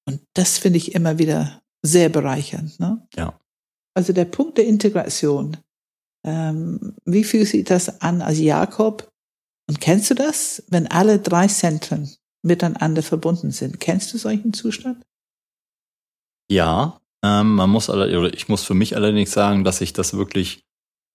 Und 0.06 0.22
das 0.34 0.58
finde 0.58 0.78
ich 0.78 0.94
immer 0.94 1.18
wieder 1.18 1.60
sehr 1.82 2.08
bereichernd. 2.08 2.80
Ne? 2.80 3.06
Ja. 3.16 3.38
Also 3.94 4.12
der 4.12 4.24
Punkt 4.24 4.56
der 4.58 4.66
Integration. 4.66 5.58
Ähm, 6.26 6.94
wie 7.04 7.24
fühlt 7.24 7.48
sich 7.48 7.64
das 7.64 8.00
an 8.00 8.22
als 8.22 8.38
Jakob? 8.38 9.10
Und 9.68 9.80
kennst 9.80 10.10
du 10.10 10.14
das, 10.14 10.62
wenn 10.68 10.86
alle 10.86 11.18
drei 11.18 11.46
Zentren 11.46 12.10
miteinander 12.42 13.02
verbunden 13.02 13.50
sind. 13.50 13.80
Kennst 13.80 14.12
du 14.12 14.18
solchen 14.18 14.52
Zustand? 14.52 15.02
Ja, 16.50 17.00
ähm, 17.24 17.54
man 17.54 17.70
muss 17.70 17.88
oder 17.88 18.32
ich 18.32 18.48
muss 18.48 18.64
für 18.64 18.74
mich 18.74 18.96
allerdings 18.96 19.32
sagen, 19.32 19.64
dass 19.64 19.80
ich 19.80 19.92
das 19.92 20.14
wirklich, 20.14 20.62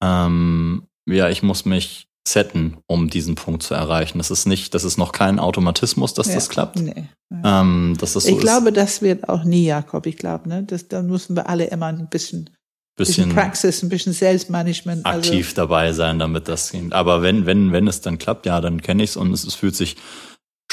ähm, 0.04 0.84
ja, 1.10 1.30
ich 1.30 1.44
muss 1.44 1.66
mich 1.66 2.08
setten, 2.28 2.78
um 2.88 3.10
diesen 3.10 3.36
Punkt 3.36 3.64
zu 3.64 3.74
erreichen. 3.74 4.18
Das 4.18 4.32
ist 4.32 4.46
nicht, 4.46 4.74
das 4.74 4.84
ist 4.84 4.98
noch 4.98 5.12
kein 5.12 5.40
Automatismus, 5.40 6.14
dass 6.14 6.28
ja, 6.28 6.36
das 6.36 6.50
klappt. 6.50 6.80
Nee. 6.80 7.06
Ähm, 7.44 7.96
dass 8.00 8.14
das 8.14 8.24
so 8.24 8.30
ich 8.30 8.40
glaube, 8.40 8.72
das 8.72 9.02
wird 9.02 9.30
auch 9.30 9.44
nie, 9.44 9.66
Jakob. 9.66 10.06
Ich 10.06 10.18
glaube, 10.18 10.50
ne, 10.50 10.64
das, 10.64 10.88
da 10.88 11.02
müssen 11.02 11.36
wir 11.36 11.50
alle 11.50 11.66
immer 11.66 11.88
ein 11.88 12.08
bisschen 12.10 12.50
bisschen, 12.96 13.26
bisschen 13.26 13.36
Praxis, 13.36 13.84
ein 13.84 13.90
bisschen 13.90 14.14
Selbstmanagement. 14.14 15.06
Also 15.06 15.30
Aktiv 15.30 15.48
also. 15.48 15.56
dabei 15.56 15.94
sein, 15.94 16.20
damit 16.20 16.48
das 16.48 16.72
geht. 16.72 16.94
Aber 16.94 17.22
wenn, 17.22 17.46
wenn, 17.46 17.72
wenn 17.72 17.88
es 17.88 18.02
dann 18.02 18.18
klappt, 18.18 18.46
ja, 18.46 18.62
dann 18.62 18.82
kenne 18.82 19.04
ich 19.04 19.12
es 19.12 19.18
und 19.18 19.32
es, 19.32 19.44
es 19.44 19.56
fühlt 19.56 19.76
sich 19.76 19.98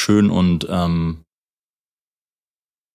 schön 0.03 0.31
und 0.31 0.67
ähm, 0.69 1.25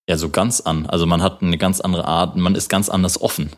ja, 0.10 0.18
so 0.18 0.30
ganz 0.30 0.62
an. 0.62 0.86
Also 0.86 1.06
man 1.06 1.22
hat 1.22 1.42
eine 1.42 1.58
ganz 1.58 1.82
andere 1.82 2.06
Art, 2.06 2.36
man 2.36 2.56
ist 2.56 2.70
ganz 2.70 2.90
anders 2.90 3.20
offen, 3.20 3.52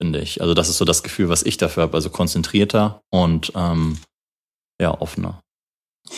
finde 0.00 0.20
ich. 0.20 0.40
Also 0.40 0.54
das 0.54 0.68
ist 0.68 0.78
so 0.78 0.84
das 0.84 1.02
Gefühl, 1.02 1.28
was 1.28 1.42
ich 1.42 1.56
dafür 1.56 1.84
habe. 1.84 1.94
Also 1.94 2.10
konzentrierter 2.10 3.00
und 3.10 3.52
ähm, 3.54 3.98
ja, 4.80 5.00
offener. 5.00 5.40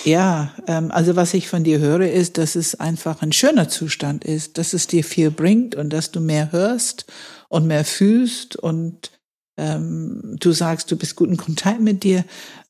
Ja, 0.05 0.55
ähm, 0.67 0.91
also 0.91 1.17
was 1.17 1.35
ich 1.35 1.49
von 1.49 1.65
dir 1.65 1.79
höre, 1.79 2.11
ist, 2.11 2.39
dass 2.39 2.55
es 2.55 2.79
einfach 2.79 3.23
ein 3.23 3.33
schöner 3.33 3.69
Zustand 3.69 4.25
ist, 4.25 4.57
dass 4.59 4.73
es 4.73 4.87
dir 4.87 5.05
viel 5.05 5.31
bringt 5.31 5.75
und 5.75 5.91
dass 5.91 6.13
du 6.13 6.21
mehr 6.21 6.53
hörst 6.53 7.07
und 7.49 7.67
mehr 7.67 7.85
fühlst 7.85 8.57
und 8.57 9.11
ähm, 9.59 10.37
du 10.39 10.53
sagst, 10.53 10.91
du 10.91 10.97
bist 10.97 11.17
gut 11.17 11.29
in 11.29 11.37
Kontakt 11.37 11.81
mit 11.81 12.05
dir. 12.05 12.25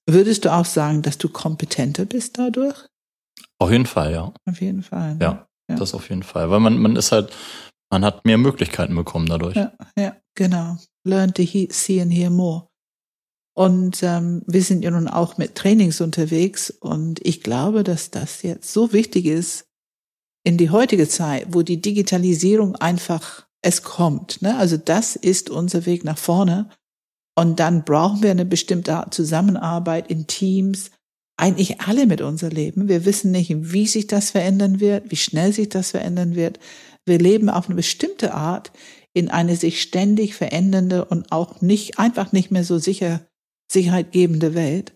Würdest 0.06 0.44
du 0.44 0.52
auch 0.52 0.64
sagen, 0.64 1.02
dass 1.02 1.18
du 1.18 1.28
kompetenter 1.28 2.04
bist 2.04 2.38
dadurch? 2.38 2.89
Auf 3.60 3.70
jeden 3.70 3.86
Fall, 3.86 4.12
ja. 4.12 4.32
Auf 4.48 4.60
jeden 4.60 4.82
Fall. 4.82 5.14
Ne? 5.16 5.24
Ja, 5.24 5.48
ja, 5.68 5.76
das 5.76 5.94
auf 5.94 6.08
jeden 6.08 6.22
Fall. 6.22 6.50
Weil 6.50 6.60
man, 6.60 6.78
man 6.78 6.96
ist 6.96 7.12
halt, 7.12 7.32
man 7.90 8.04
hat 8.04 8.24
mehr 8.24 8.38
Möglichkeiten 8.38 8.94
bekommen 8.94 9.26
dadurch. 9.26 9.56
Ja, 9.56 9.72
ja 9.96 10.16
genau. 10.34 10.78
Learn 11.04 11.34
to 11.34 11.42
see 11.42 12.00
and 12.00 12.12
hear 12.12 12.30
more. 12.30 12.68
Und 13.54 14.02
ähm, 14.02 14.42
wir 14.46 14.62
sind 14.62 14.82
ja 14.82 14.90
nun 14.90 15.08
auch 15.08 15.36
mit 15.36 15.54
Trainings 15.54 16.00
unterwegs 16.00 16.70
und 16.70 17.20
ich 17.26 17.42
glaube, 17.42 17.84
dass 17.84 18.10
das 18.10 18.42
jetzt 18.42 18.72
so 18.72 18.92
wichtig 18.92 19.26
ist 19.26 19.66
in 20.44 20.56
die 20.56 20.70
heutige 20.70 21.08
Zeit, 21.08 21.48
wo 21.50 21.62
die 21.62 21.82
Digitalisierung 21.82 22.76
einfach 22.76 23.46
es 23.60 23.82
kommt. 23.82 24.40
Ne? 24.40 24.56
Also 24.56 24.78
das 24.78 25.16
ist 25.16 25.50
unser 25.50 25.84
Weg 25.84 26.04
nach 26.04 26.16
vorne. 26.16 26.70
Und 27.36 27.60
dann 27.60 27.84
brauchen 27.84 28.22
wir 28.22 28.30
eine 28.30 28.46
bestimmte 28.46 28.94
Art 28.94 29.12
Zusammenarbeit 29.12 30.10
in 30.10 30.26
Teams, 30.26 30.90
eigentlich 31.40 31.80
alle 31.80 32.06
mit 32.06 32.20
unser 32.20 32.50
Leben. 32.50 32.88
Wir 32.88 33.04
wissen 33.04 33.30
nicht, 33.30 33.50
wie 33.72 33.86
sich 33.86 34.06
das 34.06 34.30
verändern 34.30 34.78
wird, 34.78 35.10
wie 35.10 35.16
schnell 35.16 35.52
sich 35.52 35.68
das 35.68 35.92
verändern 35.92 36.36
wird. 36.36 36.60
Wir 37.06 37.18
leben 37.18 37.48
auf 37.48 37.66
eine 37.66 37.76
bestimmte 37.76 38.34
Art, 38.34 38.72
in 39.12 39.30
eine 39.30 39.56
sich 39.56 39.82
ständig 39.82 40.34
verändernde 40.34 41.04
und 41.04 41.32
auch 41.32 41.60
nicht, 41.60 41.98
einfach 41.98 42.32
nicht 42.32 42.50
mehr 42.50 42.64
so 42.64 42.78
sicher, 42.78 43.26
sicherheitgebende 43.72 44.54
Welt. 44.54 44.92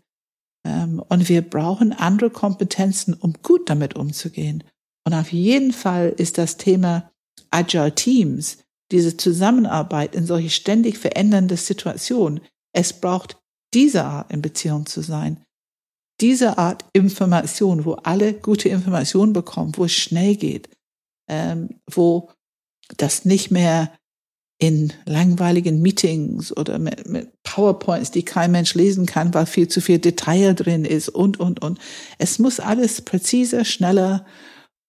Ähm, 0.67 1.03
und 1.09 1.29
wir 1.29 1.43
brauchen 1.43 1.93
andere 1.93 2.31
Kompetenzen, 2.31 3.15
um 3.15 3.35
gut 3.43 3.69
damit 3.69 3.97
umzugehen. 3.97 4.63
Und 5.07 5.15
auf 5.15 5.33
jeden 5.33 5.73
Fall 5.73 6.15
ist 6.17 6.39
das 6.39 6.57
Thema 6.57 7.11
Agile 7.51 7.95
Teams, 7.95 8.59
diese 8.93 9.17
Zusammenarbeit 9.17 10.15
in 10.15 10.27
solche 10.27 10.51
ständig 10.51 10.99
verändernde 10.99 11.57
Situationen. 11.57 12.41
Es 12.73 12.93
braucht 12.93 13.37
diese 13.73 14.05
Art 14.05 14.33
in 14.33 14.43
Beziehung 14.43 14.87
zu 14.87 15.01
sein. 15.01 15.44
Diese 16.21 16.59
Art 16.59 16.85
Information, 16.93 17.85
wo 17.85 17.95
alle 17.95 18.35
gute 18.35 18.69
Informationen 18.69 19.33
bekommen, 19.33 19.73
wo 19.77 19.85
es 19.85 19.93
schnell 19.93 20.37
geht, 20.37 20.69
ähm, 21.29 21.81
wo 21.91 22.31
das 22.97 23.25
nicht 23.25 23.51
mehr 23.51 23.93
in 24.59 24.93
langweiligen 25.05 25.83
Meetings 25.83 26.57
oder 26.57 26.79
mit, 26.79 27.09
mit 27.09 27.43
PowerPoints, 27.43 28.13
die 28.13 28.23
kein 28.23 28.53
Mensch 28.53 28.75
lesen 28.75 29.07
kann, 29.07 29.35
weil 29.35 29.47
viel 29.47 29.69
zu 29.69 29.81
viel 29.81 29.99
Detail 29.99 30.55
drin 30.55 30.85
ist 30.85 31.09
und, 31.09 31.41
und, 31.41 31.61
und. 31.63 31.79
Es 32.19 32.39
muss 32.39 32.61
alles 32.61 33.03
präziser, 33.03 33.65
schneller, 33.65 34.25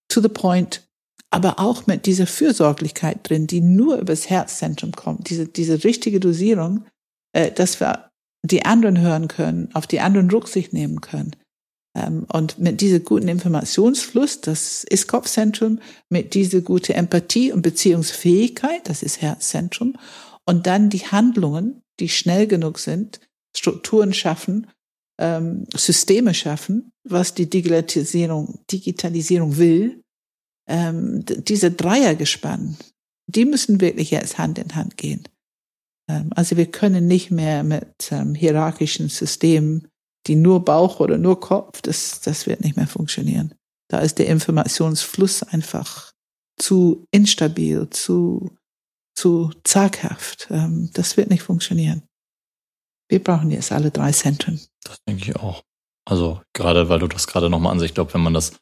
to 0.08 0.22
the 0.22 0.30
point, 0.30 0.88
aber 1.32 1.60
auch 1.60 1.88
mit 1.88 2.06
dieser 2.06 2.28
Fürsorglichkeit 2.28 3.28
drin, 3.28 3.48
die 3.48 3.62
nur 3.62 3.98
übers 3.98 4.30
Herzzentrum 4.30 4.92
kommt, 4.92 5.30
diese, 5.30 5.48
diese 5.48 5.84
richtige 5.84 6.20
Dosierung, 6.20 6.86
äh, 7.34 7.52
dass 7.52 7.80
wir 7.80 8.12
die 8.46 8.66
anderen 8.66 9.00
hören 9.00 9.28
können, 9.28 9.70
auf 9.74 9.88
die 9.88 10.00
anderen 10.00 10.30
Rücksicht 10.30 10.74
nehmen 10.74 11.02
können. 11.02 11.36
Ähm, 11.96 12.26
und 12.32 12.60
mit 12.60 12.82
diesem 12.82 13.04
guten 13.04 13.28
Informationsfluss, 13.28 14.42
das 14.42 14.84
ist 14.84 15.08
Kopfzentrum, 15.08 15.80
mit 16.10 16.34
dieser 16.34 16.62
gute 16.62 16.94
Empathie 16.94 17.52
und 17.52 17.62
Beziehungsfähigkeit, 17.62 18.82
das 18.88 19.02
ist 19.02 19.22
Herzzentrum, 19.22 19.96
und 20.46 20.68
dann 20.68 20.90
die 20.90 21.08
Handlungen, 21.08 21.82
die 22.00 22.10
schnell 22.10 22.46
genug 22.46 22.78
sind, 22.80 23.20
Strukturen 23.56 24.14
schaffen, 24.14 24.68
ähm, 25.20 25.66
Systeme 25.76 26.34
schaffen, 26.34 26.92
was 27.04 27.34
die 27.34 27.50
Digitalisierung, 27.50 28.60
Digitalisierung 28.72 29.58
will. 29.58 30.02
Ähm, 30.68 31.24
diese 31.26 31.72
Dreiergespann, 31.72 32.78
die 33.28 33.46
müssen 33.46 33.82
wirklich 33.82 34.12
jetzt 34.12 34.38
Hand 34.38 34.60
in 34.60 34.76
Hand 34.76 34.98
gehen. 34.98 35.24
Ähm, 36.10 36.32
also 36.36 36.58
wir 36.58 36.70
können 36.72 37.08
nicht 37.08 37.32
mehr 37.32 37.64
mit 37.64 38.12
ähm, 38.12 38.36
hierarchischen 38.36 39.10
Systemen 39.10 39.88
die 40.28 40.36
nur 40.36 40.66
Bauch 40.66 41.00
oder 41.00 41.18
nur 41.18 41.40
Kopf, 41.40 41.82
das, 41.82 42.22
das 42.22 42.48
wird 42.48 42.62
nicht 42.62 42.78
mehr 42.78 42.88
funktionieren. 42.88 43.54
Da 43.90 44.00
ist 44.00 44.18
der 44.18 44.28
Informationsfluss 44.28 45.44
einfach 45.44 46.12
zu 46.58 47.06
instabil, 47.12 47.90
zu, 47.90 48.56
zu 49.16 49.52
zaghaft. 49.64 50.48
Ähm, 50.50 50.90
das 50.94 51.18
wird 51.18 51.30
nicht 51.30 51.44
funktionieren. 51.44 52.04
Wir 53.08 53.24
brauchen 53.24 53.52
jetzt 53.52 53.72
alle 53.72 53.92
drei 53.92 54.12
Zentren. 54.12 54.60
Das 54.84 54.98
denke 55.08 55.24
ich 55.24 55.36
auch. 55.36 55.62
Also 56.08 56.42
gerade, 56.54 56.90
weil 56.90 57.00
du 57.00 57.08
das 57.08 57.28
gerade 57.28 57.50
nochmal 57.50 57.72
an 57.72 57.80
sich 57.80 57.94
glaubst, 57.94 58.16
wenn 58.16 58.24
man 58.24 58.34
das 58.34 58.58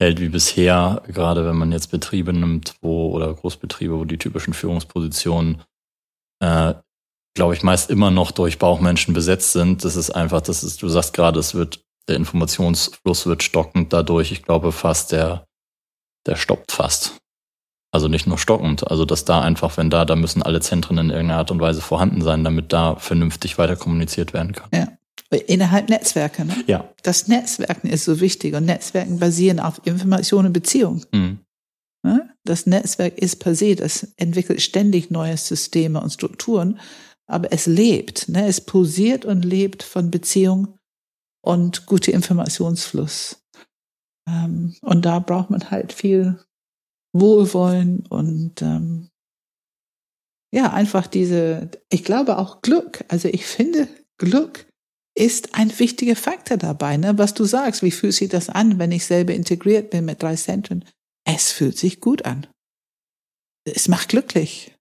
hält 0.00 0.20
wie 0.20 0.28
bisher, 0.28 1.02
gerade 1.08 1.44
wenn 1.44 1.56
man 1.56 1.72
jetzt 1.72 1.88
Betriebe 1.88 2.32
nimmt, 2.32 2.74
wo 2.80 3.10
oder 3.10 3.34
Großbetriebe, 3.34 3.98
wo 3.98 4.04
die 4.04 4.18
typischen 4.18 4.54
Führungspositionen 4.54 5.62
äh, 6.40 6.74
glaube 7.34 7.54
ich, 7.54 7.62
meist 7.62 7.90
immer 7.90 8.10
noch 8.10 8.32
durch 8.32 8.58
Bauchmenschen 8.58 9.14
besetzt 9.14 9.52
sind. 9.52 9.84
Das 9.84 9.96
ist 9.96 10.10
einfach, 10.10 10.40
das 10.40 10.64
ist, 10.64 10.82
du 10.82 10.88
sagst 10.88 11.12
gerade, 11.12 11.38
es 11.38 11.54
wird, 11.54 11.84
der 12.08 12.16
Informationsfluss 12.16 13.26
wird 13.26 13.42
stockend 13.42 13.92
dadurch. 13.92 14.32
Ich 14.32 14.42
glaube 14.42 14.72
fast, 14.72 15.12
der, 15.12 15.46
der 16.26 16.36
stoppt 16.36 16.72
fast. 16.72 17.16
Also 17.92 18.06
nicht 18.06 18.26
nur 18.26 18.38
stockend, 18.38 18.88
also 18.88 19.04
dass 19.04 19.24
da 19.24 19.40
einfach, 19.40 19.76
wenn 19.76 19.90
da, 19.90 20.04
da 20.04 20.14
müssen 20.14 20.42
alle 20.42 20.60
Zentren 20.60 20.98
in 20.98 21.10
irgendeiner 21.10 21.38
Art 21.38 21.50
und 21.50 21.60
Weise 21.60 21.80
vorhanden 21.80 22.22
sein, 22.22 22.44
damit 22.44 22.72
da 22.72 22.96
vernünftig 22.96 23.58
weiter 23.58 23.74
kommuniziert 23.74 24.32
werden 24.32 24.52
kann. 24.52 24.68
Ja. 24.72 24.88
Innerhalb 25.46 25.88
Netzwerke, 25.88 26.44
ne? 26.44 26.54
Ja. 26.66 26.88
Das 27.02 27.28
Netzwerken 27.28 27.88
ist 27.88 28.04
so 28.04 28.20
wichtig 28.20 28.54
und 28.54 28.64
Netzwerken 28.64 29.18
basieren 29.18 29.60
auf 29.60 29.80
Information 29.84 30.46
und 30.46 30.52
Beziehung. 30.52 31.04
Mhm. 31.12 31.40
Ne? 32.02 32.29
Das 32.44 32.66
Netzwerk 32.66 33.18
ist 33.18 33.36
per 33.36 33.54
se, 33.54 33.76
das 33.76 34.14
entwickelt 34.16 34.62
ständig 34.62 35.10
neue 35.10 35.36
Systeme 35.36 36.00
und 36.00 36.10
Strukturen 36.10 36.80
aber 37.30 37.52
es 37.52 37.66
lebt, 37.66 38.28
ne? 38.28 38.46
es 38.46 38.60
pulsiert 38.60 39.24
und 39.24 39.44
lebt 39.44 39.84
von 39.84 40.10
Beziehung 40.10 40.76
und 41.42 41.86
gute 41.86 42.10
Informationsfluss. 42.10 43.40
Ähm, 44.28 44.74
und 44.82 45.04
da 45.04 45.20
braucht 45.20 45.50
man 45.50 45.70
halt 45.70 45.92
viel 45.92 46.42
Wohlwollen 47.12 48.04
und 48.06 48.62
ähm, 48.62 49.08
ja, 50.52 50.72
einfach 50.72 51.06
diese, 51.06 51.70
ich 51.88 52.02
glaube 52.02 52.36
auch 52.36 52.62
Glück. 52.62 53.04
Also 53.06 53.28
ich 53.28 53.46
finde, 53.46 53.86
Glück 54.18 54.66
ist 55.16 55.54
ein 55.54 55.76
wichtiger 55.78 56.16
Faktor 56.16 56.56
dabei. 56.56 56.96
Ne? 56.96 57.16
Was 57.16 57.34
du 57.34 57.44
sagst, 57.44 57.82
wie 57.84 57.92
fühlt 57.92 58.14
sich 58.14 58.28
das 58.28 58.48
an, 58.48 58.80
wenn 58.80 58.90
ich 58.90 59.06
selber 59.06 59.34
integriert 59.34 59.90
bin 59.90 60.04
mit 60.04 60.20
drei 60.20 60.34
Zentren? 60.34 60.84
Es 61.24 61.52
fühlt 61.52 61.78
sich 61.78 62.00
gut 62.00 62.24
an. 62.24 62.46
Es 63.64 63.88
macht 63.88 64.08
glücklich. 64.08 64.76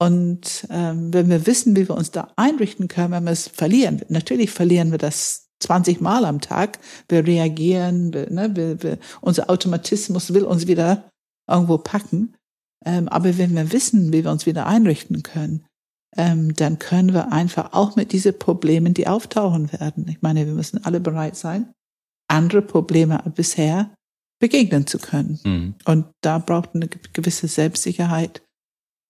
Und 0.00 0.66
ähm, 0.70 1.12
wenn 1.12 1.28
wir 1.28 1.46
wissen, 1.46 1.76
wie 1.76 1.88
wir 1.88 1.96
uns 1.96 2.10
da 2.10 2.32
einrichten 2.36 2.88
können, 2.88 3.12
wenn 3.12 3.24
wir 3.24 3.32
es 3.32 3.48
verlieren, 3.48 4.02
natürlich 4.08 4.50
verlieren 4.50 4.92
wir 4.92 4.98
das 4.98 5.48
20 5.60 6.00
Mal 6.00 6.24
am 6.24 6.40
Tag. 6.40 6.78
Wir 7.08 7.26
reagieren, 7.26 8.12
wir, 8.14 8.30
ne, 8.30 8.54
wir, 8.54 8.82
wir, 8.82 8.98
unser 9.20 9.50
Automatismus 9.50 10.32
will 10.32 10.44
uns 10.44 10.66
wieder 10.68 11.10
irgendwo 11.48 11.78
packen. 11.78 12.36
Ähm, 12.84 13.08
aber 13.08 13.38
wenn 13.38 13.56
wir 13.56 13.72
wissen, 13.72 14.12
wie 14.12 14.22
wir 14.22 14.30
uns 14.30 14.46
wieder 14.46 14.66
einrichten 14.66 15.24
können, 15.24 15.66
ähm, 16.16 16.54
dann 16.54 16.78
können 16.78 17.12
wir 17.12 17.32
einfach 17.32 17.72
auch 17.72 17.96
mit 17.96 18.12
diesen 18.12 18.38
Problemen, 18.38 18.94
die 18.94 19.08
auftauchen 19.08 19.72
werden. 19.72 20.06
Ich 20.08 20.22
meine, 20.22 20.46
wir 20.46 20.54
müssen 20.54 20.84
alle 20.84 21.00
bereit 21.00 21.36
sein, 21.36 21.72
andere 22.28 22.62
Probleme 22.62 23.20
bisher 23.34 23.92
begegnen 24.38 24.86
zu 24.86 24.98
können. 24.98 25.40
Mhm. 25.44 25.74
Und 25.84 26.06
da 26.22 26.38
braucht 26.38 26.74
eine 26.74 26.88
gewisse 27.12 27.48
Selbstsicherheit 27.48 28.42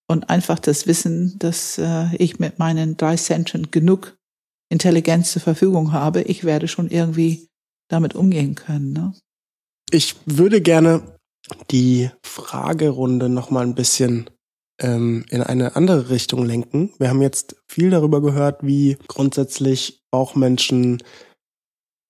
und 0.09 0.31
einfach 0.31 0.59
das 0.59 0.87
Wissen, 0.87 1.39
dass 1.39 1.79
äh, 1.79 2.15
ich 2.17 2.39
mit 2.39 2.59
meinen 2.59 2.97
drei 2.97 3.17
Zentren 3.17 3.71
genug 3.71 4.17
Intelligenz 4.71 5.33
zur 5.33 5.43
Verfügung 5.43 5.93
habe, 5.93 6.23
ich 6.23 6.45
werde 6.45 6.69
schon 6.69 6.89
irgendwie 6.89 7.49
damit 7.89 8.15
umgehen 8.15 8.55
können. 8.55 8.93
Ne? 8.93 9.15
Ich 9.91 10.17
würde 10.27 10.61
gerne 10.61 11.03
die 11.71 12.11
Fragerunde 12.23 13.29
noch 13.29 13.51
mal 13.51 13.63
ein 13.63 13.75
bisschen 13.75 14.29
ähm, 14.81 15.25
in 15.31 15.43
eine 15.43 15.77
andere 15.77 16.11
Richtung 16.11 16.45
lenken. 16.45 16.93
Wir 16.99 17.09
haben 17.09 17.23
jetzt 17.23 17.57
viel 17.67 17.91
darüber 17.91 18.21
gehört, 18.21 18.63
wie 18.63 18.99
grundsätzlich 19.09 20.03
Bauchmenschen 20.11 21.03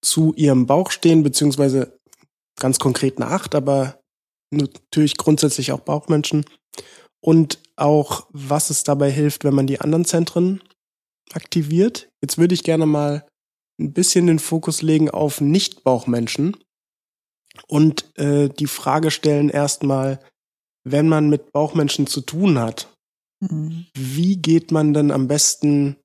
zu 0.02 0.34
ihrem 0.34 0.66
Bauch 0.66 0.90
stehen, 0.90 1.22
beziehungsweise 1.22 1.97
ganz 2.58 2.78
konkret 2.78 3.16
eine 3.16 3.30
Acht, 3.30 3.54
aber 3.54 4.00
natürlich 4.50 5.16
grundsätzlich 5.16 5.72
auch 5.72 5.80
Bauchmenschen 5.80 6.44
und 7.20 7.58
auch, 7.76 8.26
was 8.30 8.70
es 8.70 8.84
dabei 8.84 9.10
hilft, 9.10 9.44
wenn 9.44 9.54
man 9.54 9.66
die 9.66 9.80
anderen 9.80 10.04
Zentren 10.04 10.62
aktiviert. 11.32 12.08
Jetzt 12.22 12.38
würde 12.38 12.54
ich 12.54 12.62
gerne 12.62 12.86
mal 12.86 13.26
ein 13.80 13.92
bisschen 13.92 14.26
den 14.26 14.38
Fokus 14.38 14.82
legen 14.82 15.10
auf 15.10 15.40
Nicht-Bauchmenschen 15.40 16.56
und 17.66 18.16
äh, 18.18 18.48
die 18.48 18.66
Frage 18.66 19.10
stellen 19.10 19.48
erstmal, 19.48 20.20
wenn 20.84 21.08
man 21.08 21.28
mit 21.28 21.52
Bauchmenschen 21.52 22.06
zu 22.06 22.20
tun 22.20 22.58
hat, 22.58 22.88
mhm. 23.40 23.86
wie 23.94 24.36
geht 24.36 24.70
man 24.70 24.94
denn 24.94 25.10
am 25.10 25.28
besten 25.28 25.96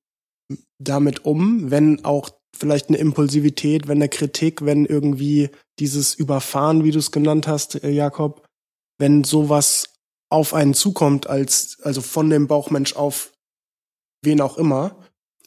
damit 0.79 1.25
um, 1.25 1.71
wenn 1.71 2.03
auch 2.03 2.29
vielleicht 2.57 2.89
eine 2.89 2.97
Impulsivität, 2.97 3.87
wenn 3.87 3.97
eine 3.97 4.09
Kritik, 4.09 4.65
wenn 4.65 4.85
irgendwie 4.85 5.49
dieses 5.79 6.13
Überfahren, 6.13 6.83
wie 6.83 6.91
du 6.91 6.99
es 6.99 7.11
genannt 7.11 7.47
hast, 7.47 7.83
äh, 7.83 7.89
Jakob, 7.89 8.45
wenn 8.99 9.23
sowas 9.23 9.89
auf 10.29 10.53
einen 10.53 10.73
zukommt, 10.73 11.27
als, 11.27 11.77
also 11.83 12.01
von 12.01 12.29
dem 12.29 12.47
Bauchmensch 12.47 12.95
auf 12.95 13.33
wen 14.23 14.41
auch 14.41 14.57
immer. 14.57 14.97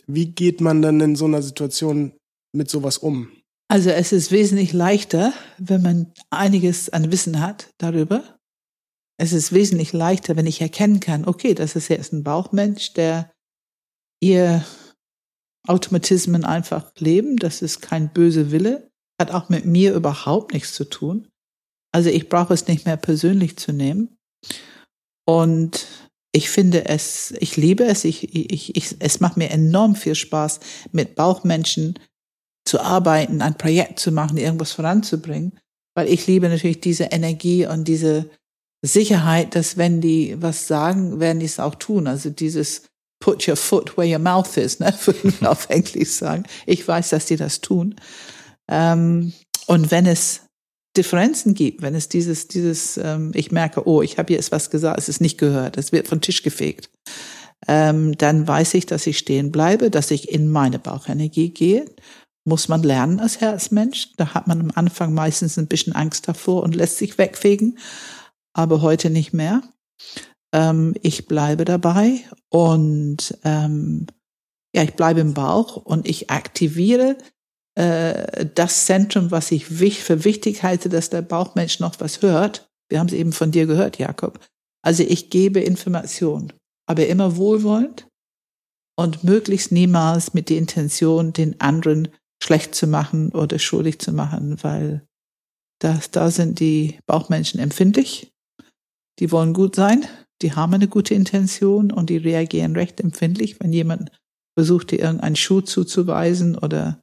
Wie 0.06 0.26
geht 0.26 0.60
man 0.60 0.82
dann 0.82 1.00
in 1.00 1.16
so 1.16 1.24
einer 1.24 1.42
Situation 1.42 2.12
mit 2.52 2.70
sowas 2.70 2.98
um? 2.98 3.30
Also 3.68 3.90
es 3.90 4.12
ist 4.12 4.30
wesentlich 4.30 4.72
leichter, 4.72 5.32
wenn 5.58 5.82
man 5.82 6.12
einiges 6.30 6.88
an 6.90 7.10
Wissen 7.10 7.40
hat 7.40 7.70
darüber. 7.78 8.38
Es 9.18 9.32
ist 9.32 9.52
wesentlich 9.52 9.92
leichter, 9.92 10.36
wenn 10.36 10.46
ich 10.46 10.60
erkennen 10.60 11.00
kann, 11.00 11.26
okay, 11.26 11.54
das 11.54 11.74
ist 11.74 11.88
jetzt 11.88 12.12
ein 12.12 12.22
Bauchmensch, 12.22 12.92
der 12.92 13.32
ihr 14.20 14.64
Automatismen 15.68 16.44
einfach 16.44 16.92
leben. 16.98 17.36
Das 17.36 17.62
ist 17.62 17.80
kein 17.80 18.12
böse 18.12 18.50
Wille, 18.50 18.90
hat 19.20 19.30
auch 19.30 19.48
mit 19.48 19.64
mir 19.64 19.94
überhaupt 19.94 20.52
nichts 20.52 20.74
zu 20.74 20.84
tun. 20.84 21.28
Also 21.92 22.10
ich 22.10 22.28
brauche 22.28 22.54
es 22.54 22.66
nicht 22.68 22.84
mehr 22.84 22.96
persönlich 22.96 23.56
zu 23.56 23.72
nehmen. 23.72 24.16
Und 25.26 25.86
ich 26.32 26.50
finde 26.50 26.86
es, 26.86 27.34
ich 27.40 27.56
liebe 27.56 27.84
es, 27.84 28.04
ich, 28.04 28.34
ich, 28.34 28.76
ich, 28.76 28.96
es 28.98 29.20
macht 29.20 29.36
mir 29.36 29.50
enorm 29.50 29.96
viel 29.96 30.14
Spaß, 30.14 30.60
mit 30.92 31.14
Bauchmenschen 31.14 31.98
zu 32.66 32.80
arbeiten, 32.80 33.40
ein 33.40 33.56
Projekt 33.56 33.98
zu 33.98 34.12
machen, 34.12 34.36
irgendwas 34.36 34.72
voranzubringen, 34.72 35.58
weil 35.96 36.08
ich 36.08 36.26
liebe 36.26 36.48
natürlich 36.48 36.80
diese 36.80 37.04
Energie 37.04 37.66
und 37.66 37.88
diese 37.88 38.28
Sicherheit, 38.84 39.54
dass 39.54 39.76
wenn 39.76 40.00
die 40.00 40.36
was 40.40 40.66
sagen, 40.66 41.20
werden 41.20 41.40
die 41.40 41.46
es 41.46 41.58
auch 41.58 41.76
tun. 41.76 42.06
Also 42.06 42.30
dieses 42.30 42.82
put 43.26 43.48
your 43.48 43.56
foot 43.56 43.96
where 43.96 44.06
your 44.06 44.20
mouth 44.20 44.56
is, 44.56 44.78
ne, 44.78 44.94
würden 45.04 45.34
wir 45.40 45.50
auf 45.50 45.68
Englisch 45.68 46.10
sagen. 46.10 46.44
Ich 46.64 46.86
weiß, 46.86 47.08
dass 47.08 47.26
die 47.26 47.34
das 47.34 47.60
tun. 47.60 47.96
Ähm, 48.68 49.32
und 49.66 49.90
wenn 49.90 50.06
es 50.06 50.42
Differenzen 50.96 51.54
gibt, 51.54 51.82
wenn 51.82 51.96
es 51.96 52.08
dieses, 52.08 52.46
dieses, 52.46 52.96
ähm, 52.98 53.32
ich 53.34 53.50
merke, 53.50 53.88
oh, 53.88 54.00
ich 54.00 54.18
habe 54.18 54.32
jetzt 54.32 54.52
was 54.52 54.70
gesagt, 54.70 55.00
es 55.00 55.08
ist 55.08 55.20
nicht 55.20 55.38
gehört, 55.38 55.76
es 55.76 55.90
wird 55.90 56.06
vom 56.06 56.20
Tisch 56.20 56.44
gefegt, 56.44 56.88
ähm, 57.66 58.16
dann 58.16 58.46
weiß 58.46 58.74
ich, 58.74 58.86
dass 58.86 59.08
ich 59.08 59.18
stehen 59.18 59.50
bleibe, 59.50 59.90
dass 59.90 60.12
ich 60.12 60.30
in 60.30 60.48
meine 60.48 60.78
Bauchenergie 60.78 61.50
gehe. 61.50 61.84
Muss 62.44 62.68
man 62.68 62.84
lernen 62.84 63.18
als 63.18 63.40
Herzmensch. 63.40 64.12
Da 64.18 64.34
hat 64.34 64.46
man 64.46 64.60
am 64.60 64.70
Anfang 64.72 65.12
meistens 65.12 65.58
ein 65.58 65.66
bisschen 65.66 65.94
Angst 65.94 66.28
davor 66.28 66.62
und 66.62 66.76
lässt 66.76 66.98
sich 66.98 67.18
wegfegen, 67.18 67.76
aber 68.52 68.82
heute 68.82 69.10
nicht 69.10 69.32
mehr. 69.32 69.62
Ähm, 70.56 70.94
ich 71.02 71.26
bleibe 71.26 71.66
dabei 71.66 72.20
und 72.48 73.38
ähm, 73.44 74.06
ja, 74.74 74.82
ich 74.82 74.94
bleibe 74.94 75.20
im 75.20 75.34
Bauch 75.34 75.76
und 75.76 76.08
ich 76.08 76.30
aktiviere 76.30 77.18
äh, 77.74 78.46
das 78.54 78.86
Zentrum, 78.86 79.30
was 79.30 79.52
ich 79.52 79.66
für 79.66 80.24
wichtig 80.24 80.62
halte, 80.62 80.88
dass 80.88 81.10
der 81.10 81.20
Bauchmensch 81.20 81.78
noch 81.78 82.00
was 82.00 82.22
hört. 82.22 82.70
Wir 82.88 83.00
haben 83.00 83.08
es 83.08 83.12
eben 83.12 83.32
von 83.32 83.50
dir 83.50 83.66
gehört, 83.66 83.98
Jakob. 83.98 84.40
Also 84.82 85.02
ich 85.02 85.28
gebe 85.28 85.60
Information, 85.60 86.54
aber 86.88 87.06
immer 87.06 87.36
wohlwollend 87.36 88.08
und 88.98 89.24
möglichst 89.24 89.72
niemals 89.72 90.32
mit 90.32 90.48
der 90.48 90.56
Intention, 90.56 91.34
den 91.34 91.60
anderen 91.60 92.08
schlecht 92.42 92.74
zu 92.74 92.86
machen 92.86 93.30
oder 93.32 93.58
schuldig 93.58 93.98
zu 93.98 94.12
machen, 94.12 94.56
weil 94.62 95.06
das, 95.82 96.10
da 96.10 96.30
sind 96.30 96.60
die 96.60 96.98
Bauchmenschen 97.06 97.60
empfindlich. 97.60 98.32
Die 99.18 99.30
wollen 99.32 99.52
gut 99.52 99.76
sein, 99.76 100.06
die 100.42 100.52
haben 100.52 100.74
eine 100.74 100.88
gute 100.88 101.14
Intention 101.14 101.90
und 101.90 102.10
die 102.10 102.16
reagieren 102.16 102.74
recht 102.76 103.00
empfindlich, 103.00 103.60
wenn 103.60 103.72
jemand 103.72 104.10
versucht, 104.56 104.90
dir 104.90 105.00
irgendeinen 105.00 105.36
Schuh 105.36 105.60
zuzuweisen 105.60 106.56
oder 106.56 107.02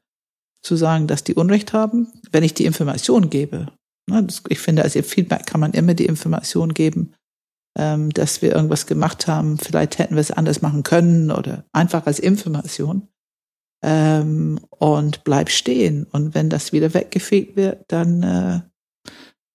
zu 0.64 0.76
sagen, 0.76 1.08
dass 1.08 1.24
die 1.24 1.36
Unrecht 1.36 1.74
haben, 1.74 2.08
wenn 2.32 2.44
ich 2.44 2.54
die 2.54 2.66
Information 2.66 3.30
gebe. 3.30 3.68
Ne, 4.10 4.28
ich 4.50 4.60
finde, 4.60 4.84
als 4.84 4.94
Feedback 4.94 5.46
kann 5.46 5.60
man 5.60 5.74
immer 5.74 5.94
die 5.94 6.06
Information 6.06 6.74
geben, 6.74 7.14
ähm, 7.78 8.10
dass 8.12 8.42
wir 8.42 8.54
irgendwas 8.54 8.86
gemacht 8.86 9.28
haben, 9.28 9.58
vielleicht 9.58 9.98
hätten 10.00 10.16
wir 10.16 10.22
es 10.22 10.32
anders 10.32 10.62
machen 10.62 10.84
können 10.84 11.32
oder 11.32 11.66
einfach 11.72 12.06
als 12.06 12.20
Information. 12.20 13.08
Ähm, 13.84 14.60
und 14.70 15.26
bleib 15.26 15.50
stehen. 15.50 16.06
Und 16.06 16.34
wenn 16.34 16.50
das 16.50 16.72
wieder 16.72 16.94
weggefegt 16.94 17.58
wird, 17.58 17.84
dann 17.90 18.24
äh, 18.24 18.62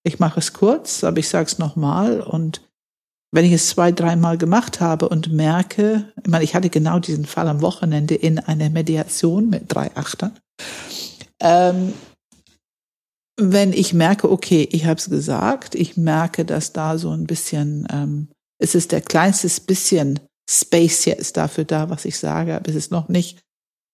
ich 0.03 0.19
mache 0.19 0.41
es 0.41 0.53
kurz, 0.53 1.05
aber 1.05 1.19
ich 1.19 1.29
sage 1.29 1.47
es 1.47 1.59
nochmal. 1.59 2.21
Und 2.21 2.68
wenn 3.31 3.45
ich 3.45 3.53
es 3.53 3.69
zwei, 3.69 3.93
dreimal 3.93 4.39
gemacht 4.39 4.81
habe 4.81 5.09
und 5.09 5.33
merke, 5.33 6.13
ich 6.23 6.31
meine, 6.31 6.45
ich 6.45 6.55
hatte 6.55 6.71
genau 6.71 6.99
diesen 6.99 7.27
Fall 7.27 7.49
am 7.49 7.61
Wochenende 7.61 8.15
in 8.15 8.39
einer 8.39 8.71
Mediation 8.71 9.51
mit 9.51 9.65
drei 9.69 9.91
Achtern. 9.95 10.39
Ähm, 11.41 11.93
wenn 13.41 13.73
ich 13.73 13.95
merke, 13.95 14.31
okay, 14.31 14.69
ich 14.73 14.87
habe 14.87 14.99
es 14.99 15.09
gesagt, 15.09 15.75
ich 15.75 15.97
merke, 15.97 16.45
dass 16.45 16.73
da 16.73 16.99
so 16.99 17.11
ein 17.11 17.27
bisschen, 17.27 17.87
ähm, 17.93 18.29
es 18.61 18.75
ist 18.75 18.93
der 18.93 19.01
kleinste 19.01 19.49
bisschen 19.63 20.21
Space 20.51 21.05
jetzt 21.05 21.37
dafür 21.37 21.65
da, 21.65 21.91
was 21.91 22.05
ich 22.05 22.19
sage, 22.19 22.57
aber 22.57 22.69
es 22.69 22.75
ist 22.75 22.91
noch 22.91 23.09
nicht 23.09 23.41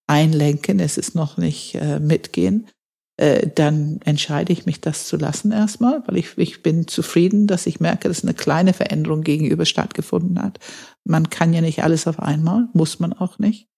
einlenken, 0.06 0.80
es 0.80 0.96
ist 0.96 1.14
noch 1.14 1.36
nicht 1.36 1.74
äh, 1.74 1.98
mitgehen, 1.98 2.68
äh, 3.16 3.48
dann 3.54 4.00
entscheide 4.04 4.52
ich 4.52 4.66
mich, 4.66 4.80
das 4.80 5.06
zu 5.06 5.16
lassen 5.16 5.52
erstmal, 5.52 6.02
weil 6.06 6.16
ich, 6.16 6.36
ich 6.36 6.62
bin 6.62 6.88
zufrieden, 6.88 7.46
dass 7.46 7.66
ich 7.66 7.78
merke, 7.78 8.08
dass 8.08 8.24
eine 8.24 8.34
kleine 8.34 8.72
Veränderung 8.72 9.22
gegenüber 9.22 9.66
stattgefunden 9.66 10.42
hat. 10.42 10.58
Man 11.04 11.30
kann 11.30 11.52
ja 11.52 11.60
nicht 11.60 11.84
alles 11.84 12.06
auf 12.08 12.18
einmal, 12.18 12.68
muss 12.72 12.98
man 12.98 13.12
auch 13.12 13.38
nicht. 13.38 13.68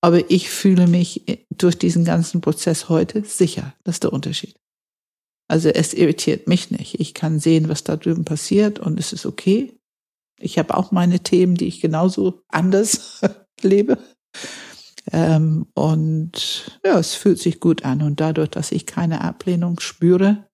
Aber 0.00 0.30
ich 0.30 0.48
fühle 0.50 0.86
mich 0.86 1.44
durch 1.50 1.78
diesen 1.78 2.04
ganzen 2.04 2.40
Prozess 2.40 2.88
heute 2.88 3.24
sicher. 3.24 3.74
Das 3.84 3.96
ist 3.96 4.04
der 4.04 4.12
Unterschied. 4.12 4.56
Also 5.48 5.68
es 5.68 5.94
irritiert 5.94 6.48
mich 6.48 6.70
nicht. 6.70 6.98
Ich 7.00 7.14
kann 7.14 7.38
sehen, 7.38 7.68
was 7.68 7.84
da 7.84 7.96
drüben 7.96 8.24
passiert 8.24 8.78
und 8.78 8.98
es 8.98 9.12
ist 9.12 9.26
okay. 9.26 9.78
Ich 10.38 10.58
habe 10.58 10.76
auch 10.76 10.92
meine 10.92 11.20
Themen, 11.20 11.54
die 11.54 11.66
ich 11.66 11.80
genauso 11.80 12.42
anders 12.48 13.20
lebe. 13.62 13.98
Ähm, 15.12 15.66
und 15.74 16.78
ja, 16.84 16.98
es 16.98 17.14
fühlt 17.14 17.38
sich 17.38 17.60
gut 17.60 17.84
an. 17.84 18.02
Und 18.02 18.20
dadurch, 18.20 18.50
dass 18.50 18.72
ich 18.72 18.86
keine 18.86 19.22
Ablehnung 19.22 19.80
spüre, 19.80 20.46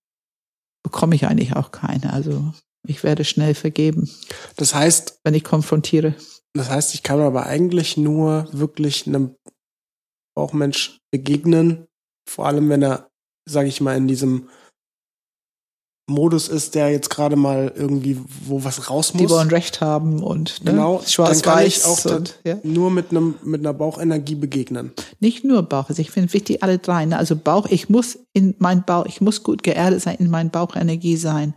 bekomme 0.83 1.15
ich 1.15 1.25
eigentlich 1.25 1.55
auch 1.55 1.71
keine. 1.71 2.13
Also 2.13 2.53
ich 2.85 3.03
werde 3.03 3.23
schnell 3.23 3.55
vergeben. 3.55 4.09
Das 4.57 4.75
heißt, 4.75 5.19
wenn 5.23 5.33
ich 5.33 5.43
konfrontiere. 5.43 6.15
Das 6.53 6.69
heißt, 6.69 6.93
ich 6.93 7.03
kann 7.03 7.19
aber 7.19 7.45
eigentlich 7.45 7.97
nur 7.97 8.47
wirklich 8.51 9.07
einem 9.07 9.35
Bauchmensch 10.35 10.99
begegnen, 11.11 11.87
vor 12.29 12.47
allem 12.47 12.69
wenn 12.69 12.83
er, 12.83 13.09
sage 13.47 13.67
ich 13.67 13.81
mal, 13.81 13.97
in 13.97 14.07
diesem 14.07 14.49
Modus 16.07 16.49
ist, 16.49 16.75
der 16.75 16.89
jetzt 16.89 17.09
gerade 17.09 17.37
mal 17.37 17.71
irgendwie 17.75 18.17
wo 18.45 18.63
was 18.65 18.89
raus 18.89 19.13
muss. 19.13 19.21
Die 19.21 19.29
wollen 19.29 19.47
Recht 19.47 19.79
haben 19.79 20.21
und 20.21 20.63
ne, 20.63 20.71
genau, 20.71 21.01
schwarz 21.05 21.41
dann 21.41 21.55
kann 21.55 21.65
ich 21.65 21.85
auch 21.85 22.03
und, 22.05 22.39
ja. 22.43 22.57
nur 22.63 22.91
mit 22.91 23.11
einem 23.11 23.35
mit 23.43 23.61
einer 23.61 23.73
Bauchenergie 23.73 24.35
begegnen. 24.35 24.91
Nicht 25.21 25.45
nur 25.45 25.63
Bauch, 25.63 25.87
also 25.87 26.01
ich 26.01 26.11
finde 26.11 26.33
wichtig 26.33 26.61
alle 26.61 26.77
drei. 26.77 27.05
Ne? 27.05 27.17
Also 27.17 27.37
Bauch, 27.37 27.67
ich 27.67 27.87
muss 27.87 28.19
in 28.33 28.53
mein 28.59 28.83
Bauch, 28.83 29.05
ich 29.05 29.21
muss 29.21 29.43
gut 29.43 29.63
geerdet 29.63 30.01
sein, 30.01 30.17
in 30.19 30.29
mein 30.29 30.49
Bauchenergie 30.49 31.15
sein. 31.15 31.53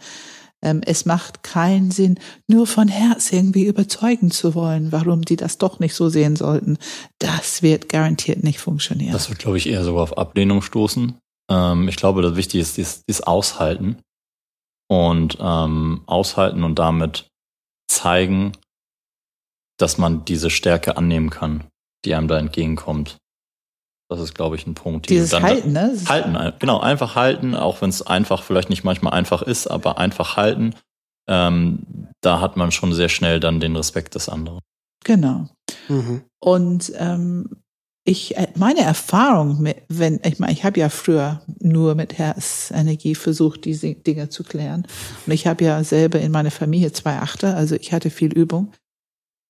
Ähm, 0.63 0.81
es 0.87 1.07
macht 1.07 1.43
keinen 1.43 1.91
Sinn, 1.91 2.19
nur 2.47 2.69
von 2.69 2.87
Herz 2.87 3.33
irgendwie 3.33 3.67
überzeugen 3.67 4.31
zu 4.31 4.55
wollen, 4.55 4.93
warum 4.93 5.23
die 5.23 5.37
das 5.37 5.59
doch 5.59 5.81
nicht 5.81 5.95
so 5.95 6.09
sehen 6.09 6.37
sollten. 6.37 6.79
Das 7.19 7.63
wird 7.63 7.89
garantiert 7.89 8.45
nicht 8.45 8.61
funktionieren. 8.61 9.13
Das 9.13 9.29
wird, 9.29 9.41
glaube 9.41 9.59
ich, 9.59 9.69
eher 9.69 9.83
sogar 9.83 10.05
auf 10.05 10.17
Ablehnung 10.17 10.63
stoßen. 10.63 11.17
Ähm, 11.51 11.89
ich 11.89 11.97
glaube, 11.97 12.23
das 12.23 12.37
Wichtige 12.37 12.63
ist 12.63 12.77
dieses 12.77 13.21
Aushalten 13.23 13.97
und 14.89 15.39
ähm, 15.41 16.03
aushalten 16.07 16.65
und 16.65 16.79
damit 16.79 17.29
zeigen, 17.89 18.53
dass 19.79 19.99
man 19.99 20.25
diese 20.25 20.51
Stärke 20.51 20.97
annehmen 20.97 21.31
kann, 21.31 21.65
die 22.05 22.15
einem 22.15 22.29
da 22.29 22.39
entgegenkommt. 22.39 23.19
Das 24.09 24.21
ist, 24.21 24.35
glaube 24.35 24.55
ich, 24.57 24.67
ein 24.67 24.75
Punkt. 24.75 25.11
Dieses 25.11 25.31
dann 25.31 25.43
Halten, 25.43 25.73
ne? 25.73 25.97
Halten, 26.09 26.53
genau, 26.61 26.79
einfach 26.79 27.17
halten, 27.17 27.55
auch 27.55 27.83
wenn 27.83 27.91
es 27.91 28.03
einfach 28.03 28.43
vielleicht 28.43 28.71
nicht 28.71 28.85
manchmal 28.85 29.13
einfach 29.15 29.43
ist, 29.43 29.67
aber 29.67 29.99
einfach 29.99 30.37
halten. 30.37 30.75
Ähm, 31.29 32.09
da 32.21 32.41
hat 32.41 32.57
man 32.57 32.71
schon 32.71 32.93
sehr 32.93 33.09
schnell 33.09 33.41
dann 33.41 33.59
den 33.59 33.75
Respekt 33.75 34.15
des 34.15 34.29
anderen. 34.29 34.61
Genau. 35.03 35.49
Mhm. 35.89 36.23
Und 36.41 36.93
ähm, 36.97 37.63
ich, 38.07 38.37
äh, 38.37 38.47
meine 38.55 38.81
Erfahrung 38.81 39.61
mit, 39.61 39.83
wenn, 39.89 40.21
ich 40.25 40.39
meine, 40.39 40.53
ich 40.53 40.65
habe 40.65 40.81
ja 40.81 40.89
früher 40.89 41.43
nur 41.59 41.95
mit 41.97 42.17
Herzenergie 42.17 43.17
versucht, 43.17 43.65
diese 43.65 43.95
Dinge 43.95 44.29
zu 44.29 44.45
klären. 44.45 44.87
Und 45.27 45.33
ich 45.33 45.47
habe 45.47 45.65
ja 45.65 45.83
selber 45.85 46.21
in 46.21 46.33
meiner 46.33 46.53
Familie 46.53 46.93
zwei 46.93 47.17
Achter, 47.19 47.57
also 47.57 47.75
ich 47.75 47.93
hatte 47.93 48.11
viel 48.11 48.33
Übung. 48.33 48.73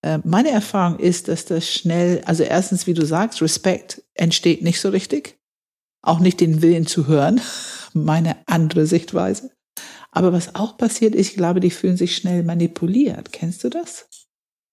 Äh, 0.02 0.18
meine 0.24 0.50
Erfahrung 0.50 0.98
ist, 0.98 1.28
dass 1.28 1.44
das 1.44 1.70
schnell, 1.70 2.22
also 2.24 2.42
erstens, 2.42 2.86
wie 2.86 2.94
du 2.94 3.04
sagst, 3.04 3.42
Respekt 3.42 4.02
entsteht 4.14 4.62
nicht 4.62 4.80
so 4.80 4.88
richtig. 4.88 5.38
Auch 6.02 6.18
nicht 6.18 6.40
den 6.40 6.62
Willen 6.62 6.86
zu 6.86 7.06
hören. 7.06 7.40
Meine 7.92 8.36
andere 8.46 8.86
Sichtweise. 8.86 9.50
Aber 10.10 10.32
was 10.32 10.54
auch 10.54 10.78
passiert 10.78 11.14
ist, 11.14 11.30
ich 11.30 11.36
glaube, 11.36 11.60
die 11.60 11.70
fühlen 11.70 11.98
sich 11.98 12.16
schnell 12.16 12.42
manipuliert. 12.42 13.32
Kennst 13.32 13.64
du 13.64 13.68
das? 13.68 14.08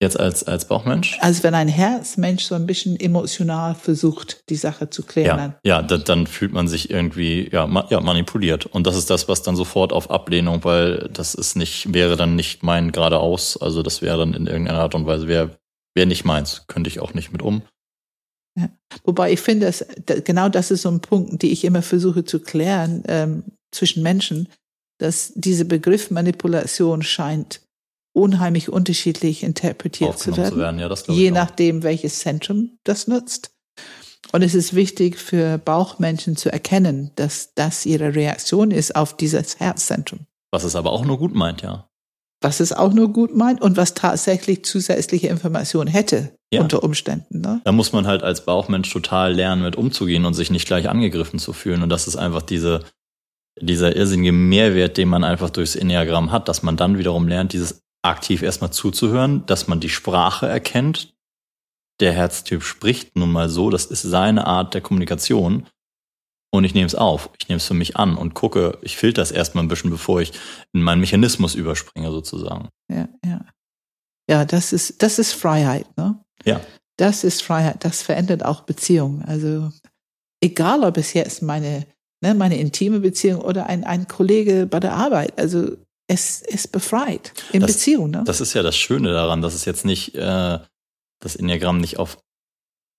Jetzt 0.04 0.20
als, 0.20 0.44
als 0.44 0.66
Bauchmensch? 0.66 1.18
Also 1.22 1.44
wenn 1.44 1.56
ein 1.56 1.70
Herzmensch 1.70 2.44
so 2.44 2.56
ein 2.56 2.66
bisschen 2.66 3.00
emotional 3.00 3.74
versucht, 3.74 4.44
die 4.50 4.58
Sache 4.58 4.90
zu 4.90 5.04
klären. 5.04 5.56
Ja, 5.64 5.78
ja 5.78 5.82
dann, 5.82 6.04
dann 6.04 6.28
fühlt 6.28 6.52
man 6.52 6.68
sich 6.68 6.90
irgendwie 6.90 7.50
ja, 7.50 7.68
ma, 7.68 7.88
ja, 7.90 8.02
manipuliert. 8.02 8.66
Und 8.66 8.86
das 8.86 8.98
ist 8.98 9.10
das, 9.10 9.30
was 9.30 9.44
dann 9.44 9.56
sofort 9.56 9.94
auf 9.94 10.12
Ablehnung, 10.12 10.66
weil 10.66 11.10
das 11.14 11.36
ist 11.36 11.56
nicht, 11.56 11.94
wäre 11.94 12.18
dann 12.18 12.36
nicht 12.36 12.64
mein 12.64 12.92
geradeaus. 12.92 13.56
Also 13.56 13.82
das 13.82 14.02
wäre 14.02 14.18
dann 14.18 14.34
in 14.34 14.46
irgendeiner 14.46 14.80
Art 14.80 14.94
und 14.94 15.06
Weise, 15.06 15.30
wäre 15.30 15.58
wär 15.96 16.06
nicht 16.06 16.26
meins. 16.26 16.66
Könnte 16.68 16.90
ich 16.90 17.00
auch 17.00 17.14
nicht 17.14 17.32
mit 17.32 17.42
um. 17.42 17.62
Ja. 18.60 18.68
Wobei 19.06 19.32
ich 19.32 19.40
finde, 19.40 19.68
dass, 19.68 19.86
genau 20.26 20.50
das 20.50 20.70
ist 20.70 20.82
so 20.82 20.90
ein 20.90 21.00
Punkt, 21.00 21.42
die 21.42 21.54
ich 21.54 21.64
immer 21.64 21.82
versuche 21.82 22.26
zu 22.26 22.42
klären 22.42 23.04
ähm, 23.08 23.44
zwischen 23.72 24.04
Menschen, 24.04 24.50
dass 25.00 25.32
dieser 25.34 25.64
Begriff 25.64 26.12
Manipulation 26.12 27.04
scheint 27.04 27.62
unheimlich 28.14 28.70
unterschiedlich 28.70 29.44
interpretiert 29.44 30.18
zu 30.18 30.38
werden, 30.38 30.54
zu 30.54 30.58
werden. 30.58 30.80
Ja, 30.80 30.96
je 31.08 31.32
nachdem, 31.32 31.84
welches 31.84 32.20
Zentrum 32.20 32.78
das 32.84 33.08
nutzt. 33.08 33.52
Und 34.32 34.42
es 34.42 34.56
ist 34.56 34.74
wichtig 34.74 35.18
für 35.18 35.58
Bauchmenschen 35.58 36.38
zu 36.38 36.52
erkennen, 36.52 37.12
dass 37.16 37.54
das 37.56 37.86
ihre 37.86 38.16
Reaktion 38.16 38.72
ist 38.72 38.96
auf 38.96 39.18
dieses 39.18 39.60
Herzzentrum. 39.60 40.22
Was 40.52 40.64
es 40.64 40.76
aber 40.76 40.92
auch 40.92 41.04
nur 41.04 41.18
gut 41.18 41.36
meint, 41.36 41.62
ja. 41.62 41.90
Was 42.42 42.60
es 42.60 42.74
auch 42.74 42.94
nur 42.94 43.12
gut 43.12 43.36
meint 43.36 43.62
und 43.62 43.78
was 43.78 43.94
tatsächlich 43.94 44.66
zusätzliche 44.66 45.28
Informationen 45.28 45.88
hätte 45.88 46.36
ja. 46.54 46.62
unter 46.62 46.84
Umständen. 46.84 47.42
Ne? 47.42 47.62
Da 47.64 47.72
muss 47.72 47.94
man 47.94 48.06
halt 48.06 48.22
als 48.22 48.46
Bauchmensch 48.46 48.92
total 48.92 49.34
lernen, 49.34 49.62
mit 49.62 49.76
umzugehen 49.76 50.26
und 50.26 50.34
sich 50.34 50.52
nicht 50.52 50.68
gleich 50.68 50.90
angegriffen 50.90 51.40
zu 51.40 51.54
fühlen. 51.54 51.84
Und 51.84 51.90
das 51.90 52.08
ist 52.08 52.16
einfach 52.16 52.42
diese, 52.42 52.84
dieser 53.62 53.96
irrsinnige 53.96 54.32
Mehrwert, 54.32 54.98
den 54.98 55.10
man 55.10 55.24
einfach 55.24 55.50
durchs 55.52 55.76
Enneagramm 55.76 56.32
hat, 56.32 56.50
dass 56.50 56.64
man 56.64 56.76
dann 56.76 56.98
wiederum 56.98 57.28
lernt, 57.28 57.54
dieses 57.54 57.83
aktiv 58.04 58.42
erstmal 58.42 58.72
zuzuhören, 58.72 59.46
dass 59.46 59.68
man 59.68 59.80
die 59.80 59.90
Sprache 59.90 60.48
erkennt. 60.48 61.16
Der 62.00 62.14
Herztyp 62.14 62.64
spricht 62.64 63.16
nun 63.16 63.32
mal 63.32 63.50
so, 63.50 63.70
das 63.70 63.86
ist 63.86 64.02
seine 64.02 64.46
Art 64.46 64.74
der 64.74 64.82
Kommunikation. 64.82 65.68
Und 66.52 66.66
ich 66.66 66.76
nehme 66.76 66.86
es 66.86 66.94
auf, 66.94 67.32
ich 67.40 67.50
nehme 67.50 67.58
es 67.58 67.66
für 67.66 67.74
mich 67.74 67.98
an 67.98 68.16
und 68.16 68.36
gucke, 68.36 68.78
ich 68.84 68.98
filter 68.98 69.24
es 69.24 69.32
erstmal 69.32 69.64
ein 69.64 69.68
bisschen, 69.68 69.90
bevor 69.90 70.22
ich 70.22 70.34
in 70.72 70.84
meinen 70.84 71.02
Mechanismus 71.02 71.56
überspringe, 71.56 72.12
sozusagen. 72.12 72.70
Ja, 72.92 73.08
ja. 73.26 73.42
Ja, 74.30 74.46
das 74.46 74.72
ist, 74.72 75.02
das 75.02 75.18
ist 75.20 75.34
Freiheit, 75.34 75.86
ne? 75.98 76.24
Ja. 76.46 76.62
Das 76.98 77.24
ist 77.24 77.42
Freiheit. 77.42 77.84
Das 77.84 78.04
verändert 78.04 78.46
auch 78.46 78.62
Beziehungen. 78.62 79.24
Also, 79.24 79.72
egal 80.42 80.84
ob 80.84 80.98
es 80.98 81.14
jetzt 81.14 81.42
meine, 81.42 81.88
ne, 82.22 82.36
meine 82.36 82.58
intime 82.60 83.00
Beziehung 83.00 83.42
oder 83.42 83.66
ein, 83.66 83.84
ein 83.84 84.08
Kollege 84.08 84.68
bei 84.68 84.80
der 84.80 84.94
Arbeit. 84.94 85.38
Also, 85.40 85.76
es 86.08 86.42
ist 86.42 86.72
befreit 86.72 87.34
in 87.52 87.62
Das- 87.62 87.74
Beziehung, 87.74 88.12
ne? 88.12 88.24
Das 88.26 88.42
ist 88.42 88.54
ja 88.54 88.62
das 88.64 88.76
Schöne 88.78 89.12
daran, 89.14 89.42
dass 89.42 89.54
es 89.54 89.66
jetzt 89.66 89.86
nicht, 89.86 90.16
äh, 90.16 90.60
das 91.22 91.36
Enneagramm 91.36 91.78
nicht 91.80 91.98
auf 91.98 92.18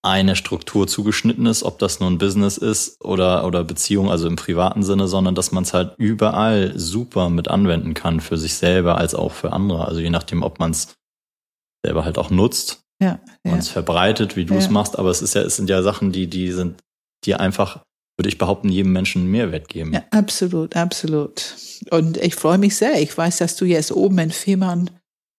eine 0.02 0.36
Struktur 0.36 0.86
zugeschnitten 0.86 1.46
ist, 1.46 1.62
ob 1.62 1.78
das 1.78 1.98
nun 1.98 2.18
Business 2.18 2.58
ist 2.58 3.02
oder, 3.02 3.46
oder 3.46 3.64
Beziehung, 3.64 4.10
also 4.10 4.26
im 4.28 4.36
privaten 4.36 4.82
Sinne, 4.82 5.08
sondern 5.08 5.34
dass 5.34 5.50
man 5.50 5.64
es 5.64 5.72
halt 5.72 5.94
überall 5.96 6.78
super 6.78 7.30
mit 7.30 7.48
anwenden 7.48 7.94
kann, 7.94 8.20
für 8.20 8.36
sich 8.36 8.54
selber 8.54 8.98
als 8.98 9.14
auch 9.14 9.32
für 9.32 9.52
andere. 9.54 9.86
Also 9.86 10.00
je 10.00 10.10
nachdem, 10.10 10.42
ob 10.42 10.58
man 10.58 10.72
es 10.72 10.94
selber 11.84 12.04
halt 12.04 12.18
auch 12.18 12.28
nutzt 12.30 12.82
ja, 13.02 13.18
und 13.44 13.52
ja. 13.52 13.56
es 13.56 13.68
verbreitet, 13.70 14.36
wie 14.36 14.44
du 14.44 14.54
es 14.56 14.66
Ja. 14.66 14.72
machst, 14.72 14.98
aber 14.98 15.08
es 15.10 15.22
ist 15.22 15.34
ja, 15.34 15.40
es 15.42 15.56
sind 15.56 15.70
ja 15.70 15.82
Sachen, 15.82 16.12
die, 16.12 16.26
die 16.26 16.52
sind, 16.52 16.82
die 17.24 17.34
einfach, 17.34 17.82
würde 18.16 18.28
ich 18.28 18.38
behaupten, 18.38 18.68
jedem 18.68 18.92
Menschen 18.92 19.22
einen 19.22 19.30
Mehrwert 19.30 19.68
geben. 19.68 19.92
ja, 19.92 20.04
absolut, 20.10 20.76
absolut. 20.76 21.56
Und 21.90 22.16
ich 22.18 22.34
freue 22.36 22.58
mich 22.58 22.76
sehr. 22.76 23.00
Ich 23.00 23.16
weiß, 23.16 23.38
dass 23.38 23.56
du 23.56 23.64
jetzt 23.64 23.92
oben 23.92 24.18
in 24.18 24.30
Fehmarn, 24.30 24.90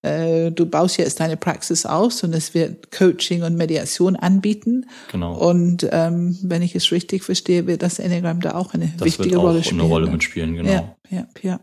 äh, 0.02 0.50
du 0.50 0.66
baust 0.66 0.98
jetzt 0.98 1.20
deine 1.20 1.36
Praxis 1.36 1.86
aus 1.86 2.22
und 2.22 2.34
es 2.34 2.52
wird 2.52 2.92
Coaching 2.92 3.42
und 3.42 3.56
Mediation 3.56 4.16
anbieten. 4.16 4.86
Genau. 5.10 5.34
Und 5.36 5.88
ähm, 5.90 6.38
wenn 6.42 6.62
ich 6.62 6.74
es 6.74 6.92
richtig 6.92 7.24
verstehe, 7.24 7.66
wird 7.66 7.82
das 7.82 7.98
Enneagramm 7.98 8.40
da 8.40 8.54
auch 8.54 8.74
eine 8.74 8.92
das 8.98 9.06
wichtige 9.06 9.30
wird 9.30 9.38
auch 9.38 9.44
Rolle 9.44 9.64
spielen. 9.64 9.80
eine 9.80 9.88
Rolle 9.88 10.06
ne? 10.06 10.12
mitspielen, 10.12 10.54
genau. 10.54 10.70
Ja, 10.70 10.96
ja, 11.10 11.28
ja. 11.42 11.60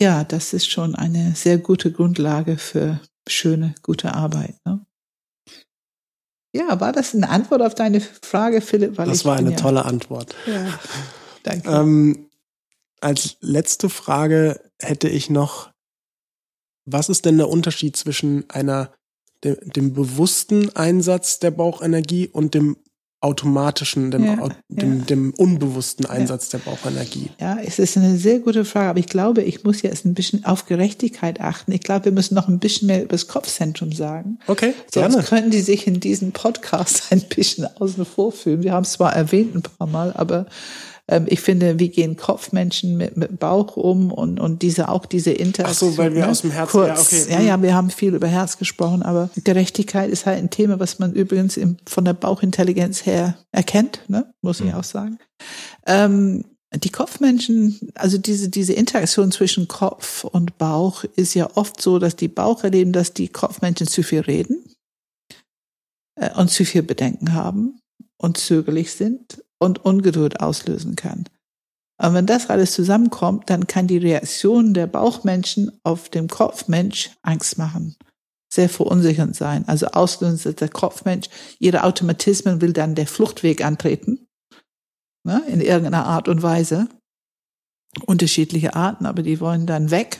Ja, 0.00 0.24
das 0.24 0.52
ist 0.52 0.68
schon 0.68 0.96
eine 0.96 1.34
sehr 1.36 1.58
gute 1.58 1.92
Grundlage 1.92 2.56
für 2.56 3.00
schöne, 3.28 3.74
gute 3.82 4.14
Arbeit. 4.14 4.56
Ne? 4.64 4.80
Ja, 6.52 6.80
war 6.80 6.92
das 6.92 7.14
eine 7.14 7.28
Antwort 7.30 7.62
auf 7.62 7.74
deine 7.74 8.00
Frage, 8.00 8.60
Philipp? 8.60 8.98
Weil 8.98 9.06
Das 9.06 9.24
war 9.24 9.36
eine 9.36 9.52
ja, 9.52 9.56
tolle 9.56 9.84
Antwort. 9.84 10.34
Ja, 10.46 10.78
danke. 11.42 11.70
Ähm, 11.70 12.28
als 13.00 13.36
letzte 13.40 13.88
Frage 13.88 14.60
hätte 14.78 15.08
ich 15.08 15.30
noch, 15.30 15.70
was 16.84 17.08
ist 17.08 17.24
denn 17.24 17.38
der 17.38 17.48
Unterschied 17.48 17.96
zwischen 17.96 18.48
einer, 18.50 18.92
dem, 19.44 19.56
dem 19.62 19.92
bewussten 19.94 20.74
Einsatz 20.76 21.38
der 21.38 21.52
Bauchenergie 21.52 22.28
und 22.28 22.54
dem 22.54 22.76
automatischen, 23.22 24.10
dem, 24.10 24.24
Ja, 24.24 24.48
dem, 24.68 24.98
ja. 24.98 25.04
dem 25.04 25.32
unbewussten 25.36 26.06
Einsatz 26.06 26.48
der 26.48 26.58
Bauchenergie? 26.58 27.30
Ja, 27.40 27.56
es 27.64 27.78
ist 27.78 27.96
eine 27.96 28.16
sehr 28.16 28.40
gute 28.40 28.64
Frage, 28.64 28.90
aber 28.90 28.98
ich 28.98 29.06
glaube, 29.06 29.42
ich 29.42 29.62
muss 29.64 29.82
jetzt 29.82 30.04
ein 30.04 30.14
bisschen 30.14 30.44
auf 30.44 30.66
Gerechtigkeit 30.66 31.40
achten. 31.40 31.70
Ich 31.72 31.80
glaube, 31.82 32.06
wir 32.06 32.12
müssen 32.12 32.34
noch 32.34 32.48
ein 32.48 32.58
bisschen 32.58 32.88
mehr 32.88 33.00
über 33.02 33.12
das 33.12 33.28
Kopfzentrum 33.28 33.92
sagen. 33.92 34.38
Okay, 34.48 34.74
Sonst 34.92 35.14
gerne. 35.14 35.26
können 35.26 35.50
die 35.50 35.60
sich 35.60 35.86
in 35.86 36.00
diesem 36.00 36.32
Podcast 36.32 37.04
ein 37.10 37.22
bisschen 37.22 37.66
außen 37.76 38.04
vor 38.04 38.32
fühlen. 38.32 38.62
Wir 38.64 38.72
haben 38.72 38.82
es 38.82 38.92
zwar 38.92 39.14
erwähnt 39.14 39.54
ein 39.54 39.62
paar 39.62 39.86
Mal, 39.86 40.12
aber 40.14 40.46
ich 41.26 41.40
finde, 41.40 41.78
wie 41.78 41.88
gehen 41.88 42.16
Kopfmenschen 42.16 42.96
mit, 42.96 43.16
mit 43.16 43.38
Bauch 43.38 43.76
um 43.76 44.12
und, 44.12 44.38
und 44.38 44.62
diese 44.62 44.88
auch 44.88 45.04
diese 45.04 45.32
Interaktion. 45.32 45.90
Ach 45.90 45.94
so, 45.96 45.98
weil 45.98 46.14
wir 46.14 46.22
ne? 46.22 46.30
aus 46.30 46.42
dem 46.42 46.52
Herzen- 46.52 46.70
Kurz, 46.70 47.10
ja, 47.10 47.18
okay. 47.22 47.32
ja, 47.32 47.40
ja, 47.40 47.62
wir 47.62 47.74
haben 47.74 47.90
viel 47.90 48.14
über 48.14 48.28
Herz 48.28 48.56
gesprochen, 48.56 49.02
aber 49.02 49.28
Gerechtigkeit 49.42 50.10
ist 50.10 50.26
halt 50.26 50.38
ein 50.38 50.50
Thema, 50.50 50.78
was 50.78 50.98
man 51.00 51.12
übrigens 51.12 51.56
im, 51.56 51.76
von 51.88 52.04
der 52.04 52.14
Bauchintelligenz 52.14 53.04
her 53.04 53.36
erkennt, 53.50 54.00
ne? 54.08 54.32
muss 54.42 54.60
ich 54.60 54.66
Mhm. 54.66 54.74
auch 54.74 54.84
sagen. 54.84 55.18
Ähm, 55.86 56.44
die 56.74 56.88
Kopfmenschen, 56.90 57.90
also 57.94 58.16
diese, 58.16 58.48
diese 58.48 58.72
Interaktion 58.72 59.30
zwischen 59.32 59.68
Kopf 59.68 60.24
und 60.24 60.56
Bauch 60.56 61.04
ist 61.16 61.34
ja 61.34 61.50
oft 61.56 61.82
so, 61.82 61.98
dass 61.98 62.16
die 62.16 62.28
Bauch 62.28 62.64
erleben, 62.64 62.92
dass 62.92 63.12
die 63.12 63.28
Kopfmenschen 63.28 63.86
zu 63.88 64.02
viel 64.02 64.20
reden 64.20 64.64
äh, 66.14 66.30
und 66.38 66.50
zu 66.50 66.64
viel 66.64 66.82
Bedenken 66.82 67.34
haben 67.34 67.78
und 68.16 68.38
zögerlich 68.38 68.92
sind 68.92 69.42
und 69.62 69.84
Ungeduld 69.84 70.40
auslösen 70.40 70.96
kann. 70.96 71.24
Und 72.02 72.14
wenn 72.14 72.26
das 72.26 72.50
alles 72.50 72.72
zusammenkommt, 72.72 73.48
dann 73.48 73.68
kann 73.68 73.86
die 73.86 73.98
Reaktion 73.98 74.74
der 74.74 74.88
Bauchmenschen 74.88 75.70
auf 75.84 76.08
den 76.08 76.26
Kopfmensch 76.26 77.10
Angst 77.22 77.58
machen, 77.58 77.96
sehr 78.52 78.68
verunsichernd 78.68 79.36
sein. 79.36 79.66
Also 79.68 79.86
auslösen, 79.86 80.40
dass 80.42 80.56
der 80.56 80.68
Kopfmensch 80.68 81.28
ihre 81.60 81.84
Automatismen 81.84 82.60
will 82.60 82.72
dann 82.72 82.96
der 82.96 83.06
Fluchtweg 83.06 83.64
antreten, 83.64 84.26
ne, 85.24 85.42
in 85.46 85.60
irgendeiner 85.60 86.06
Art 86.06 86.28
und 86.28 86.42
Weise. 86.42 86.88
Unterschiedliche 88.06 88.74
Arten, 88.74 89.06
aber 89.06 89.22
die 89.22 89.38
wollen 89.38 89.66
dann 89.66 89.90
weg, 89.90 90.18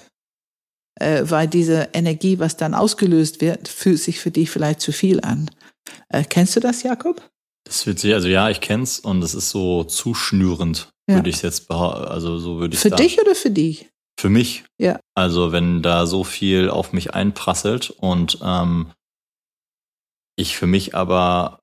äh, 1.01 1.23
weil 1.25 1.49
diese 1.49 1.89
Energie, 1.95 2.39
was 2.39 2.57
dann 2.57 2.75
ausgelöst 2.75 3.41
wird, 3.41 3.67
fühlt 3.67 3.99
sich 3.99 4.21
für 4.21 4.31
dich 4.31 4.51
vielleicht 4.51 4.81
zu 4.81 4.93
viel 4.93 5.21
an. 5.21 5.51
Äh, 6.11 6.23
kennst 6.25 6.55
du 6.55 6.61
das, 6.61 6.83
Jakob? 6.83 7.32
Wird 7.87 7.99
sich, 7.99 8.15
also 8.15 8.29
ja, 8.29 8.51
ich 8.51 8.61
kenn's 8.61 8.99
und 8.99 9.23
es 9.23 9.35
ist 9.35 9.51
so 9.51 9.85
zuschnürend, 9.85 10.91
Ja. 11.09 11.17
würde 11.17 11.31
ich 11.31 11.43
jetzt 11.43 11.69
behaupten. 11.69 12.05
Also 12.07 12.39
so 12.39 12.59
würde 12.61 12.75
ich 12.75 12.81
Für 12.81 12.91
dich 12.91 13.21
oder 13.21 13.35
für 13.35 13.51
dich? 13.51 13.89
Für 14.21 14.29
mich. 14.29 14.65
Ja. 14.79 15.01
Also 15.15 15.53
wenn 15.53 15.83
da 15.83 16.07
so 16.07 16.23
viel 16.25 16.69
auf 16.71 16.93
mich 16.93 17.15
einprasselt 17.15 17.91
und 17.91 18.39
ähm, 18.43 18.93
ich 20.37 20.57
für 20.57 20.67
mich 20.67 20.95
aber 20.95 21.61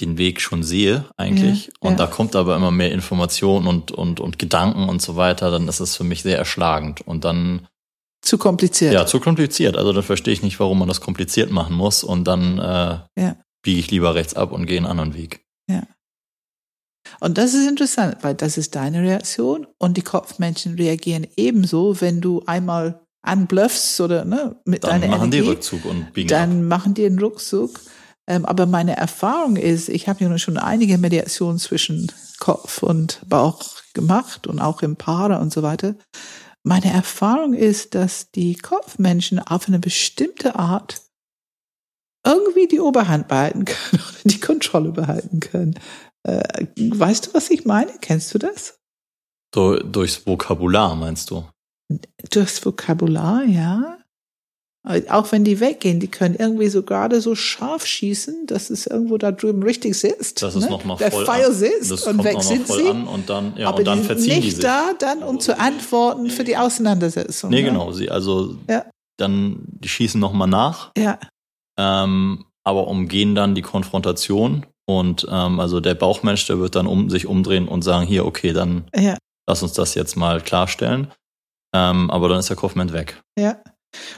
den 0.00 0.18
Weg 0.18 0.40
schon 0.40 0.62
sehe 0.62 1.04
eigentlich 1.16 1.66
Ja, 1.66 1.72
und 1.80 1.90
ja. 1.92 1.96
da 1.98 2.06
kommt 2.06 2.34
aber 2.34 2.56
immer 2.56 2.70
mehr 2.70 2.92
Information 2.92 3.66
und, 3.66 3.92
und, 3.92 4.20
und 4.20 4.38
Gedanken 4.38 4.88
und 4.88 5.02
so 5.02 5.16
weiter, 5.16 5.50
dann 5.50 5.68
ist 5.68 5.80
es 5.80 5.96
für 5.96 6.04
mich 6.04 6.22
sehr 6.22 6.38
erschlagend 6.38 7.02
und 7.02 7.24
dann 7.24 7.68
Zu 8.22 8.38
kompliziert. 8.38 8.94
ja 8.94 9.04
zu 9.06 9.20
kompliziert. 9.20 9.76
Also 9.76 9.92
dann 9.92 10.02
verstehe 10.02 10.32
ich 10.32 10.42
nicht, 10.42 10.58
warum 10.60 10.78
man 10.78 10.88
das 10.88 11.00
kompliziert 11.00 11.50
machen 11.50 11.76
muss 11.76 12.04
und 12.04 12.24
dann 12.24 12.58
äh, 12.58 12.98
Ja. 13.20 13.36
Biege 13.62 13.80
ich 13.80 13.90
lieber 13.90 14.14
rechts 14.14 14.34
ab 14.34 14.52
und 14.52 14.66
gehe 14.66 14.76
einen 14.76 14.86
anderen 14.86 15.14
Weg. 15.14 15.42
Und 17.20 17.38
das 17.38 17.54
ist 17.54 17.68
interessant, 17.68 18.18
weil 18.22 18.34
das 18.34 18.58
ist 18.58 18.74
deine 18.74 19.02
Reaktion 19.02 19.66
und 19.78 19.96
die 19.96 20.02
Kopfmenschen 20.02 20.74
reagieren 20.74 21.26
ebenso, 21.36 22.00
wenn 22.00 22.20
du 22.20 22.42
einmal 22.46 23.00
anbluffst 23.22 24.00
oder 24.00 24.24
ne, 24.24 24.56
mit 24.64 24.84
Dann 24.84 25.00
deiner 25.00 25.16
machen 25.16 25.30
die 25.30 25.38
Energie, 25.38 25.52
Rückzug 25.52 25.84
und 25.84 26.12
biegen 26.12 26.28
dann 26.28 26.62
ab. 26.62 26.68
machen 26.68 26.94
die 26.94 27.06
einen 27.06 27.18
Ruckzuck. 27.18 27.80
Ähm, 28.28 28.44
aber 28.44 28.66
meine 28.66 28.96
Erfahrung 28.96 29.56
ist, 29.56 29.88
ich 29.88 30.08
habe 30.08 30.24
ja 30.24 30.38
schon 30.38 30.56
einige 30.56 30.96
Mediationen 30.98 31.58
zwischen 31.58 32.10
Kopf 32.38 32.82
und 32.82 33.20
Bauch 33.28 33.62
gemacht 33.94 34.46
und 34.46 34.60
auch 34.60 34.82
im 34.82 34.96
Paare 34.96 35.38
und 35.38 35.52
so 35.52 35.62
weiter. 35.62 35.96
Meine 36.62 36.92
Erfahrung 36.92 37.54
ist, 37.54 37.96
dass 37.96 38.30
die 38.30 38.54
Kopfmenschen 38.54 39.40
auf 39.40 39.66
eine 39.66 39.80
bestimmte 39.80 40.54
Art 40.56 41.02
irgendwie 42.24 42.68
die 42.68 42.80
Oberhand 42.80 43.28
behalten 43.28 43.64
können 43.64 43.92
oder 44.08 44.20
die 44.24 44.40
Kontrolle 44.40 44.90
behalten 44.90 45.40
können. 45.40 45.74
Äh, 46.26 46.66
weißt 46.76 47.26
du, 47.28 47.34
was 47.34 47.50
ich 47.50 47.64
meine? 47.64 47.92
Kennst 48.00 48.32
du 48.34 48.38
das? 48.38 48.78
So, 49.54 49.76
durchs 49.78 50.26
Vokabular 50.26 50.94
meinst 50.94 51.30
du? 51.30 51.44
Durchs 52.30 52.64
Vokabular, 52.64 53.44
ja. 53.44 53.98
Auch 55.10 55.30
wenn 55.30 55.44
die 55.44 55.60
weggehen, 55.60 56.00
die 56.00 56.08
können 56.10 56.34
irgendwie 56.34 56.68
so 56.68 56.82
gerade 56.82 57.20
so 57.20 57.36
scharf 57.36 57.86
schießen, 57.86 58.46
dass 58.48 58.68
es 58.68 58.86
irgendwo 58.88 59.16
da 59.16 59.30
drüben 59.30 59.62
richtig 59.62 59.94
sitzt. 59.96 60.42
Das 60.42 60.56
ist 60.56 60.64
ne? 60.64 60.70
noch 60.70 60.84
mal 60.84 60.96
Der 60.96 61.12
voll 61.12 61.24
Pfeil 61.24 61.52
sitzt 61.52 61.88
Das 61.92 62.04
und 62.08 62.24
weg 62.24 62.42
sind 62.42 62.66
voll 62.66 62.82
sie. 62.82 62.88
an 62.90 63.06
und 63.06 63.30
dann, 63.30 63.56
ja, 63.56 63.68
aber 63.68 63.78
und 63.78 63.84
dann 63.86 63.98
die 64.00 64.06
sind 64.06 64.12
verziehen 64.16 64.34
die 64.40 64.46
nicht 64.46 64.56
sich. 64.56 64.64
da, 64.64 64.92
dann 64.98 65.22
um 65.22 65.38
zu 65.38 65.56
antworten 65.56 66.30
für 66.30 66.42
die 66.42 66.56
Auseinandersetzung. 66.56 67.50
Nee, 67.50 67.62
ne? 67.62 67.68
genau. 67.68 67.92
Sie, 67.92 68.10
also 68.10 68.56
Ja. 68.68 68.84
dann, 69.18 69.60
die 69.66 69.88
schießen 69.88 70.18
nochmal 70.20 70.48
nach, 70.48 70.90
Ja, 70.98 71.20
ähm, 71.78 72.44
aber 72.64 72.86
umgehen 72.86 73.34
dann 73.34 73.54
die 73.54 73.62
Konfrontation 73.62 74.66
und 74.86 75.26
ähm, 75.30 75.60
also 75.60 75.80
der 75.80 75.94
Bauchmensch, 75.94 76.46
der 76.46 76.58
wird 76.58 76.74
dann 76.74 76.86
um 76.86 77.10
sich 77.10 77.26
umdrehen 77.26 77.68
und 77.68 77.82
sagen, 77.82 78.06
hier, 78.06 78.26
okay, 78.26 78.52
dann 78.52 78.84
ja, 78.94 79.16
lass 79.46 79.62
uns 79.62 79.72
das 79.72 79.94
jetzt 79.94 80.16
mal 80.16 80.40
klarstellen. 80.40 81.08
Ähm, 81.74 82.10
aber 82.10 82.28
dann 82.28 82.40
ist 82.40 82.48
der 82.48 82.56
Kopfmensch 82.56 82.92
weg. 82.92 83.22
ja. 83.38 83.56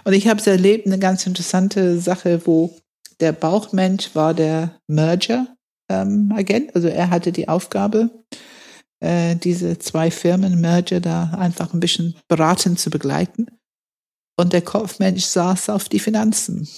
Und 0.04 0.12
ich 0.12 0.28
habe 0.28 0.38
es 0.38 0.46
erlebt, 0.46 0.86
eine 0.86 1.00
ganz 1.00 1.26
interessante 1.26 1.98
Sache, 1.98 2.46
wo 2.46 2.78
der 3.18 3.32
Bauchmensch 3.32 4.14
war 4.14 4.32
der 4.32 4.78
Merger-Agent. 4.86 6.74
also 6.76 6.86
er 6.86 7.10
hatte 7.10 7.32
die 7.32 7.48
Aufgabe, 7.48 8.10
äh, 9.00 9.34
diese 9.34 9.78
zwei 9.80 10.12
Firmen 10.12 10.60
Merger 10.60 11.00
da 11.00 11.32
einfach 11.36 11.74
ein 11.74 11.80
bisschen 11.80 12.14
beratend 12.28 12.78
zu 12.78 12.88
begleiten. 12.90 13.46
Und 14.36 14.52
der 14.52 14.62
Kopfmensch 14.62 15.24
saß 15.24 15.70
auf 15.70 15.88
die 15.88 15.98
Finanzen. 16.00 16.68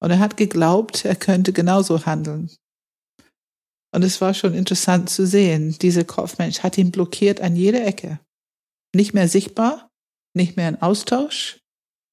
Und 0.00 0.10
er 0.10 0.18
hat 0.18 0.36
geglaubt, 0.36 1.04
er 1.04 1.16
könnte 1.16 1.52
genauso 1.52 2.04
handeln. 2.06 2.50
Und 3.94 4.02
es 4.02 4.20
war 4.20 4.34
schon 4.34 4.54
interessant 4.54 5.08
zu 5.08 5.26
sehen. 5.26 5.76
Dieser 5.80 6.04
Kopfmensch 6.04 6.60
hat 6.60 6.76
ihn 6.76 6.90
blockiert 6.90 7.40
an 7.40 7.56
jeder 7.56 7.86
Ecke. 7.86 8.20
Nicht 8.94 9.14
mehr 9.14 9.28
sichtbar, 9.28 9.90
nicht 10.34 10.56
mehr 10.56 10.68
in 10.68 10.82
Austausch. 10.82 11.60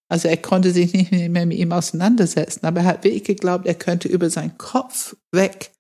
Also 0.09 0.27
er 0.27 0.38
konnte 0.38 0.71
sich 0.71 0.93
nicht 0.93 1.11
mehr 1.11 1.45
mit 1.45 1.57
ihm 1.57 1.71
auseinandersetzen, 1.71 2.65
aber 2.65 2.81
er 2.81 2.86
hat 2.86 3.03
wirklich 3.03 3.23
geglaubt, 3.23 3.65
er 3.65 3.75
könnte 3.75 4.07
über 4.07 4.29
seinen 4.29 4.57
Kopf 4.57 5.15
weg 5.31 5.71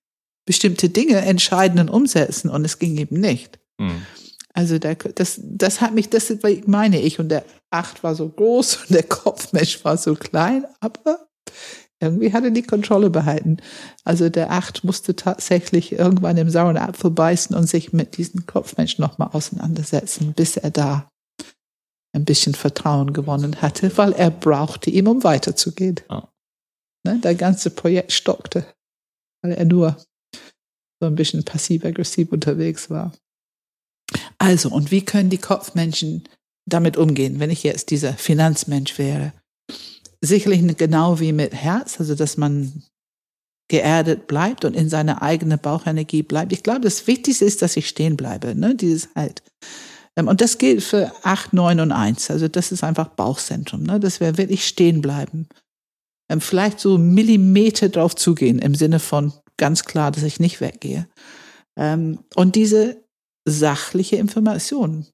bestimmte 0.45 0.89
Dinge 0.89 1.17
entscheiden 1.17 1.79
und 1.79 1.89
umsetzen 1.89 2.49
und 2.49 2.65
es 2.65 2.79
ging 2.79 2.97
eben 2.97 3.19
nicht. 3.19 3.59
Mhm. 3.79 4.05
Also 4.53 4.77
der, 4.77 4.95
das, 4.95 5.39
das 5.41 5.81
hat 5.81 5.93
mich, 5.93 6.09
das 6.09 6.33
meine 6.65 6.99
ich. 7.01 7.19
Und 7.19 7.29
der 7.29 7.45
Acht 7.71 8.03
war 8.03 8.13
so 8.13 8.29
groß 8.29 8.75
und 8.77 8.89
der 8.91 9.03
Kopfmensch 9.03 9.83
war 9.83 9.97
so 9.97 10.15
klein, 10.15 10.65
aber 10.79 11.27
irgendwie 12.03 12.33
hat 12.33 12.43
er 12.43 12.51
die 12.51 12.63
Kontrolle 12.63 13.09
behalten. 13.09 13.57
Also 14.03 14.29
der 14.29 14.51
Acht 14.51 14.83
musste 14.83 15.15
tatsächlich 15.15 15.93
irgendwann 15.93 16.37
im 16.37 16.49
sauren 16.49 16.77
Apfel 16.77 17.11
beißen 17.11 17.55
und 17.55 17.67
sich 17.67 17.93
mit 17.93 18.17
diesem 18.17 18.45
Kopfmensch 18.45 18.99
nochmal 18.99 19.29
auseinandersetzen, 19.31 20.33
bis 20.33 20.57
er 20.57 20.71
da 20.71 21.09
ein 22.15 22.25
bisschen 22.25 22.53
Vertrauen 22.53 23.13
gewonnen 23.13 23.61
hatte, 23.61 23.95
weil 23.97 24.13
er 24.13 24.29
brauchte 24.29 24.89
ihn, 24.89 25.07
um 25.07 25.23
weiterzugehen. 25.23 25.99
Oh. 26.09 26.21
Ne, 27.05 27.19
der 27.19 27.35
ganze 27.35 27.69
Projekt 27.69 28.13
stockte, 28.13 28.65
weil 29.41 29.53
er 29.53 29.65
nur 29.65 29.97
so 31.01 31.07
ein 31.07 31.15
bisschen 31.15 31.43
passiv-aggressiv 31.43 32.31
unterwegs 32.31 32.89
war. 32.89 33.11
Also, 34.37 34.69
und 34.69 34.91
wie 34.91 35.03
können 35.03 35.29
die 35.29 35.37
Kopfmenschen 35.37 36.23
damit 36.65 36.95
umgehen, 36.95 37.39
wenn 37.39 37.49
ich 37.49 37.63
jetzt 37.63 37.89
dieser 37.89 38.13
Finanzmensch 38.13 38.97
wäre? 38.97 39.33
Sicherlich 40.23 40.77
genau 40.77 41.19
wie 41.19 41.33
mit 41.33 41.53
Herz, 41.53 41.99
also 41.99 42.15
dass 42.15 42.37
man 42.37 42.83
geerdet 43.69 44.27
bleibt 44.27 44.65
und 44.65 44.75
in 44.75 44.89
seiner 44.89 45.21
eigenen 45.21 45.59
Bauchenergie 45.59 46.23
bleibt. 46.23 46.53
Ich 46.53 46.63
glaube, 46.63 46.81
das 46.81 47.07
Wichtigste 47.07 47.45
ist, 47.45 47.61
dass 47.61 47.75
ich 47.75 47.87
stehen 47.87 48.15
bleibe, 48.15 48.55
ne? 48.55 48.75
dieses 48.75 49.09
halt. 49.15 49.43
Ähm, 50.15 50.27
und 50.27 50.41
das 50.41 50.57
gilt 50.57 50.83
für 50.83 51.11
8, 51.23 51.53
9 51.53 51.79
und 51.79 51.91
1. 51.91 52.29
Also 52.29 52.47
das 52.47 52.71
ist 52.71 52.83
einfach 52.83 53.09
Bauchzentrum, 53.09 53.83
ne? 53.83 53.99
dass 53.99 54.19
wir 54.19 54.37
wirklich 54.37 54.67
stehen 54.67 55.01
bleiben. 55.01 55.47
Ähm, 56.29 56.41
vielleicht 56.41 56.79
so 56.79 56.97
Millimeter 56.97 57.89
drauf 57.89 58.15
zugehen 58.15 58.59
im 58.59 58.75
Sinne 58.75 58.99
von 58.99 59.33
ganz 59.57 59.85
klar, 59.85 60.11
dass 60.11 60.23
ich 60.23 60.39
nicht 60.39 60.61
weggehe. 60.61 61.07
Ähm, 61.77 62.19
und 62.35 62.55
diese 62.55 63.03
sachliche 63.45 64.17
Information. 64.17 65.07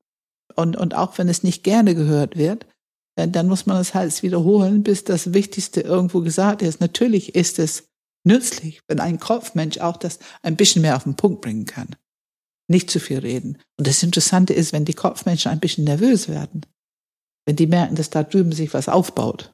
Und, 0.55 0.76
und 0.76 0.95
auch 0.95 1.18
wenn 1.18 1.30
es 1.30 1.43
nicht 1.43 1.64
gerne 1.64 1.95
gehört 1.95 2.38
wird, 2.38 2.66
dann, 3.28 3.47
muss 3.47 3.65
man 3.65 3.78
es 3.78 3.93
halt 3.93 4.22
wiederholen, 4.24 4.84
bis 4.84 5.03
das 5.03 5.34
Wichtigste 5.34 5.82
irgendwo 5.82 6.22
gesagt 6.22 6.61
ist. 6.61 6.82
Natürlich 6.82 7.36
ist 7.36 7.59
es 7.59 7.89
nützlich, 8.24 8.82
wenn 8.88 8.99
ein 8.99 9.20
Kopfmensch 9.20 9.80
auch 9.80 9.97
das 9.97 10.20
ein 10.41 10.55
bisschen 10.55 10.82
mehr 10.82 10.95
auf 10.95 11.03
den 11.03 11.15
Punkt 11.15 11.41
bringen 11.41 11.65
kann. 11.65 11.95
Nicht 12.67 12.89
zu 12.91 12.99
viel 12.99 13.20
reden. 13.20 13.57
Und 13.78 13.88
das 13.88 14.03
Interessante 14.03 14.53
ist, 14.53 14.74
wenn 14.74 14.86
die 14.86 14.93
Kopfmenschen 14.93 15.51
ein 15.51 15.59
bisschen 15.59 15.86
nervös 15.86 16.28
werden, 16.28 16.65
wenn 17.45 17.55
die 17.55 17.67
merken, 17.67 17.95
dass 17.95 18.11
da 18.11 18.24
drüben 18.24 18.51
sich 18.51 18.74
was 18.74 18.89
aufbaut, 18.89 19.53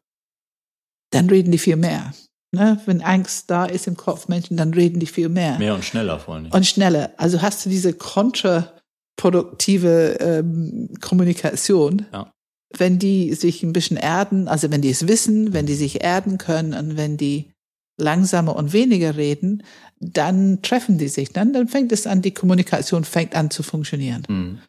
dann 1.11 1.29
reden 1.29 1.51
die 1.51 1.57
viel 1.57 1.77
mehr. 1.77 2.13
Ne? 2.51 2.81
Wenn 2.85 3.01
Angst 3.01 3.49
da 3.49 3.65
ist 3.65 3.87
im 3.87 3.95
Kopf 3.95 4.27
Menschen, 4.27 4.57
dann 4.57 4.73
reden 4.73 4.99
die 4.99 5.05
viel 5.05 5.29
mehr. 5.29 5.57
Mehr 5.57 5.75
und 5.75 5.85
schneller 5.85 6.19
vor 6.19 6.35
allem. 6.35 6.51
Und 6.51 6.65
schneller. 6.65 7.13
Also 7.17 7.41
hast 7.41 7.65
du 7.65 7.69
diese 7.69 7.93
kontraproduktive 7.93 10.17
ähm, 10.19 10.89
Kommunikation. 10.99 12.05
Ja. 12.11 12.33
Wenn 12.75 12.99
die 12.99 13.33
sich 13.33 13.63
ein 13.63 13.73
bisschen 13.73 13.97
erden, 13.97 14.47
also 14.47 14.71
wenn 14.71 14.81
die 14.81 14.89
es 14.89 15.07
wissen, 15.07 15.53
wenn 15.53 15.65
die 15.65 15.75
sich 15.75 16.03
erden 16.03 16.37
können 16.37 16.73
und 16.73 16.97
wenn 16.97 17.17
die 17.17 17.51
langsamer 17.97 18.55
und 18.55 18.73
weniger 18.73 19.15
reden, 19.15 19.63
dann 19.99 20.61
treffen 20.61 20.97
die 20.97 21.07
sich. 21.07 21.31
Dann, 21.31 21.53
dann 21.53 21.67
fängt 21.67 21.91
es 21.91 22.07
an, 22.07 22.21
die 22.21 22.33
Kommunikation 22.33 23.03
fängt 23.03 23.35
an 23.35 23.49
zu 23.49 23.63
funktionieren. 23.63 24.23
Mhm. 24.27 24.59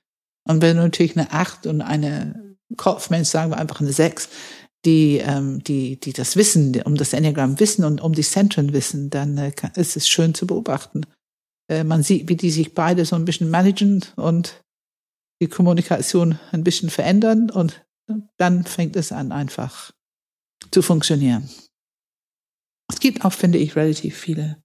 Und 0.49 0.63
wenn 0.63 0.77
du 0.77 0.83
natürlich 0.83 1.17
eine 1.17 1.33
Acht 1.33 1.67
und 1.67 1.81
eine 1.81 2.57
Kopfmensch, 2.77 3.29
sagen 3.29 3.51
wir 3.51 3.59
einfach 3.59 3.81
eine 3.81 3.93
Sechs, 3.93 4.29
die, 4.85 5.19
ähm, 5.19 5.63
die, 5.65 5.99
die 5.99 6.13
das 6.13 6.37
wissen, 6.37 6.81
um 6.83 6.95
das 6.95 7.13
Enneagramm 7.13 7.59
wissen 7.59 7.85
und 7.85 8.01
um 8.01 8.13
die 8.13 8.23
Zentren 8.23 8.73
wissen, 8.73 9.11
dann 9.11 9.37
äh, 9.37 9.51
kann, 9.51 9.73
ist 9.75 9.97
es 9.97 10.09
schön 10.09 10.35
zu 10.35 10.47
beobachten. 10.47 11.03
Äh, 11.69 11.83
man 11.83 12.05
sieht, 12.05 12.29
wie 12.29 12.37
die 12.37 12.51
sich 12.51 12.75
beide 12.75 13.05
so 13.05 13.17
ein 13.17 13.25
bisschen 13.25 13.51
managen 13.51 14.05
und 14.15 14.63
die 15.43 15.49
Kommunikation 15.49 16.39
ein 16.53 16.63
bisschen 16.63 16.89
verändern 16.89 17.51
und 17.51 17.85
dann 18.37 18.65
fängt 18.65 18.97
es 18.97 19.13
an, 19.13 19.33
einfach 19.33 19.93
zu 20.71 20.83
funktionieren. 20.83 21.49
Es 22.91 23.01
gibt 23.01 23.25
auch, 23.25 23.33
finde 23.33 23.59
ich, 23.59 23.77
relativ 23.77 24.17
viele 24.17 24.63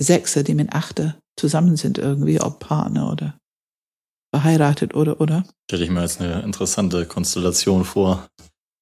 Sechse, 0.00 0.44
die 0.44 0.54
mit 0.54 0.72
Achte 0.72 1.20
zusammen 1.36 1.76
sind 1.76 1.98
irgendwie, 1.98 2.40
ob 2.40 2.60
Partner 2.60 3.10
oder 3.10 3.38
verheiratet 4.34 4.94
oder, 4.94 5.20
oder. 5.20 5.44
Stelle 5.70 5.84
ich 5.84 5.90
mir 5.90 6.02
jetzt 6.02 6.20
eine 6.20 6.42
interessante 6.42 7.06
Konstellation 7.06 7.84
vor. 7.84 8.28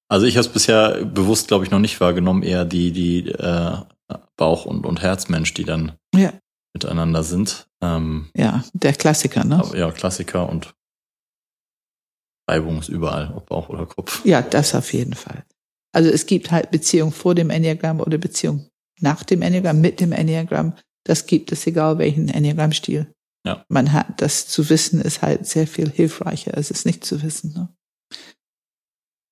Also 0.09 0.25
ich 0.25 0.37
habe 0.37 0.47
es 0.47 0.53
bisher 0.53 1.05
bewusst, 1.05 1.47
glaube 1.47 1.65
ich, 1.65 1.71
noch 1.71 1.79
nicht 1.79 1.99
wahrgenommen, 1.99 2.43
eher 2.43 2.65
die, 2.65 2.91
die 2.91 3.29
äh, 3.29 3.77
Bauch- 4.37 4.65
und, 4.65 4.85
und 4.85 5.01
Herzmensch, 5.01 5.53
die 5.53 5.65
dann 5.65 5.93
ja. 6.15 6.33
miteinander 6.73 7.23
sind. 7.23 7.67
Ähm, 7.81 8.29
ja, 8.35 8.63
der 8.73 8.93
Klassiker, 8.93 9.43
ne? 9.43 9.63
Ja, 9.73 9.91
Klassiker 9.91 10.47
und 10.49 10.73
Reibung 12.47 12.79
ist 12.79 12.89
überall, 12.89 13.33
ob 13.35 13.47
Bauch 13.47 13.69
oder 13.69 13.85
Kopf. 13.85 14.23
Ja, 14.25 14.41
das 14.41 14.73
auf 14.73 14.93
jeden 14.93 15.13
Fall. 15.13 15.43
Also 15.91 16.09
es 16.09 16.25
gibt 16.25 16.51
halt 16.51 16.71
Beziehung 16.71 17.11
vor 17.11 17.35
dem 17.35 17.49
Enneagramm 17.49 17.99
oder 17.99 18.17
Beziehung 18.17 18.69
nach 18.99 19.23
dem 19.23 19.41
Enneagramm, 19.41 19.81
mit 19.81 19.99
dem 19.99 20.11
Enneagramm. 20.11 20.73
Das 21.03 21.25
gibt 21.25 21.51
es, 21.51 21.65
egal 21.67 21.97
welchen 21.97 22.29
Enneagrammstil. 22.29 23.11
Ja. 23.45 23.65
Man 23.69 23.93
hat, 23.93 24.21
das 24.21 24.47
zu 24.47 24.69
wissen 24.69 25.01
ist 25.01 25.21
halt 25.21 25.47
sehr 25.47 25.67
viel 25.67 25.89
hilfreicher, 25.89 26.55
als 26.55 26.71
es 26.71 26.85
nicht 26.85 27.05
zu 27.05 27.21
wissen. 27.23 27.53
Ne? 27.53 27.69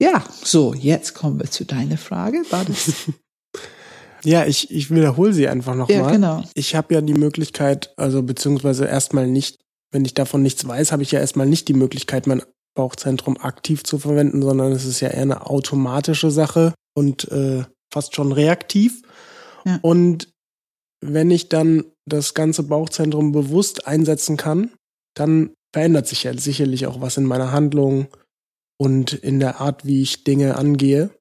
Ja, 0.02 0.26
so, 0.44 0.74
jetzt 0.74 1.14
kommen 1.14 1.40
wir 1.40 1.50
zu 1.50 1.66
deiner 1.66 1.98
Frage. 1.98 2.44
War 2.50 2.66
das? 2.66 2.94
ja, 4.24 4.46
ich, 4.46 4.72
ich 4.72 4.92
wiederhole 4.92 5.34
sie 5.34 5.48
einfach 5.48 5.76
nochmal. 5.76 5.98
Ja, 5.98 6.12
genau. 6.12 6.44
Ich 6.54 6.76
habe 6.76 6.94
ja 6.94 7.02
die 7.02 7.14
Möglichkeit, 7.14 7.94
also 7.98 8.24
beziehungsweise 8.24 8.86
erstmal 8.86 9.28
nicht, 9.28 9.60
wenn 9.92 10.06
ich 10.06 10.14
davon 10.14 10.42
nichts 10.42 10.68
weiß, 10.68 10.92
habe 10.92 11.04
ich 11.04 11.12
ja 11.12 11.20
erstmal 11.20 11.48
nicht 11.48 11.68
die 11.68 11.74
Möglichkeit, 11.74 12.28
mein 12.28 12.42
Bauchzentrum 12.76 13.38
aktiv 13.38 13.84
zu 13.84 13.98
verwenden, 13.98 14.42
sondern 14.42 14.72
es 14.72 14.86
ist 14.86 15.00
ja 15.00 15.10
eher 15.10 15.22
eine 15.22 15.48
automatische 15.48 16.30
Sache 16.32 16.74
und 16.94 17.32
äh, 17.32 17.64
fast 17.92 18.16
schon 18.16 18.32
reaktiv. 18.32 19.02
Ja. 19.66 19.80
Und 19.82 20.30
wenn 21.02 21.32
ich 21.32 21.50
dann 21.50 21.86
das 22.06 22.34
ganze 22.34 22.64
Bauchzentrum 22.64 23.32
bewusst 23.32 23.88
einsetzen 23.88 24.38
kann, 24.38 24.72
dann 25.16 25.52
verändert 25.74 26.08
sich 26.08 26.24
ja 26.24 26.38
sicherlich 26.38 26.88
auch 26.88 27.02
was 27.02 27.18
in 27.18 27.26
meiner 27.26 27.52
Handlung, 27.52 28.08
und 28.78 29.14
in 29.14 29.40
der 29.40 29.60
Art, 29.62 29.86
wie 29.86 30.02
ich 30.02 30.24
Dinge 30.24 30.56
angehe. 30.56 31.12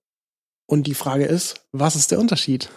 Und 0.67 0.87
die 0.87 0.95
Frage 0.95 1.25
ist, 1.25 1.67
was 1.73 1.97
ist 1.97 2.11
der 2.11 2.19
Unterschied 2.19 2.71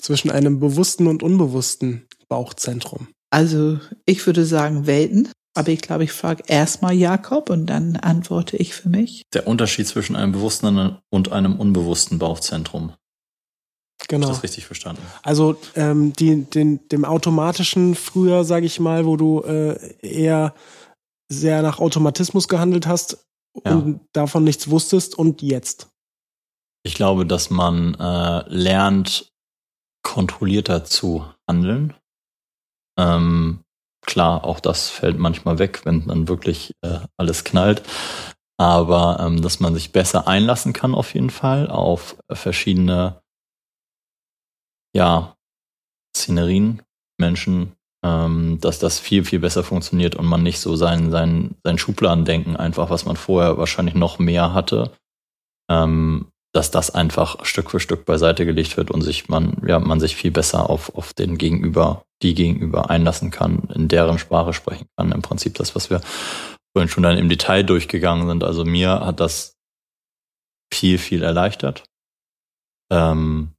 zwischen 0.00 0.30
einem 0.30 0.60
bewussten 0.60 1.06
und 1.06 1.22
unbewussten 1.22 2.06
Bauchzentrum? 2.28 3.08
Also 3.30 3.80
ich 4.04 4.24
würde 4.26 4.44
sagen 4.44 4.86
Welten, 4.86 5.30
aber 5.56 5.68
ich 5.68 5.80
glaube, 5.80 6.04
ich 6.04 6.12
frage 6.12 6.44
erstmal 6.46 6.94
Jakob 6.94 7.50
und 7.50 7.66
dann 7.66 7.96
antworte 7.96 8.56
ich 8.56 8.74
für 8.74 8.88
mich. 8.88 9.22
Der 9.32 9.46
Unterschied 9.46 9.86
zwischen 9.86 10.16
einem 10.16 10.32
bewussten 10.32 10.96
und 11.10 11.32
einem 11.32 11.56
unbewussten 11.56 12.18
Bauchzentrum. 12.18 12.92
Genau. 14.08 14.26
Habe 14.26 14.32
ich 14.32 14.36
das 14.36 14.44
richtig 14.44 14.66
verstanden? 14.66 15.02
Also 15.22 15.56
ähm, 15.74 16.12
die, 16.12 16.44
den, 16.44 16.86
dem 16.88 17.04
automatischen 17.04 17.94
früher, 17.94 18.44
sage 18.44 18.66
ich 18.66 18.78
mal, 18.78 19.06
wo 19.06 19.16
du 19.16 19.42
äh, 19.42 19.96
eher 20.00 20.54
sehr 21.28 21.62
nach 21.62 21.78
Automatismus 21.80 22.46
gehandelt 22.46 22.86
hast, 22.86 23.26
ja. 23.64 23.72
und 23.72 24.00
davon 24.12 24.44
nichts 24.44 24.68
wusstest 24.68 25.16
und 25.18 25.42
jetzt? 25.42 25.88
Ich 26.82 26.94
glaube, 26.94 27.26
dass 27.26 27.50
man 27.50 27.94
äh, 27.94 28.44
lernt, 28.48 29.32
kontrollierter 30.02 30.84
zu 30.84 31.26
handeln. 31.48 31.94
Ähm, 32.98 33.64
klar, 34.06 34.44
auch 34.44 34.60
das 34.60 34.88
fällt 34.88 35.18
manchmal 35.18 35.58
weg, 35.58 35.82
wenn 35.84 36.06
dann 36.06 36.28
wirklich 36.28 36.74
äh, 36.82 37.00
alles 37.16 37.44
knallt. 37.44 37.82
Aber 38.58 39.18
ähm, 39.20 39.42
dass 39.42 39.60
man 39.60 39.74
sich 39.74 39.92
besser 39.92 40.26
einlassen 40.26 40.72
kann 40.72 40.94
auf 40.94 41.12
jeden 41.12 41.30
Fall 41.30 41.68
auf 41.68 42.16
verschiedene 42.32 43.20
ja, 44.94 45.36
Szenerien, 46.16 46.82
Menschen, 47.18 47.76
ähm, 48.02 48.58
dass 48.60 48.78
das 48.78 48.98
viel, 48.98 49.24
viel 49.24 49.40
besser 49.40 49.62
funktioniert 49.62 50.14
und 50.14 50.24
man 50.24 50.42
nicht 50.42 50.60
so 50.60 50.74
sein, 50.74 51.10
sein, 51.10 51.54
sein 51.64 51.76
Schubladendenken 51.76 52.56
einfach, 52.56 52.88
was 52.88 53.04
man 53.04 53.16
vorher 53.16 53.58
wahrscheinlich 53.58 53.94
noch 53.94 54.18
mehr 54.18 54.54
hatte, 54.54 54.92
ähm, 55.70 56.32
dass 56.56 56.70
das 56.72 56.90
einfach 56.90 57.44
Stück 57.44 57.70
für 57.70 57.78
Stück 57.80 58.04
beiseite 58.06 58.46
gelegt 58.46 58.76
wird 58.76 58.90
und 58.90 59.02
sich 59.02 59.28
man, 59.28 59.62
ja, 59.66 59.78
man 59.78 60.00
sich 60.00 60.16
viel 60.16 60.32
besser 60.32 60.68
auf, 60.68 60.94
auf 60.96 61.14
den 61.14 61.38
Gegenüber, 61.38 62.04
die 62.22 62.34
Gegenüber 62.34 62.90
einlassen 62.90 63.30
kann, 63.30 63.68
in 63.74 63.88
deren 63.88 64.18
Sprache 64.18 64.52
sprechen 64.52 64.88
kann. 64.96 65.12
Im 65.12 65.22
Prinzip 65.22 65.54
das, 65.54 65.76
was 65.76 65.90
wir 65.90 66.00
vorhin 66.72 66.88
schon 66.88 67.04
dann 67.04 67.18
im 67.18 67.28
Detail 67.28 67.62
durchgegangen 67.62 68.26
sind. 68.26 68.42
Also 68.42 68.64
mir 68.64 69.00
hat 69.00 69.20
das 69.20 69.56
viel, 70.72 70.98
viel 70.98 71.22
erleichtert. 71.22 71.84
Ähm, 72.90 73.52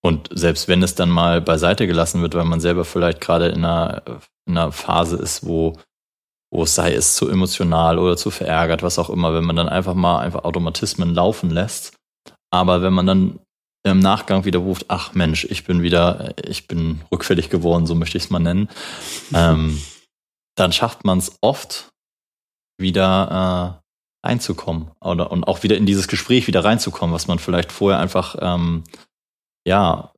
Und 0.00 0.30
selbst 0.32 0.68
wenn 0.68 0.82
es 0.82 0.94
dann 0.94 1.10
mal 1.10 1.40
beiseite 1.40 1.86
gelassen 1.86 2.22
wird, 2.22 2.34
weil 2.34 2.44
man 2.44 2.60
selber 2.60 2.84
vielleicht 2.84 3.20
gerade 3.20 3.48
in 3.48 3.64
einer, 3.64 4.02
in 4.46 4.56
einer 4.56 4.70
Phase 4.72 5.16
ist, 5.16 5.44
wo, 5.44 5.76
es 6.50 6.74
sei 6.74 6.94
es 6.94 7.14
zu 7.14 7.28
emotional 7.28 7.98
oder 7.98 8.16
zu 8.16 8.30
verärgert, 8.30 8.82
was 8.82 8.98
auch 8.98 9.10
immer, 9.10 9.34
wenn 9.34 9.44
man 9.44 9.56
dann 9.56 9.68
einfach 9.68 9.94
mal 9.94 10.20
einfach 10.20 10.44
Automatismen 10.44 11.14
laufen 11.14 11.50
lässt. 11.50 11.96
Aber 12.50 12.82
wenn 12.82 12.92
man 12.92 13.06
dann 13.06 13.40
im 13.84 14.00
Nachgang 14.00 14.44
wieder 14.44 14.58
ruft, 14.58 14.86
ach 14.88 15.14
Mensch, 15.14 15.44
ich 15.44 15.64
bin 15.64 15.82
wieder, 15.82 16.34
ich 16.42 16.66
bin 16.66 17.02
rückfällig 17.12 17.50
geworden, 17.50 17.86
so 17.86 17.94
möchte 17.94 18.18
ich 18.18 18.24
es 18.24 18.30
mal 18.30 18.38
nennen, 18.38 18.68
ähm, 19.32 19.80
dann 20.56 20.72
schafft 20.72 21.04
man 21.04 21.18
es 21.18 21.38
oft 21.40 21.88
wieder 22.78 23.80
äh, 24.24 24.26
reinzukommen 24.26 24.90
oder 25.00 25.30
und 25.30 25.44
auch 25.44 25.62
wieder 25.62 25.76
in 25.76 25.86
dieses 25.86 26.08
Gespräch 26.08 26.46
wieder 26.46 26.64
reinzukommen, 26.64 27.14
was 27.14 27.28
man 27.28 27.38
vielleicht 27.38 27.72
vorher 27.72 28.00
einfach 28.00 28.36
ähm, 28.40 28.84
ja 29.66 30.12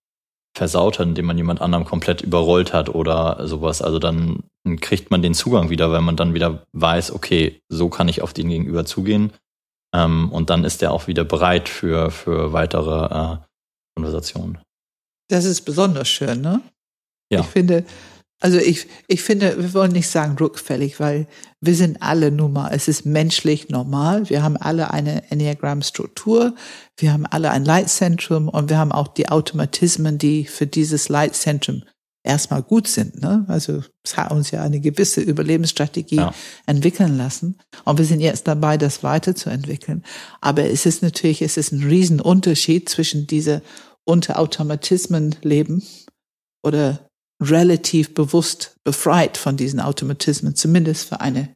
versaut 0.57 0.99
hat, 0.99 1.07
indem 1.07 1.27
man 1.27 1.37
jemand 1.37 1.61
anderem 1.61 1.85
komplett 1.85 2.23
überrollt 2.23 2.73
hat 2.73 2.89
oder 2.89 3.47
sowas. 3.47 3.83
Also 3.83 3.99
dann 3.99 4.43
kriegt 4.81 5.11
man 5.11 5.23
den 5.23 5.35
Zugang 5.35 5.71
wieder, 5.71 5.91
weil 5.93 6.01
man 6.01 6.17
dann 6.17 6.35
wieder 6.35 6.67
weiß, 6.73 7.13
okay, 7.13 7.61
so 7.69 7.89
kann 7.89 8.09
ich 8.09 8.23
auf 8.23 8.33
den 8.33 8.49
Gegenüber 8.49 8.85
zugehen. 8.85 9.33
Ähm, 9.95 10.31
und 10.31 10.51
dann 10.51 10.65
ist 10.65 10.83
er 10.83 10.93
auch 10.93 11.07
wieder 11.07 11.25
bereit 11.25 11.69
für, 11.69 12.11
für 12.11 12.53
weitere 12.53 13.35
äh, 13.35 13.37
Konversationen. 13.95 14.59
Das 15.29 15.45
ist 15.45 15.63
besonders 15.63 16.09
schön, 16.09 16.41
ne? 16.41 16.61
Ja. 17.33 17.41
Ich 17.41 17.47
finde, 17.47 17.85
also 18.41 18.57
ich, 18.57 18.87
ich 19.07 19.23
finde, 19.23 19.59
wir 19.59 19.75
wollen 19.75 19.93
nicht 19.93 20.09
sagen 20.09 20.37
rückfällig, 20.39 20.99
weil 20.99 21.27
wir 21.61 21.75
sind 21.75 22.01
alle 22.01 22.31
nun 22.31 22.55
mal, 22.55 22.73
es 22.73 22.89
ist 22.89 23.05
menschlich 23.05 23.69
normal. 23.69 24.31
Wir 24.31 24.43
haben 24.43 24.57
alle 24.57 24.91
eine 24.91 25.31
Enneagram-Struktur. 25.31 26.55
Wir 26.97 27.13
haben 27.13 27.27
alle 27.27 27.51
ein 27.51 27.67
Leitzentrum 27.67 28.49
und 28.49 28.71
wir 28.71 28.79
haben 28.79 28.93
auch 28.93 29.09
die 29.09 29.29
Automatismen, 29.29 30.17
die 30.17 30.47
für 30.47 30.67
dieses 30.67 31.11
Leitzentrum 31.11 31.83
erstmal 32.23 32.63
gut 32.63 32.89
sind. 32.89 33.21
Ne? 33.21 33.45
Also 33.47 33.83
es 34.03 34.17
hat 34.17 34.31
uns 34.31 34.51
ja 34.51 34.63
eine 34.63 34.81
gewisse 34.81 35.21
Überlebensstrategie 35.21 36.17
ja. 36.17 36.35
entwickeln 36.65 37.19
lassen. 37.19 37.59
Und 37.85 37.99
wir 37.99 38.07
sind 38.07 38.21
jetzt 38.21 38.49
dabei, 38.49 38.79
das 38.79 39.03
weiterzuentwickeln. 39.03 40.03
Aber 40.41 40.65
es 40.65 40.87
ist 40.87 41.03
natürlich, 41.03 41.43
es 41.43 41.59
ist 41.59 41.73
ein 41.73 41.83
Riesenunterschied 41.83 42.89
zwischen 42.89 43.27
diese 43.27 43.61
unter 44.05 44.39
Automatismen 44.39 45.37
leben 45.43 45.83
oder 46.63 47.10
relativ 47.41 48.15
bewusst 48.15 48.77
befreit 48.85 49.37
von 49.37 49.57
diesen 49.57 49.81
Automatismen, 49.81 50.55
zumindest 50.55 51.09
für 51.09 51.21
eine 51.21 51.55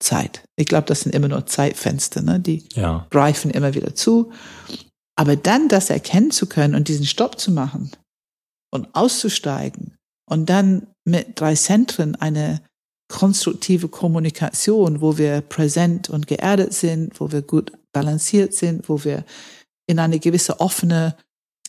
Zeit. 0.00 0.44
Ich 0.56 0.66
glaube, 0.66 0.86
das 0.86 1.00
sind 1.00 1.14
immer 1.14 1.28
nur 1.28 1.46
Zeitfenster, 1.46 2.22
ne? 2.22 2.40
die 2.40 2.64
ja. 2.74 3.06
greifen 3.10 3.50
immer 3.50 3.74
wieder 3.74 3.94
zu. 3.94 4.32
Aber 5.16 5.36
dann 5.36 5.68
das 5.68 5.90
erkennen 5.90 6.30
zu 6.30 6.46
können 6.46 6.74
und 6.74 6.88
diesen 6.88 7.06
Stopp 7.06 7.38
zu 7.38 7.52
machen 7.52 7.90
und 8.72 8.94
auszusteigen 8.94 9.96
und 10.28 10.50
dann 10.50 10.88
mit 11.04 11.40
drei 11.40 11.54
Zentren 11.54 12.16
eine 12.16 12.60
konstruktive 13.08 13.88
Kommunikation, 13.88 15.00
wo 15.00 15.18
wir 15.18 15.40
präsent 15.40 16.10
und 16.10 16.26
geerdet 16.26 16.72
sind, 16.72 17.20
wo 17.20 17.30
wir 17.30 17.42
gut 17.42 17.72
balanciert 17.92 18.54
sind, 18.54 18.88
wo 18.88 19.04
wir 19.04 19.24
in 19.86 19.98
eine 19.98 20.18
gewisse 20.18 20.60
offene 20.60 21.16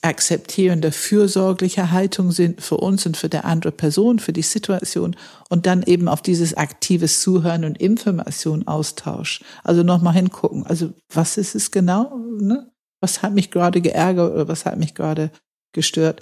akzeptierende, 0.06 0.92
fürsorgliche 0.92 1.92
Haltung 1.92 2.32
sind 2.32 2.62
für 2.62 2.78
uns 2.78 3.06
und 3.06 3.18
für 3.18 3.30
der 3.30 3.46
andere 3.46 3.72
Person, 3.72 4.20
für 4.20 4.34
die 4.34 4.42
Situation 4.42 5.16
und 5.50 5.66
dann 5.66 5.84
eben 5.84 6.08
auf 6.08 6.22
dieses 6.22 6.56
aktives 6.56 7.22
Zuhören 7.22 7.66
und 7.66 7.78
Informationaustausch. 7.80 9.44
Also 9.64 9.84
nochmal 9.84 10.14
hingucken. 10.14 10.66
Also 10.66 10.94
was 11.14 11.38
ist 11.38 11.56
es 11.56 11.72
genau? 11.72 12.18
Ne? 12.40 12.72
Was 13.02 13.22
hat 13.22 13.34
mich 13.34 13.52
gerade 13.52 13.82
geärgert 13.82 14.34
oder 14.34 14.48
was 14.48 14.66
hat 14.66 14.78
mich 14.78 14.94
gerade 14.94 15.32
gestört? 15.74 16.22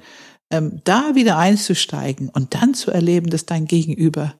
Ähm, 0.51 0.81
da 0.83 1.15
wieder 1.15 1.37
einzusteigen 1.37 2.29
und 2.29 2.55
dann 2.55 2.73
zu 2.73 2.91
erleben, 2.91 3.29
dass 3.29 3.45
dein 3.45 3.65
Gegenüber 3.65 4.35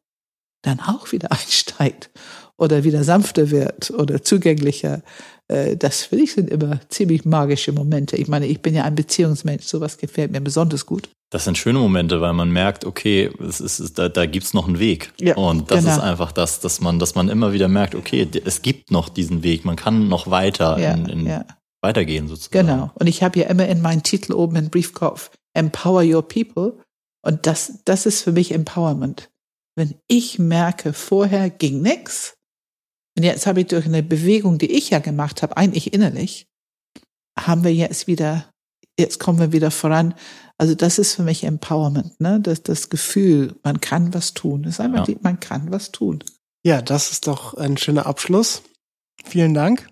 dann 0.61 0.79
auch 0.79 1.11
wieder 1.11 1.31
einsteigt 1.31 2.09
oder 2.57 2.83
wieder 2.83 3.03
sanfter 3.03 3.51
wird 3.51 3.91
oder 3.91 4.23
zugänglicher 4.23 5.01
das 5.47 6.03
finde 6.03 6.23
ich 6.23 6.33
sind 6.33 6.49
immer 6.49 6.79
ziemlich 6.89 7.25
magische 7.25 7.73
Momente. 7.73 8.15
Ich 8.15 8.27
meine, 8.27 8.47
ich 8.47 8.61
bin 8.61 8.73
ja 8.73 8.83
ein 8.85 8.95
Beziehungsmensch, 8.95 9.65
sowas 9.65 9.97
gefällt 9.97 10.31
mir 10.31 10.41
besonders 10.41 10.85
gut. 10.85 11.09
Das 11.33 11.45
sind 11.45 11.57
schöne 11.57 11.79
Momente, 11.79 12.21
weil 12.21 12.33
man 12.33 12.51
merkt, 12.51 12.85
okay, 12.85 13.31
es 13.39 13.59
ist, 13.59 13.97
da, 13.97 14.07
da 14.07 14.27
gibt 14.27 14.45
es 14.45 14.53
noch 14.53 14.67
einen 14.67 14.77
Weg. 14.77 15.11
Ja, 15.19 15.35
und 15.35 15.71
das 15.71 15.79
genau. 15.79 15.95
ist 15.95 15.99
einfach 15.99 16.31
das, 16.31 16.59
dass 16.59 16.79
man, 16.79 16.99
dass 16.99 17.15
man 17.15 17.27
immer 17.27 17.53
wieder 17.53 17.67
merkt, 17.67 17.95
okay, 17.95 18.27
es 18.45 18.61
gibt 18.61 18.91
noch 18.91 19.09
diesen 19.09 19.41
Weg, 19.41 19.65
man 19.65 19.75
kann 19.75 20.07
noch 20.07 20.29
weiter 20.29 20.77
Ja, 20.77 20.93
in, 20.93 21.05
in 21.07 21.25
ja. 21.25 21.45
weitergehen 21.81 22.27
sozusagen. 22.27 22.67
Genau. 22.67 22.91
Und 22.93 23.07
ich 23.07 23.23
habe 23.23 23.39
ja 23.39 23.47
immer 23.47 23.67
in 23.67 23.81
meinen 23.81 24.03
Titel 24.03 24.33
oben 24.33 24.57
im 24.57 24.69
Briefkopf 24.69 25.31
Empower 25.55 26.03
Your 26.03 26.27
People. 26.27 26.77
Und 27.25 27.47
das, 27.47 27.79
das 27.85 28.05
ist 28.05 28.21
für 28.21 28.31
mich 28.31 28.51
Empowerment. 28.51 29.31
Wenn 29.75 29.95
ich 30.07 30.37
merke, 30.37 30.93
vorher 30.93 31.49
ging 31.49 31.81
nix, 31.81 32.32
und 33.17 33.23
jetzt 33.23 33.45
habe 33.45 33.61
ich 33.61 33.67
durch 33.67 33.85
eine 33.85 34.03
Bewegung, 34.03 34.57
die 34.57 34.71
ich 34.71 34.89
ja 34.89 34.99
gemacht 34.99 35.41
habe, 35.41 35.57
eigentlich 35.57 35.93
innerlich, 35.93 36.47
haben 37.39 37.63
wir 37.63 37.73
jetzt 37.73 38.07
wieder, 38.07 38.45
jetzt 38.99 39.19
kommen 39.19 39.39
wir 39.39 39.51
wieder 39.51 39.71
voran. 39.71 40.13
Also 40.57 40.75
das 40.75 40.99
ist 40.99 41.15
für 41.15 41.23
mich 41.23 41.43
Empowerment, 41.43 42.19
ne? 42.19 42.39
Das, 42.39 42.63
das 42.63 42.89
Gefühl, 42.89 43.55
man 43.63 43.81
kann 43.81 44.13
was 44.13 44.33
tun. 44.33 44.63
Das 44.63 44.73
ist 44.75 44.79
einfach, 44.79 44.99
Ja. 45.07 45.13
die, 45.13 45.17
man 45.21 45.39
kann 45.39 45.71
was 45.71 45.91
tun. 45.91 46.23
Ja, 46.65 46.81
das 46.81 47.11
ist 47.11 47.27
doch 47.27 47.55
ein 47.55 47.77
schöner 47.77 48.05
Abschluss. 48.05 48.63
Vielen 49.25 49.53
Dank. 49.53 49.89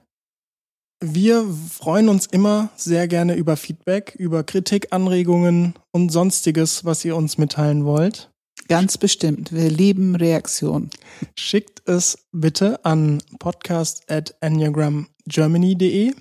Wir 1.04 1.44
freuen 1.70 2.10
uns 2.10 2.28
immer 2.28 2.70
sehr 2.76 3.08
gerne 3.08 3.36
über 3.36 3.58
Feedback, 3.58 4.16
über 4.18 4.44
Kritik, 4.44 4.88
Anregungen 4.92 5.74
und 5.92 6.12
sonstiges, 6.12 6.86
was 6.86 7.04
ihr 7.04 7.16
uns 7.16 7.38
mitteilen 7.40 7.86
wollt. 7.86 8.31
Ganz 8.72 8.98
bestimmt. 8.98 9.52
Wir 9.52 9.70
lieben 9.70 10.16
Reaktionen. 10.16 10.90
Schickt 11.36 11.86
es 11.90 12.18
bitte 12.32 12.86
an 12.86 13.22
podcast@enneagramgermany.de. 13.38 16.14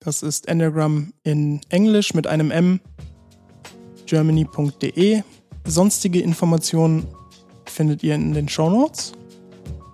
Das 0.00 0.22
ist 0.22 0.48
Enneagram 0.48 1.12
in 1.22 1.60
Englisch 1.68 2.14
mit 2.14 2.26
einem 2.26 2.50
M. 2.50 2.80
Germany.de. 4.06 5.22
Sonstige 5.66 6.22
Informationen 6.22 7.06
findet 7.66 8.02
ihr 8.02 8.14
in 8.14 8.32
den 8.32 8.48
Shownotes. 8.48 9.12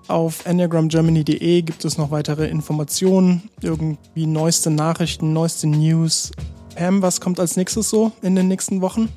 Auf 0.06 0.46
enneagramgermany.de 0.46 1.62
gibt 1.62 1.84
es 1.84 1.98
noch 1.98 2.12
weitere 2.12 2.46
Informationen, 2.46 3.50
irgendwie 3.60 4.26
neueste 4.26 4.70
Nachrichten, 4.70 5.32
neueste 5.32 5.66
News. 5.66 6.30
Pam, 6.76 7.02
was 7.02 7.20
kommt 7.20 7.40
als 7.40 7.56
nächstes 7.56 7.90
so 7.90 8.12
in 8.22 8.36
den 8.36 8.46
nächsten 8.46 8.82
Wochen? 8.82 9.08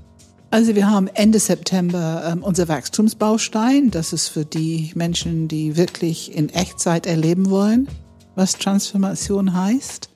Also 0.49 0.75
wir 0.75 0.89
haben 0.89 1.07
Ende 1.13 1.39
September 1.39 2.23
ähm, 2.31 2.41
unser 2.41 2.69
Wachstumsbaustein. 2.69 3.91
Das 3.91 4.13
ist 4.13 4.29
für 4.29 4.45
die 4.45 4.91
Menschen, 4.95 5.47
die 5.47 5.75
wirklich 5.75 6.33
in 6.33 6.49
Echtzeit 6.49 7.05
erleben 7.05 7.49
wollen, 7.49 7.87
was 8.35 8.53
Transformation 8.53 9.53
heißt. 9.53 10.09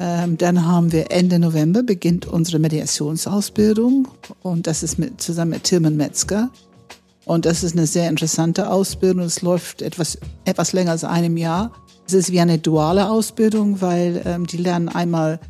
Ähm, 0.00 0.36
dann 0.36 0.66
haben 0.66 0.92
wir 0.92 1.10
Ende 1.10 1.38
November 1.38 1.82
beginnt 1.82 2.26
unsere 2.26 2.58
Mediationsausbildung 2.58 4.06
und 4.42 4.66
das 4.66 4.82
ist 4.82 4.98
mit, 4.98 5.20
zusammen 5.20 5.52
mit 5.52 5.64
Tilman 5.64 5.96
Metzger. 5.96 6.50
Und 7.24 7.46
das 7.46 7.62
ist 7.62 7.72
eine 7.72 7.86
sehr 7.86 8.08
interessante 8.08 8.70
Ausbildung. 8.70 9.24
Es 9.24 9.42
läuft 9.42 9.82
etwas, 9.82 10.18
etwas 10.44 10.72
länger 10.72 10.92
als 10.92 11.04
einem 11.04 11.36
Jahr. 11.36 11.72
Es 12.06 12.14
ist 12.14 12.32
wie 12.32 12.40
eine 12.40 12.58
duale 12.58 13.10
Ausbildung, 13.10 13.80
weil 13.80 14.22
ähm, 14.24 14.46
die 14.46 14.56
lernen 14.58 14.88
einmal 14.88 15.40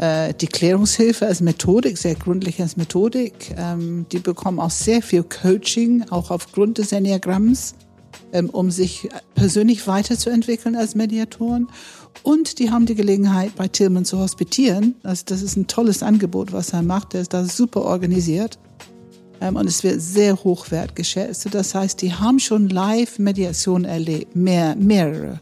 die 0.00 0.46
Klärungshilfe 0.46 1.26
als 1.26 1.42
Methodik, 1.42 1.98
sehr 1.98 2.14
gründlich 2.14 2.62
als 2.62 2.78
Methodik. 2.78 3.54
Ähm, 3.58 4.06
die 4.10 4.18
bekommen 4.18 4.58
auch 4.58 4.70
sehr 4.70 5.02
viel 5.02 5.22
Coaching, 5.24 6.04
auch 6.08 6.30
aufgrund 6.30 6.78
des 6.78 6.92
Enneagramms, 6.92 7.74
ähm, 8.32 8.48
um 8.48 8.70
sich 8.70 9.10
persönlich 9.34 9.86
weiterzuentwickeln 9.86 10.74
als 10.74 10.94
Mediatoren. 10.94 11.68
Und 12.22 12.58
die 12.58 12.70
haben 12.70 12.86
die 12.86 12.94
Gelegenheit, 12.94 13.54
bei 13.56 13.68
Tillman 13.68 14.04
zu 14.04 14.18
hospitieren. 14.18 14.94
Also 15.02 15.24
das 15.26 15.42
ist 15.42 15.56
ein 15.56 15.66
tolles 15.66 16.02
Angebot, 16.02 16.52
was 16.52 16.72
er 16.72 16.82
macht. 16.82 17.12
Der 17.12 17.20
ist 17.20 17.34
da 17.34 17.44
super 17.44 17.82
organisiert. 17.82 18.58
Ähm, 19.40 19.56
und 19.56 19.66
es 19.66 19.82
wird 19.84 20.00
sehr 20.00 20.42
hoch 20.42 20.70
wertgeschätzt. 20.70 21.48
Das 21.52 21.74
heißt, 21.74 22.00
die 22.02 22.14
haben 22.14 22.38
schon 22.38 22.68
Live-Mediation 22.68 23.84
erlebt, 23.84 24.36
mehr, 24.36 24.76
mehrere. 24.76 25.40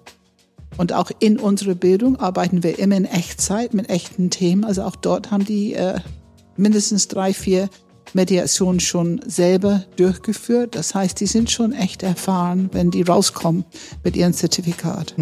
Und 0.77 0.93
auch 0.93 1.11
in 1.19 1.39
unserer 1.39 1.75
Bildung 1.75 2.16
arbeiten 2.16 2.62
wir 2.62 2.79
immer 2.79 2.97
in 2.97 3.05
Echtzeit 3.05 3.75
mit 3.75 3.91
echten 3.91 4.31
Themen. 4.31 4.64
Also 4.64 4.83
auch 4.83 4.97
dort 4.97 5.31
haben 5.31 5.45
die 5.45 5.75
äh, 5.75 5.99
mindestens 6.57 7.09
drei, 7.09 7.33
vier 7.33 7.69
Mediationen 8.14 8.81
schon 8.81 9.21
selber 9.27 9.85
durchgeführt. 9.97 10.75
Das 10.75 10.95
heißt, 10.95 11.21
die 11.21 11.27
sind 11.27 11.51
schon 11.51 11.73
echt 11.73 12.03
erfahren, 12.03 12.71
wenn 12.73 12.91
die 12.91 13.03
rauskommen 13.03 13.64
mit 14.05 14.16
ihrem 14.16 14.33
Zertifikat. 14.33 15.14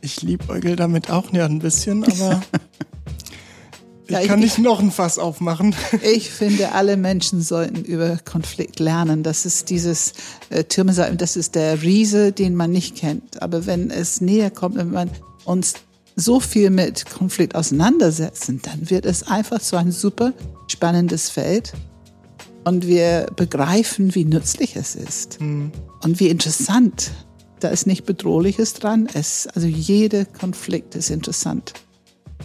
Ich 0.00 0.22
liebäugel 0.22 0.76
damit 0.76 1.10
auch 1.10 1.32
ja 1.32 1.46
ein 1.46 1.58
bisschen, 1.58 2.04
aber 2.04 2.42
Ja, 4.08 4.20
ich- 4.20 4.28
kann 4.28 4.40
nicht 4.40 4.58
noch 4.58 4.78
ein 4.80 4.90
Fass 4.90 5.18
aufmachen. 5.18 5.74
Ich 6.02 6.30
finde, 6.30 6.72
alle 6.72 6.96
Menschen 6.96 7.40
sollten 7.42 7.84
über 7.84 8.18
Konflikt 8.24 8.78
lernen. 8.78 9.22
Das 9.22 9.44
ist 9.46 9.70
dieses 9.70 10.12
äh, 10.50 10.64
Türme 10.64 10.92
das 11.16 11.36
ist 11.36 11.54
der 11.54 11.82
Riese, 11.82 12.32
den 12.32 12.54
man 12.54 12.70
nicht 12.70 12.96
kennt. 12.96 13.42
Aber 13.42 13.66
wenn 13.66 13.90
es 13.90 14.20
näher 14.20 14.50
kommt, 14.50 14.76
wenn 14.76 14.90
man 14.90 15.10
uns 15.44 15.74
so 16.14 16.40
viel 16.40 16.70
mit 16.70 17.06
Konflikt 17.10 17.54
auseinandersetzen, 17.54 18.60
dann 18.62 18.88
wird 18.90 19.04
es 19.06 19.22
einfach 19.24 19.60
so 19.60 19.76
ein 19.76 19.92
super 19.92 20.32
spannendes 20.68 21.28
Feld. 21.28 21.72
Und 22.64 22.86
wir 22.86 23.26
begreifen, 23.36 24.14
wie 24.14 24.24
nützlich 24.24 24.74
es 24.76 24.94
ist 24.96 25.40
Mhm. 25.40 25.70
und 26.02 26.18
wie 26.20 26.28
interessant. 26.28 27.10
Da 27.60 27.68
ist 27.68 27.86
nicht 27.86 28.04
Bedrohliches 28.06 28.74
dran. 28.74 29.08
Es, 29.14 29.46
also 29.54 29.66
jeder 29.68 30.24
Konflikt 30.24 30.94
ist 30.94 31.10
interessant. 31.10 31.72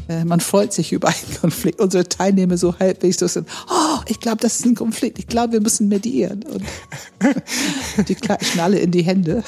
Äh, 0.08 0.26
Man 0.26 0.40
freut 0.40 0.74
sich 0.74 0.92
über 0.92 1.10
einen 1.10 1.40
Konflikt. 1.40 1.80
Unsere 1.80 2.08
Teilnehmer 2.08 2.58
so 2.58 2.78
halbwegs 2.80 3.20
so 3.20 3.28
sind, 3.28 3.48
oh, 3.70 4.02
ich 4.08 4.20
glaube, 4.20 4.38
das 4.38 4.60
ist 4.60 4.66
ein 4.66 4.76
Konflikt. 4.76 5.20
Ich 5.20 5.28
glaube, 5.28 5.54
wir 5.54 5.62
müssen 5.62 5.88
medieren. 5.88 6.44
Und 6.44 6.64
die 8.08 8.16
klatschen 8.16 8.60
alle 8.60 8.80
in 8.80 8.92
die 8.92 9.04
Hände. 9.04 9.44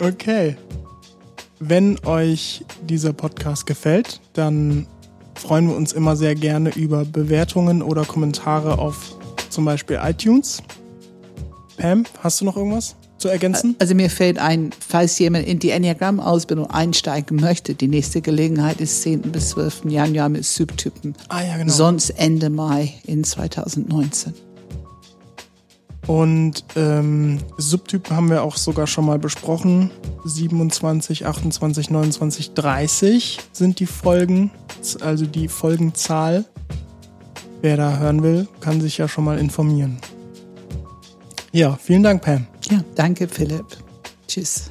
Okay. 0.00 0.56
Wenn 1.58 1.98
euch 2.04 2.64
dieser 2.86 3.12
Podcast 3.12 3.66
gefällt, 3.66 4.20
dann 4.34 4.86
freuen 5.34 5.68
wir 5.68 5.76
uns 5.76 5.92
immer 5.92 6.16
sehr 6.16 6.34
gerne 6.34 6.70
über 6.74 7.04
Bewertungen 7.04 7.82
oder 7.82 8.04
Kommentare 8.04 8.78
auf 8.78 9.16
zum 9.48 9.64
Beispiel 9.64 9.98
iTunes. 10.02 10.62
Pam, 11.78 12.04
hast 12.22 12.40
du 12.40 12.44
noch 12.44 12.56
irgendwas 12.56 12.96
zu 13.26 13.32
ergänzen? 13.32 13.76
Also 13.78 13.94
mir 13.94 14.08
fällt 14.08 14.38
ein, 14.38 14.70
falls 14.86 15.18
jemand 15.18 15.46
in 15.46 15.58
die 15.58 15.70
Enneagramm-Ausbildung 15.70 16.70
einsteigen 16.70 17.38
möchte, 17.40 17.74
die 17.74 17.88
nächste 17.88 18.20
Gelegenheit 18.20 18.80
ist 18.80 19.02
10. 19.02 19.22
bis 19.32 19.50
12. 19.50 19.86
Januar 19.86 20.28
mit 20.28 20.44
Subtypen. 20.44 21.14
Ah 21.28 21.42
ja, 21.42 21.56
genau. 21.56 21.72
Sonst 21.72 22.10
Ende 22.10 22.50
Mai 22.50 22.94
in 23.04 23.24
2019. 23.24 24.34
Und 26.06 26.64
ähm, 26.76 27.40
Subtypen 27.58 28.14
haben 28.14 28.30
wir 28.30 28.44
auch 28.44 28.56
sogar 28.56 28.86
schon 28.86 29.06
mal 29.06 29.18
besprochen. 29.18 29.90
27, 30.24 31.26
28, 31.26 31.90
29, 31.90 32.54
30 32.54 33.38
sind 33.50 33.80
die 33.80 33.86
Folgen, 33.86 34.52
also 35.00 35.26
die 35.26 35.48
Folgenzahl. 35.48 36.44
Wer 37.60 37.76
da 37.76 37.98
hören 37.98 38.22
will, 38.22 38.46
kann 38.60 38.80
sich 38.80 38.98
ja 38.98 39.08
schon 39.08 39.24
mal 39.24 39.38
informieren. 39.38 39.98
Ja, 41.56 41.74
vielen 41.82 42.02
Dank, 42.02 42.20
Pam. 42.20 42.46
Ja, 42.70 42.84
danke 42.96 43.26
Philipp. 43.26 43.64
Tschüss. 44.28 44.68